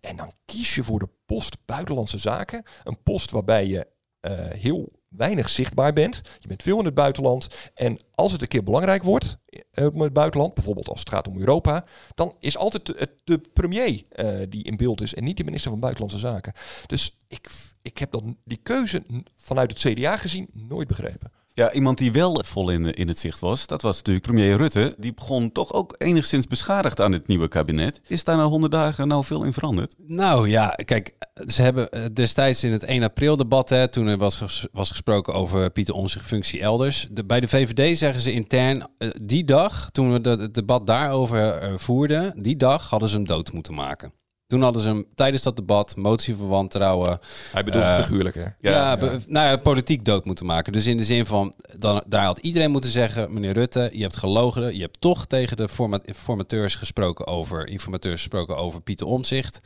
En 0.00 0.16
dan 0.16 0.32
kies 0.44 0.74
je 0.74 0.84
voor 0.84 0.98
de 0.98 1.08
post 1.26 1.56
buitenlandse 1.64 2.18
zaken. 2.18 2.62
Een 2.84 3.02
post 3.02 3.30
waarbij 3.30 3.66
je 3.66 3.86
uh, 4.20 4.32
heel 4.48 4.92
weinig 5.16 5.48
zichtbaar 5.48 5.92
bent. 5.92 6.20
Je 6.38 6.48
bent 6.48 6.62
veel 6.62 6.78
in 6.78 6.84
het 6.84 6.94
buitenland. 6.94 7.48
En 7.74 7.98
als 8.14 8.32
het 8.32 8.42
een 8.42 8.48
keer 8.48 8.62
belangrijk 8.62 9.02
wordt 9.02 9.36
in 9.46 10.00
het 10.00 10.12
buitenland, 10.12 10.54
bijvoorbeeld 10.54 10.88
als 10.88 11.00
het 11.00 11.08
gaat 11.08 11.28
om 11.28 11.38
Europa, 11.38 11.84
dan 12.14 12.36
is 12.38 12.56
altijd 12.56 13.10
de, 13.24 13.40
premier 13.52 14.02
uh, 14.16 14.36
die 14.48 14.64
in 14.64 14.76
beeld 14.76 15.00
is 15.00 15.14
en 15.14 15.24
niet 15.24 15.36
de 15.36 15.44
minister 15.44 15.70
van 15.70 15.80
Buitenlandse 15.80 16.18
Zaken. 16.18 16.52
Dus 16.86 17.16
ik, 17.28 17.50
ik 17.82 17.98
heb 17.98 18.10
dan 18.12 18.36
die 18.44 18.60
keuze 18.62 19.02
vanuit 19.36 19.70
het 19.70 19.94
CDA 19.94 20.16
gezien 20.16 20.48
nooit 20.52 20.88
begrepen. 20.88 21.32
Ja, 21.54 21.72
iemand 21.72 21.98
die 21.98 22.12
wel 22.12 22.42
vol 22.44 22.70
in, 22.70 22.94
in 22.94 23.08
het 23.08 23.18
zicht 23.18 23.38
was, 23.38 23.66
dat 23.66 23.82
was 23.82 23.96
natuurlijk 23.96 24.26
premier 24.26 24.56
Rutte. 24.56 24.94
Die 24.98 25.14
begon 25.14 25.52
toch 25.52 25.72
ook 25.72 25.94
enigszins 25.98 26.46
beschadigd 26.46 27.00
aan 27.00 27.12
het 27.12 27.26
nieuwe 27.26 27.48
kabinet. 27.48 28.00
Is 28.06 28.24
daar 28.24 28.36
na 28.36 28.44
honderd 28.44 28.72
dagen 28.72 29.08
nou 29.08 29.24
veel 29.24 29.44
in 29.44 29.52
veranderd? 29.52 29.94
Nou 29.98 30.48
ja, 30.48 30.68
kijk, 30.84 31.14
ze 31.46 31.62
hebben 31.62 32.14
destijds 32.14 32.64
in 32.64 32.72
het 32.72 32.84
1 32.84 33.02
april 33.02 33.36
debat, 33.36 33.68
hè, 33.68 33.88
toen 33.88 34.06
er 34.06 34.18
was, 34.18 34.66
was 34.72 34.90
gesproken 34.90 35.34
over 35.34 35.70
Pieter 35.70 35.94
Omtzigt 35.94 36.26
functie 36.26 36.60
elders. 36.60 37.06
De, 37.10 37.24
bij 37.24 37.40
de 37.40 37.48
VVD 37.48 37.98
zeggen 37.98 38.20
ze 38.20 38.32
intern, 38.32 38.88
uh, 38.98 39.10
die 39.22 39.44
dag, 39.44 39.90
toen 39.90 40.12
we 40.12 40.28
het 40.28 40.54
debat 40.54 40.86
daarover 40.86 41.62
uh, 41.62 41.78
voerden, 41.78 42.42
die 42.42 42.56
dag 42.56 42.88
hadden 42.88 43.08
ze 43.08 43.16
hem 43.16 43.26
dood 43.26 43.52
moeten 43.52 43.74
maken. 43.74 44.12
Toen 44.52 44.62
hadden 44.62 44.82
ze 44.82 44.88
hem 44.88 45.06
tijdens 45.14 45.42
dat 45.42 45.56
debat 45.56 45.96
motie 45.96 46.36
van 46.36 46.48
wantrouwen. 46.48 47.20
Hij 47.52 47.64
bedoelt 47.64 47.84
uh, 47.84 47.96
figuurlijk, 47.96 48.34
hè? 48.34 48.40
Ja, 48.40 48.52
ja, 48.60 48.96
ja. 49.00 49.18
Nou 49.26 49.48
ja, 49.48 49.56
politiek 49.56 50.04
dood 50.04 50.24
moeten 50.24 50.46
maken. 50.46 50.72
Dus 50.72 50.86
in 50.86 50.96
de 50.96 51.04
zin 51.04 51.26
van, 51.26 51.54
dan, 51.76 52.02
daar 52.06 52.24
had 52.24 52.38
iedereen 52.38 52.70
moeten 52.70 52.90
zeggen: 52.90 53.32
meneer 53.32 53.52
Rutte, 53.52 53.90
je 53.92 54.02
hebt 54.02 54.16
gelogen. 54.16 54.74
Je 54.74 54.80
hebt 54.80 55.00
toch 55.00 55.26
tegen 55.26 55.56
de 55.56 55.68
format, 55.68 56.04
informateurs 56.04 56.74
gesproken 56.74 57.26
over, 57.26 57.68
informateurs 57.68 58.20
gesproken 58.20 58.56
over 58.56 58.80
Pieter 58.80 59.06
Omzicht. 59.06 59.60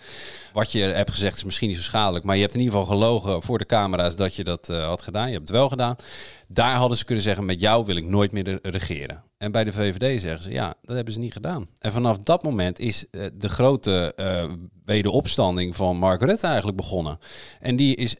Wat 0.52 0.72
je 0.72 0.82
hebt 0.82 1.10
gezegd 1.10 1.36
is 1.36 1.44
misschien 1.44 1.68
niet 1.68 1.76
zo 1.76 1.82
schadelijk, 1.82 2.24
maar 2.24 2.36
je 2.36 2.42
hebt 2.42 2.54
in 2.54 2.60
ieder 2.60 2.78
geval 2.78 2.96
gelogen 2.96 3.42
voor 3.42 3.58
de 3.58 3.66
camera's 3.66 4.16
dat 4.16 4.34
je 4.34 4.44
dat 4.44 4.68
uh, 4.70 4.86
had 4.86 5.02
gedaan. 5.02 5.26
Je 5.26 5.34
hebt 5.34 5.48
het 5.48 5.56
wel 5.56 5.68
gedaan. 5.68 5.96
Daar 6.48 6.76
hadden 6.76 6.96
ze 6.96 7.04
kunnen 7.04 7.24
zeggen: 7.24 7.44
met 7.44 7.60
jou 7.60 7.84
wil 7.84 7.96
ik 7.96 8.04
nooit 8.04 8.32
meer 8.32 8.58
regeren. 8.62 9.22
En 9.38 9.52
bij 9.52 9.64
de 9.64 9.72
VVD 9.72 10.20
zeggen 10.20 10.42
ze, 10.42 10.50
ja, 10.50 10.74
dat 10.82 10.96
hebben 10.96 11.14
ze 11.14 11.18
niet 11.18 11.32
gedaan. 11.32 11.68
En 11.78 11.92
vanaf 11.92 12.18
dat 12.18 12.42
moment 12.42 12.78
is 12.78 13.04
uh, 13.10 13.26
de 13.34 13.48
grote 13.48 14.12
uh, 14.16 14.52
wederopstanding 14.84 15.76
van 15.76 15.96
Mark 15.96 16.22
Rutte 16.22 16.46
eigenlijk 16.46 16.76
begonnen. 16.76 17.18
En 17.60 17.76
die 17.76 17.96
is 17.96 18.16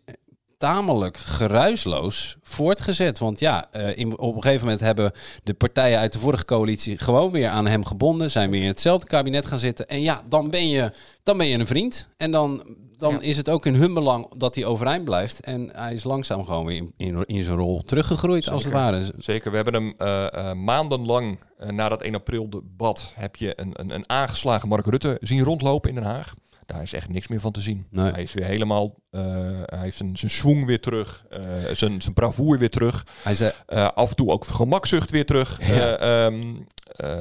tamelijk 0.56 1.16
geruisloos 1.16 2.36
voortgezet. 2.42 3.18
Want 3.18 3.38
ja, 3.38 3.68
uh, 3.72 3.96
in, 3.96 4.18
op 4.18 4.36
een 4.36 4.42
gegeven 4.42 4.64
moment 4.64 4.82
hebben 4.82 5.12
de 5.42 5.54
partijen 5.54 5.98
uit 5.98 6.12
de 6.12 6.18
vorige 6.18 6.44
coalitie 6.44 6.98
gewoon 6.98 7.30
weer 7.30 7.48
aan 7.48 7.66
hem 7.66 7.84
gebonden. 7.84 8.30
Zijn 8.30 8.50
weer 8.50 8.62
in 8.62 8.68
hetzelfde 8.68 9.06
kabinet 9.06 9.46
gaan 9.46 9.58
zitten. 9.58 9.86
En 9.86 10.00
ja, 10.00 10.22
dan 10.28 10.50
ben 10.50 10.68
je, 10.68 10.92
dan 11.22 11.36
ben 11.36 11.46
je 11.46 11.58
een 11.58 11.66
vriend. 11.66 12.08
En 12.16 12.30
dan 12.30 12.76
dan 12.98 13.22
is 13.22 13.36
het 13.36 13.48
ook 13.48 13.66
in 13.66 13.74
hun 13.74 13.94
belang 13.94 14.28
dat 14.36 14.54
hij 14.54 14.64
overeind 14.64 15.04
blijft. 15.04 15.40
En 15.40 15.70
hij 15.72 15.92
is 15.92 16.04
langzaam 16.04 16.44
gewoon 16.44 16.66
weer 16.66 16.76
in, 16.76 16.92
in, 16.96 17.24
in 17.26 17.44
zijn 17.44 17.56
rol 17.56 17.82
teruggegroeid, 17.82 18.48
als 18.48 18.64
het 18.64 18.72
ware. 18.72 19.12
Zeker, 19.18 19.50
we 19.50 19.56
hebben 19.56 19.74
hem 19.74 19.94
eh, 19.98 20.32
eh, 20.32 20.56
maandenlang 20.56 21.38
na 21.70 21.88
dat 21.88 22.02
1 22.02 22.14
april 22.14 22.50
debat... 22.50 23.12
heb 23.14 23.36
je 23.36 23.60
een, 23.60 23.72
een, 23.72 23.94
een 23.94 24.08
aangeslagen 24.08 24.68
Mark 24.68 24.86
Rutte 24.86 25.16
zien 25.20 25.44
rondlopen 25.44 25.88
in 25.88 25.94
Den 25.94 26.04
Haag. 26.04 26.34
Daar 26.66 26.82
is 26.82 26.92
echt 26.92 27.08
niks 27.08 27.28
meer 27.28 27.40
van 27.40 27.52
te 27.52 27.60
zien. 27.60 27.86
Nee. 27.90 28.12
Hij 28.12 28.22
is 28.22 28.32
weer 28.32 28.44
helemaal, 28.44 28.94
uh, 29.10 29.22
hij 29.64 29.78
heeft 29.78 29.96
zijn, 29.96 30.16
zijn 30.16 30.30
swing 30.30 30.66
weer 30.66 30.80
terug, 30.80 31.24
uh, 31.38 31.74
zijn, 31.74 32.02
zijn 32.02 32.14
bravoer 32.14 32.58
weer 32.58 32.70
terug. 32.70 33.06
Hij 33.22 33.34
zei, 33.34 33.52
uh, 33.68 33.88
af 33.94 34.10
en 34.10 34.16
toe 34.16 34.30
ook 34.30 34.44
gemakzucht 34.44 35.10
weer 35.10 35.26
terug. 35.26 35.60
Ja. 35.66 36.24
Um, 36.24 36.66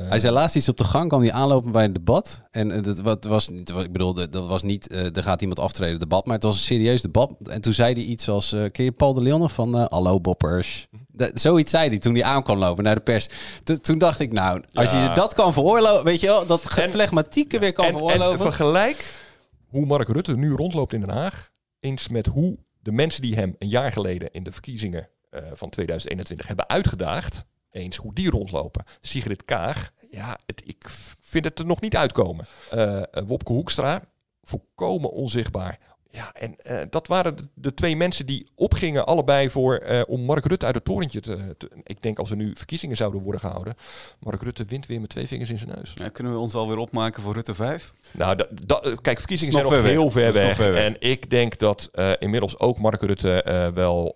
hij 0.09 0.19
zei 0.19 0.33
laatst 0.33 0.55
iets 0.55 0.69
op 0.69 0.77
de 0.77 0.83
gang, 0.83 1.07
kwam 1.07 1.21
hij 1.21 1.31
aanlopen 1.31 1.71
bij 1.71 1.83
een 1.83 1.93
debat. 1.93 2.41
En 2.51 2.81
dat 2.81 2.99
wat, 2.99 3.23
was, 3.23 3.49
ik 3.49 3.91
bedoel, 3.91 4.13
dat 4.13 4.47
was 4.47 4.63
niet, 4.63 4.91
er 4.91 5.23
gaat 5.23 5.41
iemand 5.41 5.59
aftreden 5.59 5.99
debat, 5.99 6.25
maar 6.25 6.35
het 6.35 6.43
was 6.43 6.55
een 6.55 6.61
serieus 6.61 7.01
debat. 7.01 7.33
En 7.43 7.61
toen 7.61 7.73
zei 7.73 7.93
hij 7.93 8.03
iets 8.03 8.29
als, 8.29 8.49
ken 8.49 8.83
je 8.83 8.91
Paul 8.91 9.13
de 9.13 9.21
Leon 9.21 9.39
nog 9.39 9.51
van 9.51 9.75
Hallo 9.89 10.19
Boppers? 10.19 10.87
Dat, 11.07 11.31
zoiets 11.33 11.71
zei 11.71 11.89
hij 11.89 11.97
toen 11.97 12.13
hij 12.13 12.23
aan 12.23 12.43
kwam 12.43 12.57
lopen 12.57 12.83
naar 12.83 12.95
de 12.95 13.01
pers. 13.01 13.27
To, 13.63 13.75
toen 13.75 13.97
dacht 13.97 14.19
ik, 14.19 14.31
nou, 14.31 14.63
als 14.73 14.91
Ja. 14.91 15.03
je 15.03 15.15
dat 15.15 15.33
kan 15.33 15.53
veroorloven, 15.53 16.03
weet 16.03 16.19
je 16.19 16.27
wel, 16.27 16.45
dat 16.45 16.61
flegmatieke 16.61 17.59
weer 17.59 17.73
kan 17.73 17.85
en, 17.85 17.91
veroorloven. 17.91 18.45
en 18.45 18.53
vergelijk 18.53 19.23
hoe 19.67 19.85
Mark 19.85 20.07
Rutte 20.07 20.35
nu 20.35 20.51
rondloopt 20.51 20.93
in 20.93 20.99
Den 20.99 21.09
Haag, 21.09 21.49
eens 21.79 22.07
met 22.07 22.25
hoe 22.25 22.57
de 22.79 22.91
mensen 22.91 23.21
die 23.21 23.35
hem 23.35 23.55
een 23.59 23.67
jaar 23.67 23.91
geleden 23.91 24.31
in 24.31 24.43
de 24.43 24.51
verkiezingen 24.51 25.09
uh, 25.31 25.39
van 25.53 25.69
2021 25.69 26.47
hebben 26.47 26.69
uitgedaagd, 26.69 27.45
eens 27.69 27.95
hoe 27.95 28.13
die 28.13 28.29
rondlopen. 28.29 28.83
Sigrid 29.01 29.45
Kaag, 29.45 29.91
ja, 30.11 30.39
het, 30.45 30.61
ik 30.65 30.89
vind 31.21 31.45
het 31.45 31.59
er 31.59 31.65
nog 31.65 31.81
niet 31.81 31.95
uitkomen. 31.95 32.45
Uh, 32.73 33.01
Wopke 33.25 33.53
Hoekstra, 33.53 34.01
volkomen 34.43 35.11
onzichtbaar. 35.11 35.79
Ja, 36.15 36.33
en 36.33 36.55
uh, 36.63 36.81
dat 36.89 37.07
waren 37.07 37.37
de, 37.37 37.47
de, 37.53 37.73
twee 37.73 37.95
mensen 37.95 38.25
die 38.25 38.47
opgingen 38.55 39.05
allebei 39.05 39.49
voor 39.49 39.83
uh, 39.89 40.01
om 40.07 40.21
Mark 40.21 40.45
Rutte 40.45 40.65
uit 40.65 40.75
het 40.75 40.85
torentje 40.85 41.19
te, 41.19 41.55
te, 41.57 41.69
Ik 41.83 42.01
denk 42.01 42.19
als 42.19 42.29
er 42.29 42.35
nu 42.35 42.51
verkiezingen 42.55 42.95
zouden 42.95 43.21
worden 43.21 43.41
gehouden, 43.41 43.73
Mark 44.19 44.41
Rutte 44.41 44.65
wint 44.65 44.85
weer 44.85 45.01
met 45.01 45.09
twee 45.09 45.27
vingers 45.27 45.49
in 45.49 45.57
zijn 45.57 45.71
neus. 45.75 45.93
Ja, 45.95 46.09
kunnen 46.09 46.33
we 46.33 46.39
ons 46.39 46.55
alweer 46.55 46.77
opmaken 46.77 47.23
voor 47.23 47.33
Rutte 47.33 47.55
5? 47.55 47.93
Nou, 48.11 48.35
da, 48.35 48.47
da, 48.65 48.81
kijk, 49.01 49.17
verkiezingen 49.17 49.53
zijn 49.53 49.65
nog 49.65 49.83
heel 49.83 50.11
ver 50.11 50.33
weg. 50.33 50.43
weg. 50.43 50.55
ver 50.55 50.71
weg. 50.71 50.83
En 50.83 50.95
ik 50.99 51.29
denk 51.29 51.57
dat 51.57 51.89
uh, 51.93 52.11
inmiddels 52.19 52.59
ook 52.59 52.77
Mark 52.77 53.01
Rutte 53.01 53.71
wel 53.73 54.15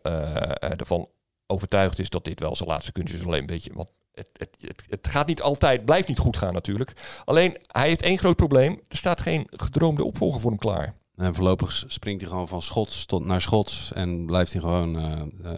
ervan 0.59 1.07
overtuigd 1.47 1.99
is 1.99 2.09
dat 2.09 2.25
dit 2.25 2.39
wel 2.39 2.55
zijn 2.55 2.69
laatste 2.69 2.91
kunstje 2.91 3.17
is. 3.17 3.25
Alleen 3.25 3.39
een 3.39 3.45
beetje, 3.45 3.71
want 3.73 3.89
het, 4.11 4.27
het, 4.33 4.57
het, 4.61 4.85
het, 4.89 5.07
gaat 5.07 5.27
niet 5.27 5.41
altijd, 5.41 5.85
blijft 5.85 6.07
niet 6.07 6.17
goed 6.17 6.37
gaan 6.37 6.53
natuurlijk. 6.53 6.93
Alleen, 7.25 7.57
hij 7.67 7.87
heeft 7.87 8.01
één 8.01 8.17
groot 8.17 8.35
probleem. 8.35 8.81
Er 8.87 8.97
staat 8.97 9.21
geen 9.21 9.47
gedroomde 9.49 10.03
opvolger 10.03 10.41
voor 10.41 10.49
hem 10.49 10.59
klaar. 10.59 10.95
En 11.19 11.35
voorlopig 11.35 11.83
springt 11.87 12.21
hij 12.21 12.29
gewoon 12.29 12.47
van 12.47 12.61
schots 12.61 13.05
tot 13.05 13.25
naar 13.25 13.41
schots. 13.41 13.91
En 13.93 14.25
blijft 14.25 14.51
hij 14.51 14.61
gewoon 14.61 14.95
uh, 14.95 15.21
uh, 15.43 15.53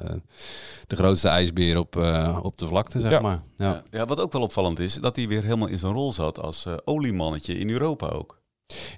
de 0.87 0.95
grootste 0.95 1.27
ijsbeer 1.27 1.77
op, 1.77 1.95
uh, 1.95 2.39
op 2.41 2.57
de 2.57 2.67
vlakte, 2.67 2.99
zeg 2.99 3.11
ja. 3.11 3.19
maar. 3.19 3.43
Ja. 3.55 3.65
Ja. 3.65 3.83
ja. 3.91 4.05
wat 4.05 4.19
ook 4.19 4.31
wel 4.31 4.41
opvallend 4.41 4.79
is, 4.79 4.93
dat 4.93 5.15
hij 5.15 5.27
weer 5.27 5.43
helemaal 5.43 5.67
in 5.67 5.77
zijn 5.77 5.93
rol 5.93 6.11
zat 6.11 6.39
als 6.39 6.65
oliemannetje 6.85 7.57
in 7.57 7.69
Europa 7.69 8.07
ook. 8.07 8.40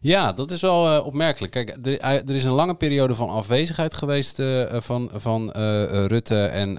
Ja, 0.02 0.32
dat 0.32 0.52
is 0.52 0.62
wel 0.62 0.98
uh, 0.98 1.06
opmerkelijk. 1.06 1.52
Kijk, 1.52 1.78
er, 1.84 2.00
er, 2.02 2.36
is 2.36 2.44
een 2.44 2.52
lange 2.52 2.76
periode 2.76 3.16
van 3.16 3.30
afwezigheid 3.30 3.94
geweest 3.94 4.40
uh, 4.40 4.64
van, 4.70 5.10
van 5.14 5.52
Rutte 6.08 6.46
en 6.46 6.78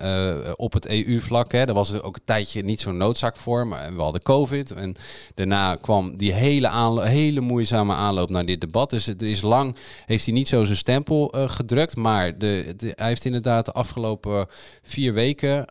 op 0.57 0.73
het 0.73 0.87
EU-vlak. 0.87 1.53
Er 1.53 1.75
was 1.75 2.03
ook 2.03 2.17
een 2.17 2.25
tijdje 2.25 2.63
niet 2.63 2.81
zo'n 2.81 2.97
noodzaak 2.97 3.37
voor, 3.37 3.67
maar 3.67 3.95
we 3.95 4.03
hadden 4.03 4.23
COVID. 4.23 4.71
En 4.71 4.95
daarna 5.35 5.77
kwam 5.77 6.17
die 6.17 6.33
hele, 6.33 7.03
hele 7.03 7.41
moeizame 7.41 7.95
aanloop 7.95 8.31
naar 8.31 8.45
dit 8.45 8.61
debat. 8.61 8.91
Dus 8.91 9.07
er 9.07 9.23
is 9.23 9.43
lang, 9.43 9.77
heeft 10.07 10.25
hij 10.25 10.35
niet 10.35 10.49
zo 10.49 10.65
zijn 10.65 10.77
stempel 10.77 11.35
gedrukt. 11.47 11.97
Maar 11.97 12.39
de, 12.39 12.75
hij 12.95 13.09
heeft 13.09 13.25
inderdaad 13.25 13.65
de 13.65 13.73
afgelopen 13.73 14.47
vier 14.83 15.13
weken, 15.13 15.67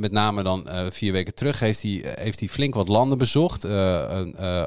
met 0.00 0.12
name 0.12 0.42
dan 0.42 0.68
vier 0.90 1.12
weken 1.12 1.34
terug, 1.34 1.60
heeft 1.60 1.82
hij, 1.82 2.14
heeft 2.14 2.40
hij 2.40 2.48
flink 2.48 2.74
wat 2.74 2.88
landen 2.88 3.18
bezocht. 3.18 3.66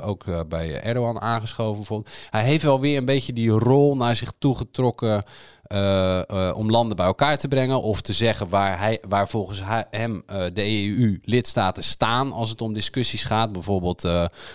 ook 0.01 0.47
bij 0.49 0.81
Erdogan 0.81 1.21
aangeschoven. 1.21 1.84
Hij 2.29 2.43
heeft 2.43 2.63
wel 2.63 2.79
weer 2.79 2.97
een 2.97 3.05
beetje 3.05 3.33
die 3.33 3.49
rol 3.49 3.95
naar 3.95 4.15
zich 4.15 4.33
toe 4.39 4.57
getrokken 4.57 5.23
uh, 5.67 6.21
uh, 6.31 6.51
om 6.55 6.69
landen 6.69 6.95
bij 6.95 7.05
elkaar 7.05 7.37
te 7.37 7.47
brengen. 7.47 7.81
Of 7.81 8.01
te 8.01 8.13
zeggen 8.13 8.49
waar, 8.49 8.79
hij, 8.79 8.99
waar 9.07 9.27
volgens 9.27 9.61
hem 9.89 10.23
uh, 10.31 10.43
de 10.53 10.63
EU-lidstaten 10.63 11.83
staan 11.83 12.31
als 12.31 12.49
het 12.49 12.61
om 12.61 12.73
discussies 12.73 13.23
gaat. 13.23 13.51
Bijvoorbeeld 13.51 14.01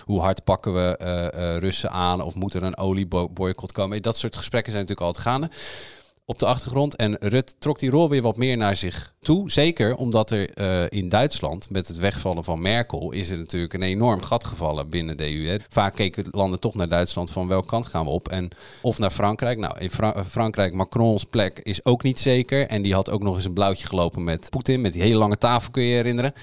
hoe 0.05 0.19
hard 0.19 0.43
pakken 0.43 0.73
we 0.73 1.57
Russen 1.59 1.91
aan 1.91 2.21
of 2.21 2.35
moet 2.35 2.53
er 2.53 2.63
een 2.63 2.77
olieboycott 2.77 3.71
komen. 3.71 4.01
Dat 4.01 4.17
soort 4.17 4.35
gesprekken 4.35 4.71
zijn 4.71 4.83
natuurlijk 4.83 5.15
altijd 5.15 5.27
gaande 5.27 5.49
op 6.31 6.39
de 6.39 6.45
achtergrond. 6.45 6.95
En 6.95 7.17
Rut 7.19 7.55
trok 7.59 7.79
die 7.79 7.89
rol 7.89 8.09
weer 8.09 8.21
wat 8.21 8.37
meer 8.37 8.57
naar 8.57 8.75
zich 8.75 9.13
toe. 9.19 9.51
Zeker 9.51 9.95
omdat 9.95 10.31
er 10.31 10.59
uh, 10.59 10.83
in 10.89 11.09
Duitsland, 11.09 11.69
met 11.69 11.87
het 11.87 11.97
wegvallen 11.97 12.43
van 12.43 12.61
Merkel, 12.61 13.11
is 13.11 13.29
er 13.29 13.37
natuurlijk 13.37 13.73
een 13.73 13.81
enorm 13.81 14.21
gat 14.21 14.43
gevallen 14.43 14.89
binnen 14.89 15.17
de 15.17 15.35
EU. 15.35 15.47
Hè. 15.47 15.57
Vaak 15.69 15.95
keken 15.95 16.25
landen 16.31 16.59
toch 16.59 16.75
naar 16.75 16.89
Duitsland 16.89 17.31
van 17.31 17.47
welke 17.47 17.67
kant 17.67 17.85
gaan 17.85 18.05
we 18.05 18.11
op. 18.11 18.29
En 18.29 18.49
of 18.81 18.97
naar 18.97 19.09
Frankrijk. 19.09 19.57
Nou, 19.57 19.79
in 19.79 19.91
Fra 19.91 20.23
Frankrijk, 20.23 20.73
Macrons 20.73 21.23
plek 21.23 21.59
is 21.59 21.85
ook 21.85 22.03
niet 22.03 22.19
zeker. 22.19 22.67
En 22.67 22.81
die 22.81 22.93
had 22.93 23.09
ook 23.09 23.23
nog 23.23 23.35
eens 23.35 23.45
een 23.45 23.53
blauwtje 23.53 23.87
gelopen 23.87 24.23
met 24.23 24.49
Poetin, 24.49 24.81
met 24.81 24.93
die 24.93 25.01
hele 25.01 25.17
lange 25.17 25.37
tafel, 25.37 25.71
kun 25.71 25.83
je 25.83 25.89
je 25.89 25.95
herinneren. 25.95 26.33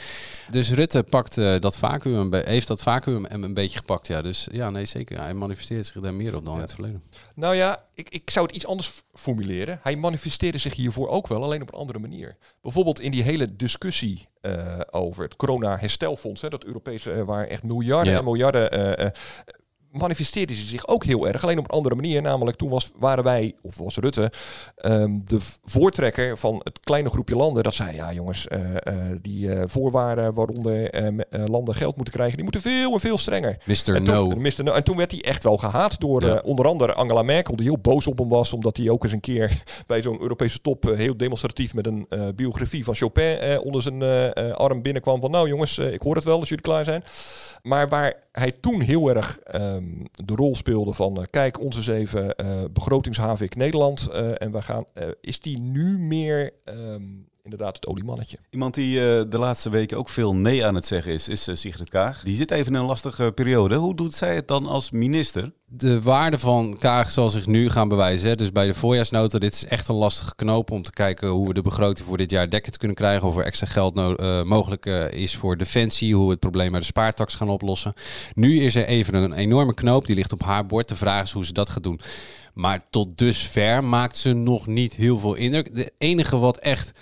Dus 0.51 0.73
Rutte 0.73 1.03
pakt 1.03 1.37
uh, 1.37 1.59
dat 1.59 1.79
vacuüm, 1.79 2.35
heeft 2.35 2.67
dat 2.67 2.83
vacuüm 2.83 3.27
een 3.29 3.55
beetje 3.55 3.79
gepakt. 3.79 4.07
Ja, 4.07 4.23
dus 4.23 4.49
ja, 4.53 4.71
nee, 4.71 4.85
zeker. 4.85 5.21
Hij 5.21 5.35
manifesteert 5.35 5.87
zich 5.87 6.03
daar 6.03 6.15
meer 6.15 6.37
op 6.37 6.45
dan 6.45 6.53
ja. 6.53 6.59
in 6.59 6.65
het 6.65 6.75
verleden. 6.75 7.03
Nou 7.39 7.55
ja, 7.55 7.79
ik, 7.95 8.09
ik 8.09 8.31
zou 8.31 8.47
het 8.47 8.55
iets 8.55 8.67
anders 8.67 9.03
formuleren. 9.15 9.81
Hij 9.83 9.97
manifesteerde 9.97 10.59
zich 10.59 10.75
hiervoor 10.75 11.09
ook 11.09 11.27
wel, 11.27 11.43
alleen 11.43 11.63
op 11.63 11.73
een 11.73 11.79
andere 11.79 11.99
manier. 11.99 12.37
Bijvoorbeeld 12.63 13.01
in 13.01 13.11
die 13.11 13.23
hele 13.23 13.57
discussie 13.57 14.29
uh, 14.43 14.81
over 14.91 15.25
het 15.25 15.37
corona-herstelfonds, 15.37 16.43
hè, 16.43 16.49
dat 16.49 16.65
Europese, 16.65 17.13
uh, 17.13 17.23
waar 17.23 17.47
echt 17.47 17.63
miljarden 17.63 18.13
Ja. 18.13 18.19
en 18.19 18.25
miljarden. 18.25 19.01
Uh, 19.01 19.07
manifesteerde 19.99 20.55
ze 20.55 20.67
zich 20.67 20.87
ook 20.87 21.05
heel 21.05 21.29
erg, 21.29 21.43
alleen 21.43 21.59
op 21.59 21.65
een 21.65 21.71
andere 21.77 21.95
manier. 21.95 22.23
Namelijk 22.23 22.57
toen 22.57 22.69
was, 22.69 22.91
waren 22.97 23.25
wij, 23.25 23.55
of 23.63 23.79
was 23.79 23.97
Rutte, 23.97 24.33
um, 24.85 25.23
de 25.25 25.39
voortrekker 25.65 26.39
van 26.39 26.61
het 26.65 26.81
kleine 26.81 27.11
groepje 27.11 27.37
landen. 27.37 27.63
Dat 27.63 27.75
zei, 27.75 27.97
ja 27.97 28.13
jongens, 28.13 28.47
uh, 28.49 28.59
uh, 28.61 28.75
die 29.23 29.47
uh, 29.47 29.63
voorwaarden 29.67 30.35
waaronder 30.35 30.67
landen 31.31 31.75
geld 31.75 31.97
moeten 31.97 32.15
krijgen, 32.15 32.35
die 32.35 32.45
moeten 32.45 32.61
veel 32.61 32.93
en 32.93 33.01
veel 33.01 33.19
strenger. 33.19 33.59
Mr. 33.65 33.95
En 33.95 34.03
No. 34.03 34.29
Mr. 34.29 34.63
no. 34.65 34.73
En 34.73 34.85
toen 34.85 34.97
werd 34.97 35.11
hij 35.11 35.25
echt 35.25 35.43
wel 35.43 35.57
gehaat 35.57 36.01
door 36.01 36.25
Ja. 36.25 36.41
onder 36.45 36.67
andere 36.67 36.93
Angela 36.95 37.23
Merkel, 37.23 37.57
die 37.57 37.67
heel 37.67 37.79
boos 37.79 38.07
op 38.07 38.19
hem 38.19 38.29
was, 38.29 38.53
omdat 38.53 38.77
hij 38.77 38.91
ook 38.91 39.05
eens 39.05 39.13
een 39.13 39.21
keer 39.21 39.63
bij 39.87 40.03
zo'n 40.03 40.21
Europese 40.21 40.61
top 40.61 40.85
heel 40.85 41.17
demonstratief 41.17 41.75
met 41.75 41.87
een 41.87 42.09
biografie 42.37 42.85
van 42.85 42.95
Chopin 42.95 43.61
onder 43.61 43.83
zijn 43.83 44.03
arm 44.55 44.83
binnenkwam. 44.83 45.21
Van 45.21 45.31
nou 45.31 45.49
jongens, 45.49 45.79
ik 45.79 46.03
hoor 46.03 46.15
het 46.15 46.25
wel 46.25 46.39
als 46.39 46.49
jullie 46.49 46.65
klaar 46.65 46.85
zijn. 46.85 47.03
Maar 47.63 47.89
waar 47.89 48.15
hij 48.39 48.53
toen 48.53 48.81
heel 48.81 49.09
erg 49.09 49.39
um, 49.55 50.03
de 50.25 50.35
rol 50.35 50.55
speelde 50.55 50.93
van 50.93 51.19
uh, 51.19 51.25
kijk, 51.31 51.59
eens 51.77 51.87
even 51.87 52.35
uh, 52.37 52.65
begrotingshavik 52.73 53.57
Nederland. 53.57 54.09
Uh, 54.13 54.43
en 54.43 54.53
we 54.53 54.63
gaan, 54.63 54.85
is 55.21 55.41
die 55.41 55.61
nu 55.61 55.99
meer 55.99 56.53
um, 56.65 57.29
inderdaad 57.51 57.77
het 57.77 57.87
oliemannetje. 57.87 58.39
Iemand 58.51 58.75
die 58.75 58.95
de 59.29 59.39
laatste 59.39 59.71
weken 59.71 59.97
ook 59.97 60.09
veel 60.09 60.35
nee 60.35 60.65
aan 60.65 60.75
het 60.75 60.87
zeggen 60.87 61.13
is, 61.13 61.29
is 61.29 61.49
Sigrid 61.53 61.89
Kaag. 61.89 62.23
Die 62.23 62.37
zit 62.37 62.51
even 62.51 62.73
in 62.73 62.79
een 62.79 62.87
lastige 62.87 63.33
periode. 63.35 63.75
Hoe 63.75 63.95
doet 63.95 64.15
zij 64.15 64.35
het 64.35 64.49
dan 64.49 64.67
als 64.67 64.91
minister? 64.91 65.53
De 65.71 66.03
waarde 66.03 66.39
van 66.39 66.77
Kaag 66.79 67.11
zal 67.11 67.31
zich 67.31 67.47
nu 67.47 67.71
gaan 67.71 67.89
bewijzen. 67.89 68.29
Hè. 68.29 68.35
Dus 68.35 68.53
bij 68.53 68.67
de 68.67 68.75
voorjaarsnota, 68.75 69.39
dit 69.39 69.53
is 69.53 69.65
echt 69.65 69.89
een 69.89 69.95
lastige 69.95 70.35
knoop 70.35 70.71
om 70.71 70.83
te 70.83 70.91
kijken 70.91 71.29
hoe 71.29 71.49
we 71.49 71.55
de 71.55 71.63
begroting 71.63 72.07
voor 72.07 72.17
dit 72.17 72.31
jaar 72.31 72.51
dekkend 72.51 72.77
kunnen 72.77 72.97
krijgen. 72.97 73.29
Of 73.29 73.37
er 73.37 73.45
extra 73.45 73.67
geld 73.67 73.95
no 73.95 74.15
uh, 74.17 74.43
mogelijk 74.43 74.87
uh, 74.87 75.11
is 75.11 75.37
voor 75.37 75.57
defensie, 75.57 76.15
hoe 76.15 76.25
we 76.25 76.31
het 76.31 76.41
probleem 76.41 76.71
met 76.71 76.81
de 76.81 76.87
spaartax 76.87 77.35
gaan 77.35 77.49
oplossen. 77.49 77.95
Nu 78.35 78.61
is 78.61 78.75
er 78.75 78.87
even 78.87 79.15
een 79.15 79.33
enorme 79.33 79.75
knoop, 79.75 80.07
die 80.07 80.17
ligt 80.17 80.33
op 80.33 80.43
haar 80.43 80.67
bord. 80.67 80.89
De 80.89 80.97
vraag 80.97 81.23
is 81.23 81.33
hoe 81.33 81.45
ze 81.45 81.53
dat 81.53 81.69
gaat 81.69 81.83
doen. 81.83 82.01
Maar 82.55 82.87
tot 82.91 83.19
dusver 83.19 83.85
maakt 83.85 84.17
ze 84.17 84.33
nog 84.33 84.67
niet 84.67 84.95
heel 84.95 85.19
veel 85.19 85.35
indruk. 85.35 85.75
De 85.75 85.93
enige 85.99 86.39
wat 86.39 86.57
echt 86.57 86.93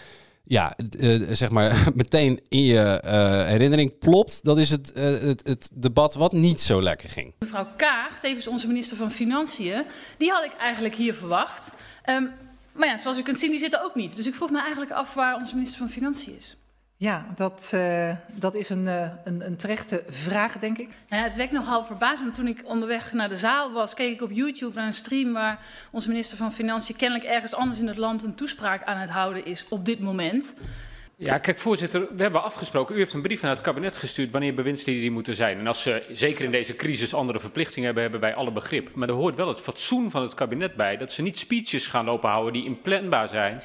ja, 0.48 0.76
uh, 0.98 1.26
zeg 1.30 1.50
maar 1.50 1.88
meteen 1.94 2.40
in 2.48 2.62
je 2.62 3.02
uh, 3.04 3.10
herinnering 3.46 3.98
plopt, 3.98 4.44
dat 4.44 4.58
is 4.58 4.70
het, 4.70 4.92
uh, 4.96 5.02
het, 5.04 5.46
het, 5.46 5.70
debat 5.74 6.14
wat 6.14 6.32
niet 6.32 6.60
zo 6.60 6.82
lekker 6.82 7.08
ging. 7.08 7.34
Mevrouw 7.38 7.66
Kaag, 7.76 8.20
tevens 8.20 8.46
onze 8.46 8.66
minister 8.66 8.96
van 8.96 9.10
Financiën, 9.10 9.84
die 10.18 10.30
had 10.30 10.44
ik 10.44 10.52
eigenlijk 10.52 10.94
hier 10.94 11.14
verwacht. 11.14 11.72
Um, 12.10 12.30
maar 12.72 12.88
ja, 12.88 12.96
zoals 12.96 13.18
u 13.18 13.22
kunt 13.22 13.38
zien, 13.38 13.50
die 13.50 13.58
zit 13.58 13.72
er 13.72 13.82
ook 13.84 13.94
niet. 13.94 14.16
Dus 14.16 14.26
ik 14.26 14.34
vroeg 14.34 14.50
me 14.50 14.60
eigenlijk 14.60 14.90
af 14.90 15.14
waar 15.14 15.34
onze 15.34 15.54
minister 15.54 15.78
van 15.78 15.90
Financiën 15.90 16.36
is. 16.36 16.56
Ja, 16.98 17.26
dat, 17.34 17.70
uh, 17.74 18.10
dat 18.32 18.54
is 18.54 18.68
een, 18.68 18.86
uh, 18.86 19.08
een, 19.24 19.46
een 19.46 19.56
terechte 19.56 20.04
vraag, 20.08 20.58
denk 20.58 20.78
ik. 20.78 20.88
Nou 21.08 21.22
ja, 21.22 21.28
het 21.28 21.36
wekt 21.36 21.52
nogal 21.52 21.84
verbazing. 21.84 22.34
Toen 22.34 22.46
ik 22.46 22.62
onderweg 22.64 23.12
naar 23.12 23.28
de 23.28 23.36
zaal 23.36 23.72
was, 23.72 23.94
keek 23.94 24.12
ik 24.12 24.22
op 24.22 24.30
YouTube 24.30 24.74
naar 24.74 24.86
een 24.86 24.94
stream 24.94 25.32
waar 25.32 25.66
onze 25.90 26.08
minister 26.08 26.36
van 26.36 26.52
Financiën 26.52 26.96
kennelijk 26.96 27.28
ergens 27.28 27.54
anders 27.54 27.80
in 27.80 27.86
het 27.86 27.96
land 27.96 28.22
een 28.22 28.34
toespraak 28.34 28.84
aan 28.84 28.98
het 28.98 29.10
houden 29.10 29.44
is 29.44 29.66
op 29.68 29.84
dit 29.84 30.00
moment. 30.00 30.56
Ja, 31.18 31.38
kijk, 31.38 31.58
voorzitter, 31.58 32.00
we 32.16 32.22
hebben 32.22 32.42
afgesproken. 32.42 32.94
U 32.94 32.98
heeft 32.98 33.12
een 33.12 33.22
brief 33.22 33.42
naar 33.42 33.50
het 33.50 33.60
kabinet 33.60 33.96
gestuurd 33.96 34.30
wanneer 34.30 34.54
bewindslieden 34.54 35.12
moeten 35.12 35.34
zijn. 35.34 35.58
En 35.58 35.66
als 35.66 35.82
ze 35.82 36.02
zeker 36.12 36.44
in 36.44 36.50
deze 36.50 36.76
crisis 36.76 37.14
andere 37.14 37.40
verplichtingen 37.40 37.84
hebben, 37.84 38.02
hebben 38.02 38.20
wij 38.20 38.34
alle 38.34 38.52
begrip. 38.52 38.90
Maar 38.94 39.08
er 39.08 39.14
hoort 39.14 39.34
wel 39.34 39.48
het 39.48 39.60
fatsoen 39.60 40.10
van 40.10 40.22
het 40.22 40.34
kabinet 40.34 40.74
bij 40.74 40.96
dat 40.96 41.12
ze 41.12 41.22
niet 41.22 41.38
speeches 41.38 41.86
gaan 41.86 42.04
lopen 42.04 42.30
houden 42.30 42.52
die 42.52 42.64
inplanbaar 42.64 43.28
zijn 43.28 43.60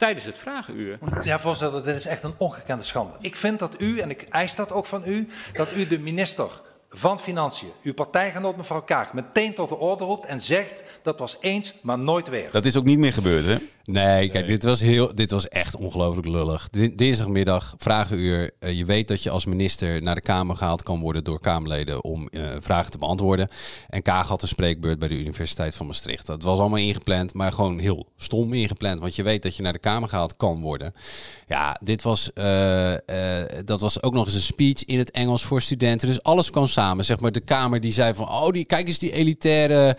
tijdens 0.00 0.24
het 0.24 0.38
vragenuur. 0.38 0.98
Ja, 1.22 1.38
voorzitter, 1.38 1.84
dit 1.84 1.94
is 1.94 2.06
echt 2.06 2.22
een 2.22 2.34
ongekende 2.36 2.82
schande. 2.82 3.12
Ik 3.20 3.36
vind 3.36 3.58
dat 3.58 3.80
u, 3.80 3.98
en 3.98 4.10
ik 4.10 4.22
eis 4.22 4.54
dat 4.54 4.72
ook 4.72 4.86
van 4.86 5.02
u, 5.06 5.28
dat 5.52 5.72
u 5.72 5.86
de 5.86 5.98
minister 5.98 6.48
van 6.90 7.20
Financiën, 7.20 7.68
uw 7.82 7.94
partijgenoot 7.94 8.56
mevrouw 8.56 8.82
Kaag, 8.82 9.12
meteen 9.12 9.54
tot 9.54 9.68
de 9.68 9.76
orde 9.76 10.04
roept 10.04 10.26
en 10.26 10.40
zegt 10.40 10.82
dat 11.02 11.18
was 11.18 11.36
eens, 11.40 11.74
maar 11.82 11.98
nooit 11.98 12.28
weer. 12.28 12.48
Dat 12.52 12.64
is 12.64 12.76
ook 12.76 12.84
niet 12.84 12.98
meer 12.98 13.12
gebeurd, 13.12 13.44
hè? 13.44 13.56
Nee, 13.84 14.28
kijk, 14.28 14.46
Dit, 14.46 14.62
was 14.62 14.80
heel, 14.80 15.14
dit 15.14 15.30
was 15.30 15.48
echt 15.48 15.76
ongelooflijk 15.76 16.26
lullig. 16.26 16.68
Dinsdagmiddag, 16.94 17.74
vragenuur. 17.78 18.50
Uh, 18.60 18.72
je 18.72 18.84
weet 18.84 19.08
dat 19.08 19.22
je 19.22 19.30
als 19.30 19.44
minister 19.44 20.02
naar 20.02 20.14
de 20.14 20.20
Kamer 20.20 20.56
gehaald 20.56 20.82
kan 20.82 21.00
worden 21.00 21.24
door 21.24 21.40
Kamerleden 21.40 22.04
om 22.04 22.28
uh, 22.30 22.50
vragen 22.60 22.90
te 22.90 22.98
beantwoorden. 22.98 23.48
En 23.88 24.02
Kaag 24.02 24.28
had 24.28 24.42
een 24.42 24.48
spreekbeurt 24.48 24.98
bij 24.98 25.08
de 25.08 25.14
Universiteit 25.14 25.74
van 25.74 25.86
Maastricht. 25.86 26.26
Dat 26.26 26.42
was 26.42 26.58
allemaal 26.58 26.78
ingepland, 26.78 27.34
maar 27.34 27.52
gewoon 27.52 27.78
heel 27.78 28.06
stom 28.16 28.52
ingepland. 28.52 29.00
Want 29.00 29.16
je 29.16 29.22
weet 29.22 29.42
dat 29.42 29.56
je 29.56 29.62
naar 29.62 29.72
de 29.72 29.78
Kamer 29.78 30.08
gehaald 30.08 30.36
kan 30.36 30.60
worden. 30.60 30.94
Ja, 31.46 31.78
dit 31.82 32.02
was, 32.02 32.30
uh, 32.34 32.92
dat 33.64 33.80
was 33.80 34.02
ook 34.02 34.12
nog 34.12 34.24
eens 34.24 34.34
een 34.34 34.40
speech 34.40 34.84
in 34.84 34.98
het 34.98 35.10
Engels 35.10 35.42
voor 35.42 35.62
studenten. 35.62 36.08
Dus 36.08 36.22
alles 36.22 36.50
kwam 36.50 36.66
samen. 36.66 37.04
Zeg 37.04 37.20
maar 37.20 37.32
de 37.32 37.40
Kamer 37.40 37.80
die 37.80 37.92
zei 37.92 38.14
van, 38.14 38.28
oh, 38.28 38.48
die, 38.50 38.64
kijk 38.64 38.86
eens 38.86 38.98
die 38.98 39.12
elitaire 39.12 39.96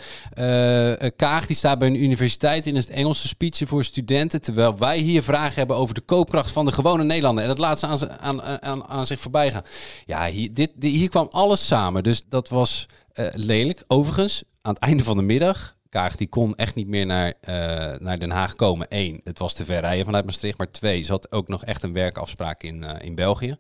Kaag, 1.15 1.47
die 1.47 1.55
staat 1.55 1.79
bij 1.79 1.87
een 1.87 2.03
universiteit 2.03 2.67
in 2.67 2.75
het 2.75 2.89
Engelse 2.89 3.27
speech 3.27 3.57
voor 3.71 3.83
studenten. 3.83 4.41
Terwijl 4.41 4.77
wij 4.77 4.97
hier 4.97 5.23
vragen 5.23 5.53
hebben 5.53 5.75
over 5.75 5.95
de 5.95 6.01
koopkracht 6.01 6.51
van 6.51 6.65
de 6.65 6.71
gewone 6.71 7.03
Nederlander. 7.03 7.43
En 7.43 7.49
dat 7.49 7.57
laat 7.57 7.79
ze 7.79 7.87
aan, 7.87 8.41
aan, 8.41 8.61
aan, 8.61 8.87
aan 8.87 9.05
zich 9.05 9.19
voorbij 9.19 9.51
gaan. 9.51 9.63
Ja, 10.05 10.27
hier, 10.27 10.53
dit, 10.53 10.71
hier 10.79 11.09
kwam 11.09 11.27
alles 11.31 11.67
samen. 11.67 12.03
Dus 12.03 12.23
dat 12.29 12.49
was 12.49 12.87
uh, 13.13 13.27
lelijk. 13.33 13.83
Overigens, 13.87 14.43
aan 14.61 14.73
het 14.73 14.83
einde 14.83 15.03
van 15.03 15.17
de 15.17 15.23
middag. 15.23 15.75
Kaag 15.89 16.15
die 16.15 16.27
kon 16.27 16.55
echt 16.55 16.75
niet 16.75 16.87
meer 16.87 17.05
naar, 17.05 17.27
uh, 17.27 17.55
naar 17.99 18.19
Den 18.19 18.31
Haag 18.31 18.55
komen. 18.55 18.87
Eén, 18.89 19.21
het 19.23 19.39
was 19.39 19.53
te 19.53 19.65
ver 19.65 19.79
rijden 19.79 20.05
vanuit 20.05 20.25
Maastricht. 20.25 20.57
Maar 20.57 20.71
twee, 20.71 21.01
ze 21.01 21.11
had 21.11 21.31
ook 21.31 21.47
nog 21.47 21.65
echt 21.65 21.83
een 21.83 21.93
werkafspraak 21.93 22.63
in, 22.63 22.83
uh, 22.83 22.95
in 22.99 23.15
België. 23.15 23.57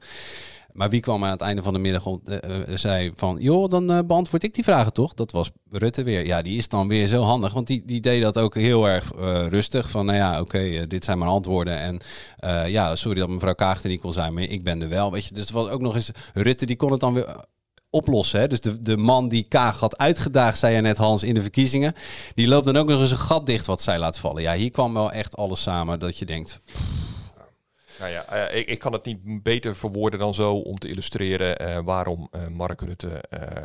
Maar 0.73 0.89
wie 0.89 0.99
kwam 0.99 1.23
aan 1.23 1.31
het 1.31 1.41
einde 1.41 1.63
van 1.63 1.73
de 1.73 1.79
middag 1.79 2.05
uh, 2.05 2.13
uh, 2.25 2.75
zei 2.75 3.11
van... 3.15 3.37
joh, 3.39 3.69
dan 3.69 3.91
uh, 3.91 3.99
beantwoord 4.05 4.43
ik 4.43 4.53
die 4.53 4.63
vragen 4.63 4.93
toch? 4.93 5.13
Dat 5.13 5.31
was 5.31 5.49
Rutte 5.71 6.03
weer. 6.03 6.25
Ja, 6.25 6.41
die 6.41 6.57
is 6.57 6.67
dan 6.67 6.87
weer 6.87 7.07
zo 7.07 7.21
handig. 7.21 7.53
Want 7.53 7.67
die, 7.67 7.83
die 7.85 8.01
deed 8.01 8.21
dat 8.21 8.37
ook 8.37 8.55
heel 8.55 8.87
erg 8.87 9.11
rustig. 9.49 9.89
Van 9.89 10.05
nou 10.05 10.17
ja, 10.17 10.39
oké, 10.39 10.87
dit 10.87 11.03
zijn 11.03 11.17
mijn 11.17 11.31
antwoorden. 11.31 11.77
En 11.77 11.99
ja, 12.69 12.95
sorry 12.95 13.19
dat 13.19 13.29
mevrouw 13.29 13.53
Kaag 13.53 13.83
er 13.83 13.89
niet 13.89 14.01
kon 14.01 14.13
zijn, 14.13 14.33
maar 14.33 14.43
ik 14.43 14.63
ben 14.63 14.81
er 14.81 14.89
wel. 14.89 15.11
Weet 15.11 15.25
je, 15.25 15.33
dus 15.33 15.43
het 15.43 15.51
was 15.51 15.69
ook 15.69 15.81
nog 15.81 15.95
eens... 15.95 16.11
Rutte 16.33 16.65
die 16.65 16.75
kon 16.75 16.91
het 16.91 16.99
dan 16.99 17.13
weer 17.13 17.45
oplossen. 17.89 18.39
Hè? 18.39 18.47
Dus 18.47 18.61
de, 18.61 18.79
de 18.79 18.97
man 18.97 19.27
die 19.27 19.43
Kaag 19.43 19.79
had 19.79 19.97
uitgedaagd, 19.97 20.57
zei 20.57 20.75
je 20.75 20.81
net 20.81 20.97
Hans, 20.97 21.23
in 21.23 21.33
de 21.33 21.41
verkiezingen... 21.41 21.93
die 22.35 22.47
loopt 22.47 22.65
dan 22.65 22.77
ook 22.77 22.87
nog 22.87 22.99
eens 22.99 23.11
een 23.11 23.17
gat 23.17 23.45
dicht 23.45 23.65
wat 23.65 23.81
zij 23.81 23.99
laat 23.99 24.17
vallen. 24.17 24.41
Ja, 24.41 24.53
hier 24.53 24.71
kwam 24.71 24.93
wel 24.93 25.11
echt 25.11 25.37
alles 25.37 25.61
samen 25.61 25.99
dat 25.99 26.17
je 26.17 26.25
denkt... 26.25 26.59
Nou 28.01 28.13
ja, 28.13 28.49
uh, 28.51 28.57
ik, 28.57 28.67
ik, 28.67 28.79
kan 28.79 28.93
het 28.93 29.05
niet 29.05 29.43
beter 29.43 29.75
verwoorden 29.75 30.19
dan 30.19 30.33
zo 30.33 30.55
om 30.55 30.77
te 30.77 30.87
illustreren 30.87 31.61
uh, 31.61 31.79
waarom 31.83 32.29
uh, 32.31 32.47
Mark 32.47 32.81
Rutte, 32.81 33.23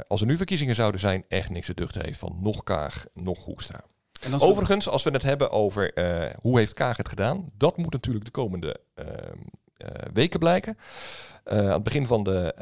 als 0.09 0.20
er 0.20 0.26
nu 0.26 0.37
verkiezingen 0.37 0.74
zouden 0.74 1.01
zijn, 1.01 1.24
echt 1.28 1.51
niks 1.51 1.66
te 1.66 1.74
duchten 1.74 2.05
heeft 2.05 2.18
van 2.18 2.39
nog 2.41 2.62
Kaag, 2.62 3.07
nog 3.14 3.45
Hoekstra. 3.45 3.84
Als 4.32 4.43
Overigens, 4.43 4.89
als 4.89 5.03
we 5.03 5.11
het 5.11 5.22
hebben 5.22 5.51
over 5.51 5.93
hoe 6.41 6.59
heeft 6.59 6.72
Kaag 6.72 6.97
het 6.97 7.09
gedaan, 7.09 7.51
dat 7.57 7.76
moet 7.76 7.93
natuurlijk 7.93 8.24
de 8.24 8.30
komende 8.30 8.80
ehm, 8.95 9.39
weken 10.12 10.39
blijken. 10.39 10.78
aan 11.45 11.66
het 11.66 11.82
begin 11.82 12.07
van 12.07 12.24
de 12.24 12.55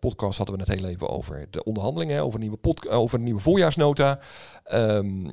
podcast 0.00 0.36
hadden 0.36 0.56
we 0.56 0.62
het 0.62 0.80
heel 0.80 0.88
even 0.88 1.08
over 1.08 1.46
de 1.50 1.64
onderhandelingen, 1.64 2.22
over 2.22 2.34
een 2.34 2.40
nieuwe, 2.40 2.56
pod 2.56 2.88
over 2.88 3.18
een 3.18 3.24
nieuwe 3.24 3.40
voorjaarsnota. 3.40 4.18
Um, 4.72 5.32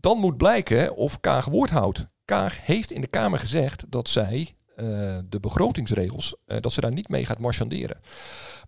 dan 0.00 0.18
moet 0.18 0.36
blijken 0.36 0.96
of 0.96 1.20
Kaag 1.20 1.44
woord 1.44 1.70
houdt. 1.70 2.06
Kaag 2.24 2.66
heeft 2.66 2.90
in 2.90 3.00
de 3.00 3.06
Kamer 3.06 3.38
gezegd 3.38 3.84
dat 3.88 4.08
zij 4.08 4.56
uh, 4.76 5.16
de 5.28 5.40
begrotingsregels, 5.40 6.36
uh, 6.46 6.56
dat 6.60 6.72
ze 6.72 6.80
daar 6.80 6.92
niet 6.92 7.08
mee 7.08 7.24
gaat 7.24 7.38
marchanderen. 7.38 8.00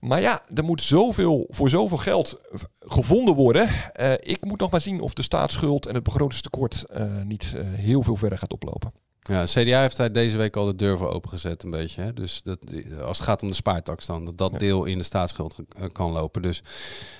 Maar 0.01 0.21
ja, 0.21 0.43
er 0.55 0.65
moet 0.65 0.83
zoveel, 0.83 1.47
voor 1.51 1.69
zoveel 1.69 1.97
geld 1.97 2.41
gevonden 2.81 3.35
worden. 3.35 3.69
Uh, 4.01 4.13
ik 4.13 4.45
moet 4.45 4.61
nog 4.61 4.71
maar 4.71 4.81
zien 4.81 5.01
of 5.01 5.15
de 5.15 5.23
staatsschuld 5.23 5.87
en 5.87 5.95
het 5.95 6.03
begrotingstekort 6.03 6.85
niet 7.25 7.55
heel 7.63 8.03
veel 8.03 8.17
verder 8.17 8.39
gaat 8.39 8.53
oplopen. 8.53 8.93
Ja, 9.21 9.45
CDA 9.45 9.81
heeft 9.81 9.97
hij 9.97 10.11
deze 10.11 10.37
week 10.37 10.57
al 10.57 10.65
de 10.65 10.75
deur 10.75 10.99
voor 10.99 11.09
opengezet 11.09 11.63
een 11.63 11.71
beetje. 11.71 12.03
Hè? 12.03 12.13
Dus 12.13 12.43
dat, 12.43 12.59
als 13.03 13.19
het 13.19 13.27
gaat 13.27 13.43
om 13.43 13.49
de 13.49 13.55
spaartax 13.55 14.07
dan, 14.07 14.25
dat 14.25 14.39
dat 14.39 14.53
ja. 14.53 14.59
deel 14.59 14.85
in 14.85 14.99
de 14.99 15.05
staatsschuld 15.05 15.57
kan 15.93 16.13
lopen. 16.13 16.43
Dus 16.43 16.63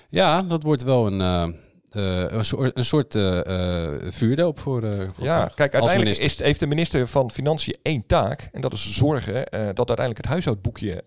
ja, 0.09 0.43
dat 0.43 0.63
wordt 0.63 0.83
wel 0.83 1.07
een 1.07 1.57
uh, 1.93 2.31
een 2.31 2.45
soort, 2.45 2.77
een 2.77 2.85
soort 2.85 3.15
uh, 3.15 3.41
uh, 3.45 4.13
vuurdoop 4.13 4.59
voor, 4.59 4.83
voor 5.15 5.25
Ja, 5.25 5.51
kijk, 5.55 5.75
uiteindelijk 5.75 6.19
is, 6.19 6.39
heeft 6.39 6.61
de 6.61 6.67
minister 6.67 7.09
van 7.09 7.31
Financiën 7.31 7.77
één 7.83 8.07
taak. 8.07 8.49
En 8.53 8.61
dat 8.61 8.73
is 8.73 8.93
zorgen 8.93 9.35
dat 9.51 9.89
uiteindelijk 9.89 10.17
het 10.17 10.27
huishoudboekje 10.27 11.05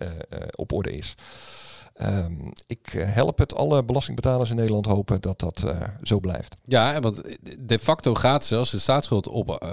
op 0.55 0.71
orde 0.71 0.91
is. 0.91 1.15
Um, 2.01 2.51
ik 2.67 2.89
help 2.97 3.37
het 3.37 3.55
alle 3.55 3.83
belastingbetalers 3.83 4.49
in 4.49 4.55
Nederland 4.55 4.85
hopen 4.85 5.21
dat 5.21 5.39
dat 5.39 5.65
zo 6.01 6.19
blijft. 6.19 6.55
Ja, 6.65 6.99
want 6.99 7.21
de 7.59 7.79
facto 7.79 8.13
gaat 8.13 8.45
ze, 8.45 8.55
als 8.55 8.71
de 8.71 8.79
staatsschuld 8.79 9.27
op, 9.27 9.65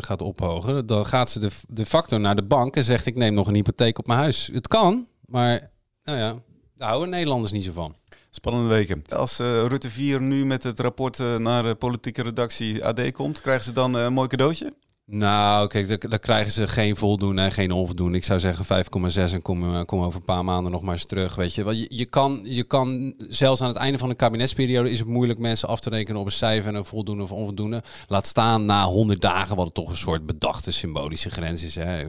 gaat 0.00 0.22
ophogen, 0.22 0.86
dan 0.86 1.06
gaat 1.06 1.30
ze 1.30 1.38
de, 1.40 1.50
de 1.68 1.86
facto 1.86 2.18
naar 2.18 2.36
de 2.36 2.44
bank 2.44 2.76
en 2.76 2.84
zegt 2.84 3.06
ik 3.06 3.16
neem 3.16 3.34
nog 3.34 3.46
een 3.46 3.54
hypotheek 3.54 3.98
op 3.98 4.06
mijn 4.06 4.18
huis. 4.18 4.50
Het 4.52 4.68
kan, 4.68 5.06
maar 5.24 5.70
nou 6.04 6.18
ja, 6.18 6.36
daar 6.76 6.88
houden 6.88 7.10
Nederlanders 7.10 7.52
niet 7.52 7.64
zo 7.64 7.72
van. 7.72 7.94
Spannende 8.30 8.68
weken. 8.68 9.02
Als 9.08 9.40
uh, 9.40 9.46
Rutte 9.66 9.90
4 9.90 10.20
nu 10.20 10.46
met 10.46 10.62
het 10.62 10.80
rapport 10.80 11.18
uh, 11.18 11.36
naar 11.36 11.62
de 11.62 11.74
politieke 11.74 12.22
redactie 12.22 12.84
AD 12.84 13.12
komt, 13.12 13.40
krijgen 13.40 13.64
ze 13.64 13.72
dan 13.72 13.94
een 13.94 14.12
mooi 14.12 14.28
cadeautje? 14.28 14.72
Nou, 15.12 15.66
kijk, 15.66 16.10
daar 16.10 16.18
krijgen 16.18 16.52
ze 16.52 16.68
geen 16.68 16.96
voldoende 16.96 17.42
en 17.42 17.52
geen 17.52 17.72
onvoldoende. 17.72 18.16
Ik 18.16 18.24
zou 18.24 18.40
zeggen 18.40 18.84
5,6 18.84 19.32
en 19.32 19.42
kom, 19.42 19.84
kom 19.84 20.02
over 20.02 20.18
een 20.18 20.24
paar 20.24 20.44
maanden 20.44 20.72
nog 20.72 20.82
maar 20.82 20.92
eens 20.92 21.04
terug. 21.04 21.34
Weet 21.34 21.54
je, 21.54 21.64
je, 21.64 21.86
je, 21.88 22.04
kan, 22.04 22.40
je 22.44 22.64
kan 22.64 23.14
zelfs 23.28 23.60
aan 23.60 23.68
het 23.68 23.76
einde 23.76 23.98
van 23.98 24.08
de 24.08 24.14
kabinetsperiode 24.14 24.90
is 24.90 24.98
het 24.98 25.08
moeilijk 25.08 25.38
mensen 25.38 25.68
af 25.68 25.80
te 25.80 25.90
rekenen 25.90 26.20
op 26.20 26.26
een 26.26 26.32
cijfer 26.32 26.68
en 26.68 26.74
een 26.74 26.84
voldoende 26.84 27.22
of 27.22 27.32
onvoldoende. 27.32 27.82
Laat 28.06 28.26
staan 28.26 28.64
na 28.64 28.84
100 28.84 29.20
dagen, 29.20 29.56
wat 29.56 29.64
het 29.64 29.74
toch 29.74 29.88
een 29.88 29.96
soort 29.96 30.26
bedachte 30.26 30.70
symbolische 30.70 31.30
grens 31.30 31.62
is. 31.62 31.74
Hè. 31.74 32.04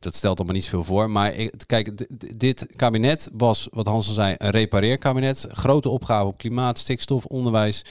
Dat 0.00 0.14
stelt 0.14 0.36
allemaal 0.36 0.56
niet 0.56 0.64
zoveel 0.64 0.84
voor. 0.84 1.10
Maar 1.10 1.32
kijk, 1.66 2.06
dit 2.38 2.66
kabinet 2.76 3.28
was, 3.32 3.68
wat 3.70 3.86
Hans 3.86 4.08
al 4.08 4.14
zei, 4.14 4.34
een 4.38 4.50
repareerkabinet. 4.50 5.46
Grote 5.50 5.88
opgave 5.88 6.26
op 6.26 6.38
klimaat, 6.38 6.78
stikstof, 6.78 7.24
onderwijs. 7.24 7.84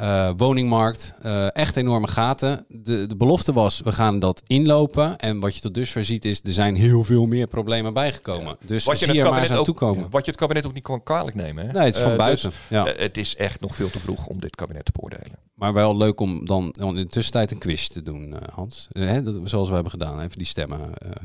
Uh, 0.00 0.30
woningmarkt, 0.36 1.14
uh, 1.22 1.56
echt 1.56 1.76
enorme 1.76 2.06
gaten. 2.06 2.64
De, 2.68 3.06
de 3.06 3.16
belofte 3.16 3.52
was, 3.52 3.80
we 3.80 3.92
gaan 3.92 4.18
dat 4.18 4.42
inlopen. 4.46 5.18
En 5.18 5.40
wat 5.40 5.54
je 5.54 5.60
tot 5.60 5.74
dusver 5.74 6.04
ziet 6.04 6.24
is, 6.24 6.40
er 6.42 6.52
zijn 6.52 6.74
heel 6.74 7.04
veel 7.04 7.26
meer 7.26 7.46
problemen 7.46 7.92
bijgekomen. 7.92 8.56
Ja. 8.60 8.66
Dus 8.66 8.84
wat 8.84 8.98
je 8.98 9.04
zie 9.04 9.14
het 9.14 9.24
er 9.24 9.32
maar 9.32 9.40
eens 9.40 9.50
aan 9.50 9.58
ook, 9.58 9.64
toekomen. 9.64 10.10
Wat 10.10 10.24
je 10.24 10.30
het 10.30 10.40
kabinet 10.40 10.66
ook 10.66 10.72
niet 10.72 10.82
kan 10.82 11.02
kwalijk 11.02 11.36
nemen. 11.36 11.66
Hè? 11.66 11.72
Nee, 11.72 11.84
het 11.84 11.96
is 11.96 12.02
van 12.02 12.10
uh, 12.10 12.16
buiten. 12.16 12.50
Dus, 12.50 12.58
ja. 12.68 12.84
het 12.84 13.16
is 13.16 13.36
echt 13.36 13.60
nog 13.60 13.74
veel 13.74 13.90
te 13.90 14.00
vroeg 14.00 14.26
om 14.26 14.40
dit 14.40 14.56
kabinet 14.56 14.84
te 14.84 14.92
beoordelen. 14.94 15.38
Maar 15.54 15.72
wel 15.72 15.96
leuk 15.96 16.20
om 16.20 16.46
dan 16.46 16.72
in 16.78 16.94
de 16.94 17.06
tussentijd 17.06 17.50
een 17.50 17.58
quiz 17.58 17.86
te 17.86 18.02
doen, 18.02 18.34
Hans. 18.52 18.88
Hè, 18.90 19.22
dat, 19.22 19.34
zoals 19.44 19.68
we 19.68 19.74
hebben 19.74 19.92
gedaan, 19.92 20.20
even 20.20 20.38
die 20.38 20.46
stemmen. 20.46 20.80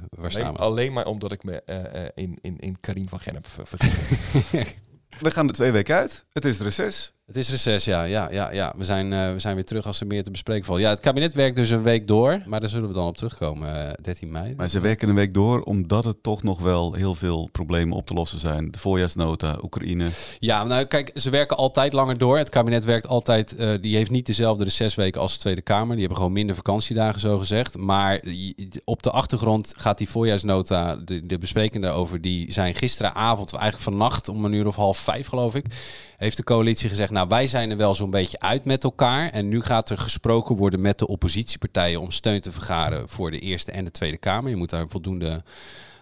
waar 0.10 0.32
staan 0.32 0.54
we? 0.54 0.60
Alleen 0.60 0.94
maar 0.94 1.06
omdat 1.06 1.32
ik 1.32 1.44
me 1.44 1.64
in, 2.16 2.38
in, 2.42 2.60
in 2.60 2.78
Karin 2.80 3.10
van 3.10 3.20
Gennep 3.20 3.48
vergis. 3.48 3.90
we 5.20 5.32
gaan 5.32 5.48
er 5.48 5.54
twee 5.54 5.72
weken 5.72 5.96
uit. 5.96 6.26
Het 6.32 6.46
is 6.46 6.60
reces. 6.60 7.14
Het 7.26 7.36
is 7.36 7.50
reces, 7.50 7.86
ja. 7.86 8.04
ja, 8.04 8.32
ja, 8.32 8.52
ja. 8.52 8.74
We, 8.78 8.84
zijn, 8.84 9.12
uh, 9.12 9.32
we 9.32 9.40
zijn 9.40 9.56
weer 9.56 9.66
terug 9.66 9.86
als 9.86 10.00
er 10.00 10.08
meer 10.08 10.24
te 10.24 10.32
bespreken 10.32 10.66
valt. 10.66 10.80
Ja, 10.80 10.90
het 10.90 11.00
kabinet 11.00 11.34
werkt 11.34 11.56
dus 11.56 11.70
een 11.70 11.84
week 11.84 12.08
door, 12.08 12.42
maar 12.46 12.60
daar 12.60 12.70
zullen 12.70 12.88
we 12.88 12.94
dan 12.94 13.08
op 13.08 13.18
terugkomen, 13.18 13.76
uh, 13.76 13.92
13 14.02 14.32
mei. 14.32 14.54
Maar 14.56 14.70
ze 14.70 14.80
werken 14.80 15.10
een 15.10 15.16
week 15.16 15.34
door 15.34 15.62
omdat 15.62 16.04
het 16.04 16.24
toch 16.24 16.44
nog 16.44 16.62
wel 16.62 16.94
heel 16.94 17.16
veel 17.16 17.50
problemen 17.52 17.98
op 17.98 18.08
te 18.08 18.14
lossen 18.14 18.40
zijn. 18.40 18.72
De 18.72 18.80
voorjaarsnota, 18.80 19.58
Oekraïne. 19.62 20.10
Ja, 20.40 20.64
nou 20.64 20.86
kijk, 20.86 21.12
ze 21.14 21.30
werken 21.30 21.58
altijd 21.58 21.94
langer 21.94 22.18
door. 22.18 22.38
Het 22.38 22.50
kabinet 22.50 22.86
werkt 22.86 23.08
altijd, 23.08 23.60
uh, 23.60 23.74
die 23.82 23.96
heeft 23.96 24.12
niet 24.12 24.26
dezelfde 24.26 24.64
recesweken 24.64 25.22
als 25.22 25.34
de 25.34 25.40
Tweede 25.40 25.62
Kamer. 25.62 25.92
Die 25.92 26.00
hebben 26.00 26.18
gewoon 26.18 26.34
minder 26.34 26.56
vakantiedagen, 26.56 27.20
zo 27.20 27.38
gezegd. 27.38 27.78
Maar 27.78 28.22
op 28.84 29.04
de 29.04 29.12
achtergrond 29.12 29.74
gaat 29.78 29.98
die 29.98 30.10
voorjaarsnota, 30.10 30.96
de, 30.96 31.26
de 31.26 31.38
besprekingen 31.38 31.88
daarover, 31.88 32.22
die 32.22 32.52
zijn 32.52 32.76
gisteravond, 32.76 33.54
eigenlijk 33.54 33.84
vannacht 33.84 34.30
om 34.30 34.46
een 34.46 34.54
uur 34.54 34.68
of 34.68 34.76
half 34.76 34.98
vijf 34.98 35.28
geloof 35.28 35.56
ik, 35.56 35.66
heeft 36.18 36.38
de 36.38 36.44
coalitie 36.44 36.90
gezegd, 36.90 37.12
nou 37.16 37.28
wij 37.28 37.48
zijn 37.48 37.72
er 37.72 37.78
wel 37.78 37.96
zo'n 37.96 38.10
beetje 38.10 38.40
uit 38.40 38.66
met 38.66 38.84
elkaar. 38.84 39.30
En 39.30 39.48
nu 39.48 39.62
gaat 39.62 39.90
er 39.90 39.98
gesproken 39.98 40.56
worden 40.56 40.82
met 40.82 41.00
de 41.00 41.08
oppositiepartijen 41.08 42.02
om 42.02 42.12
steun 42.12 42.42
te 42.42 42.52
vergaren 42.52 43.10
voor 43.10 43.32
de 43.32 43.40
Eerste 43.40 43.72
en 43.72 43.86
de 43.86 43.92
Tweede 43.92 44.18
Kamer. 44.18 44.50
Je 44.50 44.56
moet 44.56 44.70
daar 44.70 44.88
voldoende 44.88 45.44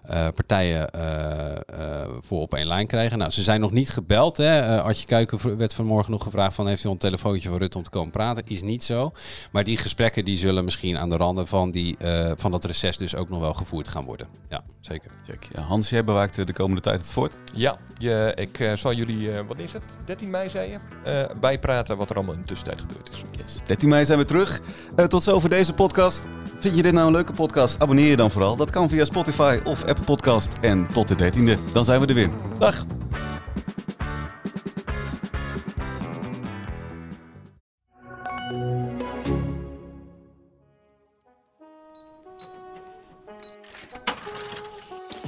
eh, 0.03 0.27
partijen 0.35 0.89
eh, 0.91 1.51
eh, 1.55 2.09
voor 2.19 2.41
op 2.41 2.53
één 2.53 2.67
lijn 2.67 2.87
krijgen. 2.87 3.17
Nou, 3.17 3.31
ze 3.31 3.41
zijn 3.43 3.59
nog 3.59 3.71
niet 3.71 3.89
gebeld. 3.89 4.37
Hè. 4.37 4.59
Eh, 4.59 4.83
Artje 4.83 5.05
Kuiken 5.05 5.57
werd 5.57 5.73
vanmorgen 5.73 6.11
nog 6.11 6.23
gevraagd 6.23 6.55
van 6.55 6.67
heeft 6.67 6.83
u 6.83 6.89
een 6.89 6.97
telefoontje 6.97 7.49
van 7.49 7.57
Rutte 7.57 7.77
om 7.77 7.83
te 7.83 7.89
komen 7.89 8.11
praten? 8.11 8.43
Is 8.47 8.61
niet 8.61 8.83
zo. 8.83 9.11
Maar 9.51 9.63
die 9.63 9.77
gesprekken 9.77 10.25
die 10.25 10.37
zullen 10.37 10.63
misschien 10.63 10.97
aan 10.97 11.09
de 11.09 11.15
randen 11.17 11.47
van, 11.47 11.71
die, 11.71 11.97
eh, 11.97 12.31
van 12.35 12.51
dat 12.51 12.65
reces 12.65 12.97
dus 12.97 13.15
ook 13.15 13.29
nog 13.29 13.39
wel 13.39 13.53
gevoerd 13.53 13.87
gaan 13.87 14.05
worden. 14.05 14.27
Ja, 14.49 14.63
zeker. 14.81 15.11
Check. 15.27 15.47
Ja, 15.55 15.61
Hans, 15.61 15.89
jij 15.89 16.03
bewaakt 16.03 16.47
de 16.47 16.53
komende 16.53 16.81
tijd 16.81 16.99
het 16.99 17.11
fort. 17.11 17.35
Ja, 17.53 17.77
je, 17.97 18.31
ik 18.35 18.71
zal 18.75 18.93
jullie, 18.93 19.31
eh, 19.31 19.39
wat 19.47 19.59
is 19.59 19.73
het, 19.73 19.83
13 20.05 20.29
mei 20.29 20.49
zei 20.49 20.71
je, 20.71 20.77
Eh, 21.03 21.35
bijpraten 21.39 21.97
wat 21.97 22.09
er 22.09 22.15
allemaal 22.15 22.33
in 22.33 22.39
de 22.41 22.47
tussentijd 22.47 22.79
gebeurd 22.81 23.09
is. 23.09 23.21
Yes. 23.41 23.59
13 23.65 23.89
mei 23.89 24.05
zijn 24.05 24.17
we 24.19 24.25
terug. 24.25 24.61
Tot 25.07 25.23
zover 25.23 25.49
deze 25.49 25.73
podcast. 25.73 26.27
Vind 26.63 26.75
je 26.75 26.83
dit 26.83 26.93
nou 26.93 27.07
een 27.07 27.13
leuke 27.13 27.33
podcast? 27.33 27.79
Abonneer 27.79 28.09
je 28.09 28.15
dan 28.15 28.31
vooral. 28.31 28.55
Dat 28.55 28.69
kan 28.69 28.89
via 28.89 29.05
Spotify 29.05 29.59
of 29.63 29.83
Apple 29.83 30.05
Podcast. 30.05 30.57
En 30.61 30.87
tot 30.87 31.07
de 31.07 31.31
13e. 31.31 31.73
Dan 31.73 31.85
zijn 31.85 32.01
we 32.01 32.07
er 32.07 32.13
weer. 32.13 32.29
Dag. 32.57 32.85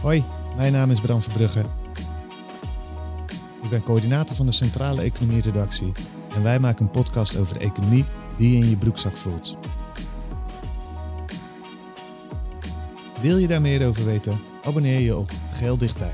Hoi, 0.01 0.23
mijn 0.55 0.71
naam 0.71 0.91
is 0.91 1.01
Bram 1.01 1.21
Verbrugge. 1.21 1.65
Ik 3.63 3.69
ben 3.69 3.83
coördinator 3.83 4.35
van 4.35 4.45
de 4.45 4.51
Centrale 4.51 5.01
Economie 5.01 5.41
Redactie 5.41 5.91
en 6.35 6.43
wij 6.43 6.59
maken 6.59 6.85
een 6.85 6.91
podcast 6.91 7.37
over 7.37 7.53
de 7.53 7.65
economie 7.65 8.05
die 8.37 8.51
je 8.51 8.63
in 8.63 8.69
je 8.69 8.77
broekzak 8.77 9.17
voelt. 9.17 9.57
Wil 13.21 13.37
je 13.37 13.47
daar 13.47 13.61
meer 13.61 13.87
over 13.87 14.05
weten? 14.05 14.41
Abonneer 14.63 14.99
je 14.99 15.15
op 15.15 15.29
Geel 15.49 15.77
Dichtbij. 15.77 16.13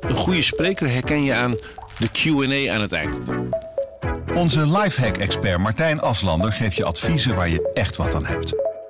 Een 0.00 0.16
goede 0.16 0.42
spreker 0.42 0.90
herken 0.90 1.24
je 1.24 1.34
aan 1.34 1.52
de 1.98 2.08
Q&A 2.12 2.74
aan 2.74 2.80
het 2.80 2.92
eind. 2.92 3.16
Onze 4.34 4.66
lifehack-expert 4.66 5.58
Martijn 5.58 6.00
Aslander 6.00 6.52
geeft 6.52 6.76
je 6.76 6.84
adviezen 6.84 7.34
waar 7.34 7.48
je 7.48 7.70
echt 7.74 7.96
wat 7.96 8.14
aan 8.14 8.26
hebt. 8.26 8.67